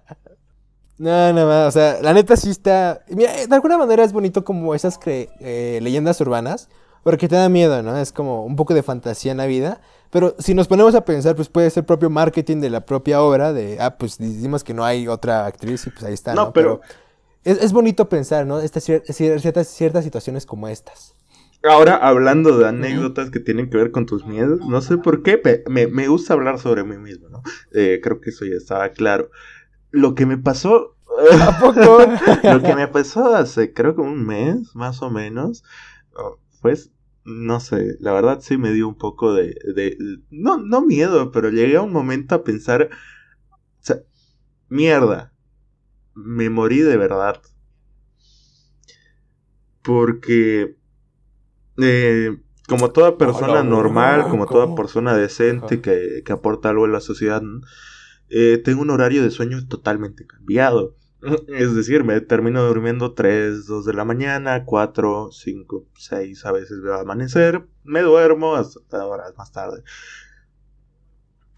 No, 0.98 1.34
no 1.34 1.46
más, 1.46 1.68
o 1.68 1.72
sea, 1.72 1.98
la 2.02 2.14
neta 2.14 2.38
sí 2.38 2.50
está... 2.50 3.02
Mira, 3.10 3.34
de 3.34 3.54
alguna 3.54 3.78
manera 3.78 4.02
es 4.06 4.14
bonito 4.14 4.46
como 4.46 4.74
esas 4.74 4.98
cre- 4.98 5.30
eh, 5.42 5.80
leyendas 5.82 6.22
urbanas, 6.22 6.70
porque 7.04 7.28
te 7.28 7.36
da 7.36 7.50
miedo, 7.50 7.84
¿no? 7.84 7.98
Es 7.98 8.14
como 8.14 8.46
un 8.46 8.56
poco 8.56 8.74
de 8.74 8.82
fantasía 8.82 9.34
en 9.34 9.38
la 9.40 9.46
vida, 9.46 9.82
pero 10.10 10.36
si 10.40 10.54
nos 10.54 10.70
ponemos 10.70 10.96
a 10.96 11.04
pensar, 11.04 11.36
pues 11.36 11.50
puede 11.50 11.70
ser 11.70 11.86
propio 11.86 12.10
marketing 12.10 12.62
de 12.62 12.70
la 12.70 12.86
propia 12.86 13.22
obra, 13.22 13.52
de, 13.52 13.78
ah, 13.82 13.98
pues 13.98 14.18
decimos 14.20 14.64
que 14.64 14.74
no 14.74 14.86
hay 14.86 15.10
otra 15.10 15.46
actriz 15.46 15.86
y 15.86 15.90
pues 15.90 16.06
ahí 16.06 16.14
está, 16.14 16.34
¿no? 16.34 16.46
No, 16.46 16.54
pero- 16.54 16.80
es, 17.44 17.62
es 17.62 17.74
bonito 17.74 18.08
pensar, 18.08 18.46
¿no? 18.46 18.62
Estas 18.62 18.88
cier- 18.88 19.04
cier- 19.04 19.40
ciertas, 19.42 19.68
ciertas 19.68 20.06
situaciones 20.06 20.46
como 20.46 20.70
estas. 20.70 21.14
Ahora, 21.68 21.96
hablando 21.98 22.58
de 22.58 22.68
anécdotas 22.68 23.32
que 23.32 23.40
tienen 23.40 23.70
que 23.70 23.78
ver 23.78 23.92
con 23.92 24.06
tus 24.06 24.26
miedos, 24.26 24.62
no 24.66 24.82
sé 24.82 24.98
por 24.98 25.24
qué, 25.24 25.42
me, 25.70 25.88
me 25.88 26.08
gusta 26.08 26.34
hablar 26.34 26.60
sobre 26.60 26.84
mí 26.84 26.98
mismo, 26.98 27.30
¿no? 27.30 27.42
Eh, 27.72 28.00
creo 28.04 28.22
que 28.22 28.30
eso 28.30 28.46
ya 28.46 28.56
estaba 28.56 28.90
claro. 28.90 29.30
Lo 29.92 30.16
que 30.16 30.26
me 30.26 30.38
pasó... 30.38 30.98
¿A 31.42 31.58
poco? 31.60 32.00
Lo 32.44 32.62
que 32.62 32.76
me 32.76 32.88
pasó 32.90 33.36
hace 33.36 33.74
creo 33.74 33.96
que 33.96 34.02
un 34.02 34.26
mes, 34.26 34.76
más 34.76 35.02
o 35.02 35.10
menos, 35.12 35.64
pues, 36.62 36.92
no 37.26 37.60
sé, 37.60 37.98
la 38.00 38.14
verdad 38.14 38.40
sí 38.42 38.58
me 38.58 38.72
dio 38.74 38.88
un 38.88 38.98
poco 38.98 39.34
de, 39.34 39.56
de- 39.76 39.98
no, 40.32 40.58
no 40.58 40.82
miedo, 40.86 41.32
pero 41.32 41.50
llegué 41.50 41.78
a 41.78 41.82
un 41.82 41.94
momento 41.94 42.36
a 42.36 42.44
pensar, 42.44 42.90
o 42.92 43.84
sea, 43.84 43.98
mierda, 44.70 45.34
me 46.16 46.50
morí 46.50 46.80
de 46.82 46.98
verdad. 46.98 47.42
Porque, 49.82 50.75
eh, 51.78 52.38
como 52.68 52.92
toda 52.92 53.18
persona 53.18 53.54
Hola, 53.54 53.64
normal, 53.64 54.28
como 54.30 54.48
toda 54.48 54.76
persona 54.76 55.16
decente 55.16 55.82
que, 55.82 56.24
que 56.26 56.34
aporta 56.34 56.70
algo 56.70 56.86
a 56.86 56.90
la 56.90 57.02
sociedad, 57.02 57.42
¿no? 57.42 57.62
eh, 58.30 58.62
tengo 58.64 58.82
un 58.82 58.90
horario 58.90 59.24
de 59.24 59.32
sueño 59.32 59.68
totalmente 59.68 60.26
cambiado. 60.26 60.96
Es 61.48 61.76
decir, 61.76 62.04
me 62.04 62.20
termino 62.22 62.64
durmiendo 62.64 63.14
3, 63.14 63.66
2 63.66 63.86
de 63.86 63.94
la 63.94 64.06
mañana, 64.06 64.66
4, 64.66 65.30
5, 65.32 65.86
6, 65.96 66.46
a 66.46 66.52
veces 66.52 66.82
veo 66.82 66.96
amanecer, 66.96 67.68
me 67.84 68.02
duermo 68.02 68.56
hasta 68.56 69.06
horas 69.06 69.34
más 69.38 69.52
tarde. 69.52 69.84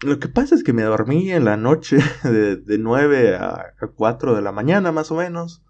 Lo 0.00 0.18
que 0.20 0.28
pasa 0.28 0.54
es 0.54 0.62
que 0.62 0.72
me 0.72 0.84
dormí 0.84 1.32
en 1.32 1.44
la 1.44 1.56
noche 1.56 1.98
de, 2.24 2.56
de 2.56 2.78
9 2.78 3.34
a, 3.36 3.74
a 3.78 3.86
4 3.88 4.34
de 4.34 4.42
la 4.42 4.52
mañana 4.52 4.92
más 4.92 5.10
o 5.10 5.16
menos. 5.16 5.62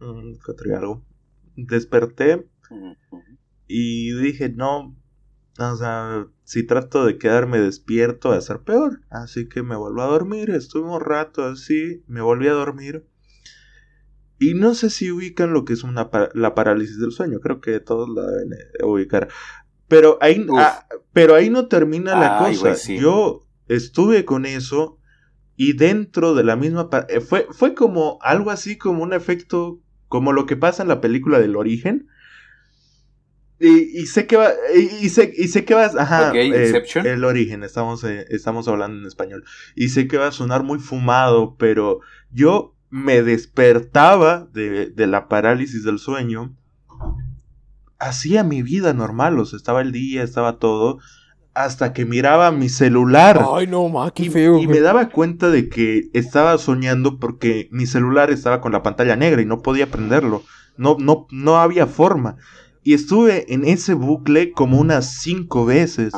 Mm, 0.00 0.34
cuatro 0.44 0.70
y 0.70 0.74
algo. 0.74 1.04
Desperté 1.56 2.46
y 3.66 4.12
dije, 4.12 4.48
no, 4.50 4.96
o 5.58 5.76
sea, 5.76 6.26
si 6.44 6.66
trato 6.66 7.04
de 7.06 7.18
quedarme 7.18 7.58
despierto 7.60 8.30
va 8.30 8.36
a 8.36 8.40
ser 8.40 8.60
peor. 8.60 9.00
Así 9.10 9.48
que 9.48 9.62
me 9.62 9.76
vuelvo 9.76 10.02
a 10.02 10.06
dormir, 10.06 10.50
estuve 10.50 10.88
un 10.90 11.00
rato 11.00 11.44
así, 11.44 12.02
me 12.06 12.20
volví 12.20 12.48
a 12.48 12.52
dormir. 12.52 13.06
Y 14.38 14.54
no 14.54 14.74
sé 14.74 14.90
si 14.90 15.10
ubican 15.10 15.52
lo 15.52 15.64
que 15.64 15.72
es 15.74 15.84
una 15.84 16.10
la 16.34 16.54
parálisis 16.54 16.98
del 16.98 17.12
sueño, 17.12 17.38
creo 17.40 17.60
que 17.60 17.78
todos 17.80 18.08
la 18.08 18.22
deben 18.26 18.52
eh, 18.52 18.84
ubicar. 18.84 19.28
Pero 19.88 20.18
ahí, 20.20 20.44
ah, 20.58 20.86
pero 21.12 21.34
ahí 21.34 21.50
no 21.50 21.68
termina 21.68 22.18
la 22.18 22.44
Ay, 22.44 22.56
cosa. 22.56 22.74
sí. 22.74 22.98
Yo 22.98 23.46
estuve 23.68 24.24
con 24.24 24.44
eso 24.44 24.98
y 25.56 25.74
dentro 25.74 26.34
de 26.34 26.42
la 26.42 26.56
misma... 26.56 26.90
eh, 27.08 27.20
Fue, 27.20 27.46
fue 27.50 27.74
como 27.74 28.18
algo 28.22 28.50
así 28.50 28.76
como 28.76 29.02
un 29.02 29.12
efecto 29.12 29.80
como 30.08 30.32
lo 30.32 30.46
que 30.46 30.56
pasa 30.56 30.82
en 30.82 30.88
la 30.88 31.00
película 31.00 31.38
del 31.38 31.56
origen. 31.56 32.08
Y, 33.60 34.06
sé 34.06 34.26
que 34.26 34.36
va, 34.36 34.50
y, 35.00 35.08
sé, 35.08 35.32
y 35.36 35.48
sé 35.48 35.64
que 35.64 35.74
vas, 35.74 35.96
ajá, 35.96 36.32
eh, 36.34 36.82
el 37.04 37.24
origen, 37.24 37.62
estamos, 37.62 38.04
eh, 38.04 38.26
estamos 38.28 38.68
hablando 38.68 39.00
en 39.00 39.06
español. 39.06 39.44
Y 39.74 39.88
sé 39.88 40.06
que 40.06 40.18
va 40.18 40.26
a 40.26 40.32
sonar 40.32 40.64
muy 40.64 40.80
fumado, 40.80 41.56
pero 41.56 42.00
yo 42.32 42.74
me 42.90 43.22
despertaba 43.22 44.48
de, 44.52 44.90
de 44.90 45.06
la 45.06 45.28
parálisis 45.28 45.84
del 45.84 45.98
sueño 45.98 46.54
hacía 47.98 48.44
mi 48.44 48.62
vida 48.62 48.92
normal, 48.92 49.38
o 49.38 49.44
sea, 49.44 49.56
estaba 49.56 49.80
el 49.80 49.92
día, 49.92 50.22
estaba 50.22 50.58
todo, 50.58 50.98
hasta 51.54 51.92
que 51.92 52.04
miraba 52.04 52.50
mi 52.50 52.68
celular. 52.68 53.44
Ay, 53.54 53.66
no, 53.66 53.88
ma, 53.88 54.10
qué 54.10 54.24
y, 54.24 54.28
feo. 54.28 54.58
Y 54.58 54.66
me 54.66 54.80
daba 54.80 55.08
cuenta 55.08 55.50
de 55.50 55.68
que 55.68 56.10
estaba 56.12 56.58
soñando 56.58 57.18
porque 57.18 57.68
mi 57.70 57.86
celular 57.86 58.30
estaba 58.30 58.60
con 58.60 58.72
la 58.72 58.82
pantalla 58.82 59.16
negra 59.16 59.40
y 59.40 59.46
no 59.46 59.62
podía 59.62 59.90
prenderlo. 59.90 60.42
No, 60.76 60.96
no, 60.98 61.26
no 61.30 61.58
había 61.58 61.86
forma. 61.86 62.36
Y 62.84 62.94
estuve 62.94 63.52
en 63.52 63.64
ese 63.64 63.94
bucle 63.94 64.52
como 64.52 64.78
unas 64.78 65.20
cinco 65.20 65.64
veces. 65.64 66.12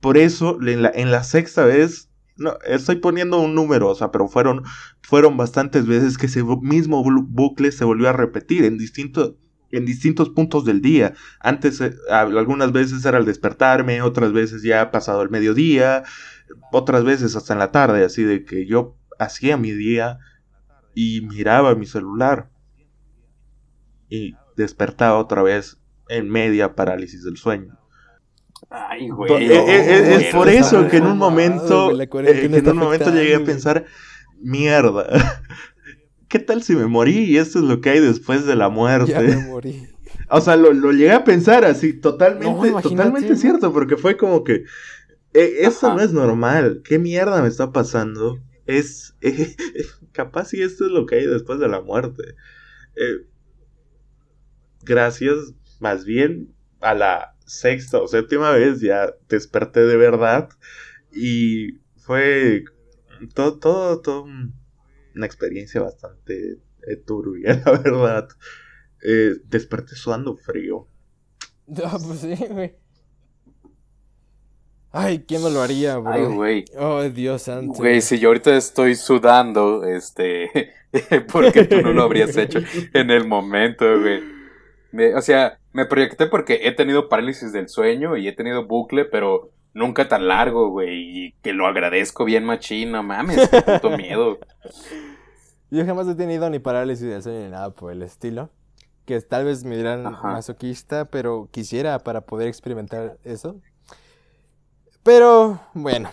Por 0.00 0.16
eso, 0.16 0.58
en 0.62 0.82
la, 0.82 0.92
en 0.94 1.10
la 1.10 1.24
sexta 1.24 1.64
vez, 1.64 2.08
no, 2.36 2.56
estoy 2.64 2.96
poniendo 2.96 3.40
un 3.40 3.54
número, 3.54 3.88
o 3.88 3.94
sea, 3.94 4.10
pero 4.10 4.28
fueron, 4.28 4.62
fueron 5.02 5.36
bastantes 5.36 5.86
veces 5.86 6.16
que 6.16 6.26
ese 6.26 6.42
mismo 6.62 7.02
bucle 7.02 7.72
se 7.72 7.84
volvió 7.84 8.08
a 8.08 8.12
repetir 8.12 8.64
en 8.64 8.78
distintos 8.78 9.34
en 9.76 9.84
distintos 9.84 10.30
puntos 10.30 10.64
del 10.64 10.80
día. 10.80 11.14
Antes, 11.40 11.80
eh, 11.80 11.96
algunas 12.08 12.70
veces 12.70 13.04
era 13.04 13.18
al 13.18 13.24
despertarme, 13.24 14.02
otras 14.02 14.32
veces 14.32 14.62
ya 14.62 14.92
pasado 14.92 15.22
el 15.22 15.30
mediodía, 15.30 16.04
otras 16.72 17.02
veces 17.02 17.34
hasta 17.34 17.54
en 17.54 17.58
la 17.58 17.72
tarde, 17.72 18.04
así 18.04 18.22
de 18.22 18.44
que 18.44 18.66
yo 18.66 18.96
hacía 19.18 19.56
mi 19.56 19.72
día 19.72 20.18
y 20.94 21.22
miraba 21.22 21.74
mi 21.74 21.86
celular 21.86 22.50
y 24.08 24.36
despertaba 24.56 25.18
otra 25.18 25.42
vez 25.42 25.80
en 26.16 26.28
media 26.28 26.74
parálisis 26.74 27.24
del 27.24 27.36
sueño. 27.36 27.78
Ay, 28.70 29.08
güey. 29.08 29.50
Eh, 29.50 29.64
eh, 29.66 30.14
es, 30.14 30.34
por 30.34 30.48
eso 30.48 30.88
que 30.88 30.96
en 30.96 31.06
un 31.06 31.18
momento, 31.18 31.90
en 31.90 32.68
un 32.68 32.76
momento 32.76 33.10
llegué 33.12 33.36
a 33.36 33.44
pensar, 33.44 33.84
mierda, 34.40 35.06
¿qué 36.28 36.38
tal 36.38 36.62
si 36.62 36.74
me 36.74 36.86
morí 36.86 37.18
y 37.18 37.38
esto 37.38 37.58
es 37.58 37.64
lo 37.64 37.80
que 37.80 37.90
hay 37.90 38.00
después 38.00 38.46
de 38.46 38.56
la 38.56 38.68
muerte? 38.68 39.12
Ya 39.12 39.20
me 39.20 39.36
morí. 39.36 39.88
O 40.30 40.40
sea, 40.40 40.56
lo, 40.56 40.72
llegué 40.92 41.12
a 41.12 41.24
pensar 41.24 41.64
así, 41.64 41.92
totalmente, 41.92 42.70
totalmente 42.82 43.36
cierto, 43.36 43.72
porque 43.72 43.96
fue 43.96 44.16
como 44.16 44.42
que, 44.42 44.64
eh, 45.34 45.56
eso 45.60 45.94
no 45.94 46.00
es 46.00 46.12
normal, 46.12 46.82
¿qué 46.84 46.98
mierda 46.98 47.42
me 47.42 47.48
está 47.48 47.72
pasando? 47.72 48.38
Es, 48.66 49.14
capaz 50.12 50.46
si 50.46 50.62
esto 50.62 50.86
es 50.86 50.92
lo 50.92 51.06
que 51.06 51.16
hay 51.16 51.26
después 51.26 51.58
de 51.58 51.68
la 51.68 51.82
muerte. 51.82 52.22
Eh, 52.96 53.26
gracias, 54.82 55.54
más 55.80 56.04
bien, 56.04 56.54
a 56.80 56.94
la 56.94 57.36
sexta 57.46 58.00
o 58.00 58.08
séptima 58.08 58.50
vez 58.52 58.80
ya 58.80 59.14
desperté 59.28 59.80
de 59.80 59.96
verdad 59.96 60.48
y 61.12 61.78
fue 61.96 62.64
todo, 63.34 63.58
todo, 63.58 64.00
todo 64.00 64.24
una 65.14 65.26
experiencia 65.26 65.80
bastante 65.80 66.58
turbia, 67.06 67.62
la 67.64 67.72
verdad. 67.72 68.28
Eh, 69.02 69.34
desperté 69.44 69.94
sudando 69.94 70.36
frío. 70.36 70.88
No, 71.66 71.84
pues 72.06 72.20
sí, 72.20 72.34
güey. 72.48 72.74
Ay, 74.96 75.24
¿quién 75.26 75.42
no 75.42 75.50
lo 75.50 75.60
haría, 75.60 75.96
bro? 75.98 76.12
Ay, 76.12 76.24
güey. 76.24 76.64
Oh, 76.78 77.02
Dios 77.02 77.42
santo. 77.42 77.74
Güey, 77.74 78.00
si 78.00 78.18
yo 78.18 78.28
ahorita 78.28 78.56
estoy 78.56 78.94
sudando, 78.94 79.84
este, 79.84 80.72
porque 81.32 81.64
tú 81.64 81.82
no 81.82 81.92
lo 81.92 82.04
habrías 82.04 82.36
hecho 82.36 82.60
en 82.92 83.10
el 83.10 83.26
momento, 83.26 83.84
güey. 84.00 85.12
o 85.12 85.20
sea, 85.20 85.58
me 85.74 85.86
proyecté 85.86 86.26
porque 86.26 86.60
he 86.62 86.72
tenido 86.72 87.08
parálisis 87.08 87.52
del 87.52 87.68
sueño 87.68 88.16
y 88.16 88.28
he 88.28 88.32
tenido 88.32 88.64
bucle, 88.64 89.04
pero 89.04 89.50
nunca 89.74 90.08
tan 90.08 90.28
largo, 90.28 90.70
güey. 90.70 91.26
Y 91.26 91.32
que 91.42 91.52
lo 91.52 91.66
agradezco 91.66 92.24
bien 92.24 92.44
machino, 92.44 93.02
mames, 93.02 93.48
qué 93.48 93.60
puto 93.60 93.90
miedo. 93.98 94.38
Yo 95.70 95.84
jamás 95.84 96.06
he 96.06 96.14
tenido 96.14 96.48
ni 96.48 96.60
parálisis 96.60 97.08
del 97.08 97.24
sueño 97.24 97.40
ni 97.40 97.50
nada 97.50 97.70
por 97.70 97.90
el 97.90 98.02
estilo. 98.02 98.50
Que 99.04 99.20
tal 99.20 99.44
vez 99.44 99.64
me 99.64 99.76
dirán 99.76 100.04
masoquista, 100.22 101.06
pero 101.06 101.48
quisiera 101.50 101.98
para 101.98 102.20
poder 102.20 102.46
experimentar 102.46 103.18
eso. 103.24 103.56
Pero 105.02 105.60
bueno, 105.74 106.08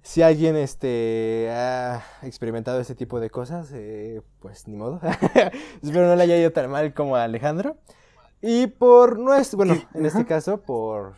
si 0.00 0.22
alguien 0.22 0.56
este, 0.56 1.50
ha 1.50 2.02
experimentado 2.22 2.80
ese 2.80 2.94
tipo 2.94 3.20
de 3.20 3.28
cosas, 3.28 3.70
eh, 3.74 4.22
pues 4.40 4.66
ni 4.66 4.76
modo. 4.76 4.98
Espero 5.82 6.06
no 6.06 6.16
le 6.16 6.22
haya 6.22 6.38
ido 6.38 6.52
tan 6.52 6.70
mal 6.70 6.94
como 6.94 7.16
a 7.16 7.24
Alejandro. 7.24 7.76
Y 8.46 8.68
por 8.68 9.18
nuestro, 9.18 9.56
bueno, 9.56 9.76
en 9.92 10.06
este 10.06 10.24
caso, 10.24 10.62
por 10.62 11.14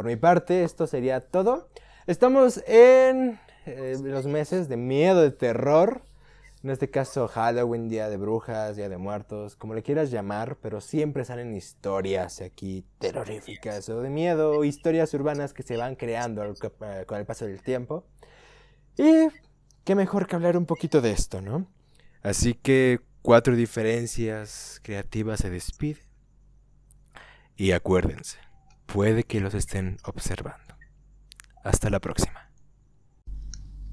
por 0.00 0.06
mi 0.06 0.16
parte, 0.16 0.64
esto 0.64 0.86
sería 0.86 1.20
todo. 1.20 1.68
Estamos 2.06 2.64
en 2.66 3.38
eh, 3.66 3.98
los 4.02 4.24
meses 4.24 4.66
de 4.70 4.78
miedo, 4.78 5.20
de 5.20 5.30
terror. 5.30 6.00
En 6.64 6.70
este 6.70 6.88
caso, 6.88 7.28
Halloween, 7.28 7.90
Día 7.90 8.08
de 8.08 8.16
Brujas, 8.16 8.76
Día 8.76 8.88
de 8.88 8.96
Muertos, 8.96 9.56
como 9.56 9.74
le 9.74 9.82
quieras 9.82 10.10
llamar, 10.10 10.56
pero 10.62 10.80
siempre 10.80 11.26
salen 11.26 11.54
historias 11.54 12.40
aquí 12.40 12.86
terroríficas 12.98 13.86
o 13.90 14.00
de 14.00 14.08
miedo, 14.08 14.64
historias 14.64 15.12
urbanas 15.12 15.52
que 15.52 15.64
se 15.64 15.76
van 15.76 15.96
creando 15.96 16.42
eh, 16.44 17.04
con 17.06 17.18
el 17.18 17.26
paso 17.26 17.44
del 17.44 17.60
tiempo. 17.60 18.04
Y 18.96 19.28
qué 19.84 19.94
mejor 19.94 20.26
que 20.26 20.36
hablar 20.36 20.56
un 20.56 20.64
poquito 20.64 21.02
de 21.02 21.10
esto, 21.10 21.42
¿no? 21.42 21.66
Así 22.22 22.54
que 22.54 23.00
cuatro 23.20 23.54
diferencias 23.54 24.80
creativas 24.82 25.40
se 25.40 25.50
despiden. 25.50 26.09
Y 27.60 27.72
acuérdense, 27.72 28.38
puede 28.86 29.24
que 29.24 29.38
los 29.38 29.52
estén 29.52 29.98
observando. 30.04 30.76
Hasta 31.62 31.90
la 31.90 32.00
próxima. 32.00 32.50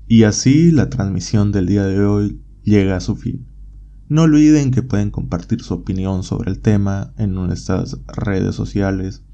Y 0.08 0.24
así 0.24 0.72
la 0.72 0.90
transmisión 0.90 1.52
del 1.52 1.66
día 1.66 1.84
de 1.84 2.00
hoy 2.06 2.42
llega 2.64 2.96
a 2.96 3.02
su 3.02 3.18
fin. 3.18 3.46
No 4.08 4.22
olviden 4.22 4.72
que 4.72 4.84
pueden 4.84 5.12
compartir 5.12 5.62
su 5.64 5.74
opinión 5.74 6.24
sobre 6.24 6.50
el 6.50 6.62
tema 6.62 7.14
en 7.18 7.34
nuestras 7.34 7.98
redes 8.08 8.56
sociales, 8.56 9.26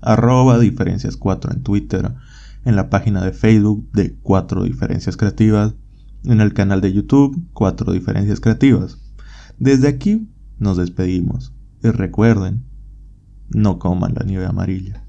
arroba 0.00 0.58
diferencias 0.58 1.16
4 1.16 1.52
en 1.52 1.62
Twitter, 1.62 2.16
en 2.64 2.74
la 2.74 2.90
página 2.90 3.24
de 3.24 3.30
Facebook 3.30 3.88
de 3.92 4.16
4 4.22 4.64
diferencias 4.64 5.16
creativas, 5.16 5.76
en 6.24 6.40
el 6.40 6.52
canal 6.52 6.80
de 6.80 6.92
YouTube 6.92 7.46
4 7.52 7.92
diferencias 7.92 8.40
creativas. 8.40 8.98
Desde 9.60 9.86
aquí 9.86 10.28
nos 10.58 10.78
despedimos 10.78 11.54
y 11.80 11.90
recuerden 11.90 12.67
no 13.50 13.78
coman 13.78 14.14
la 14.14 14.24
nieve 14.24 14.46
amarilla. 14.46 15.07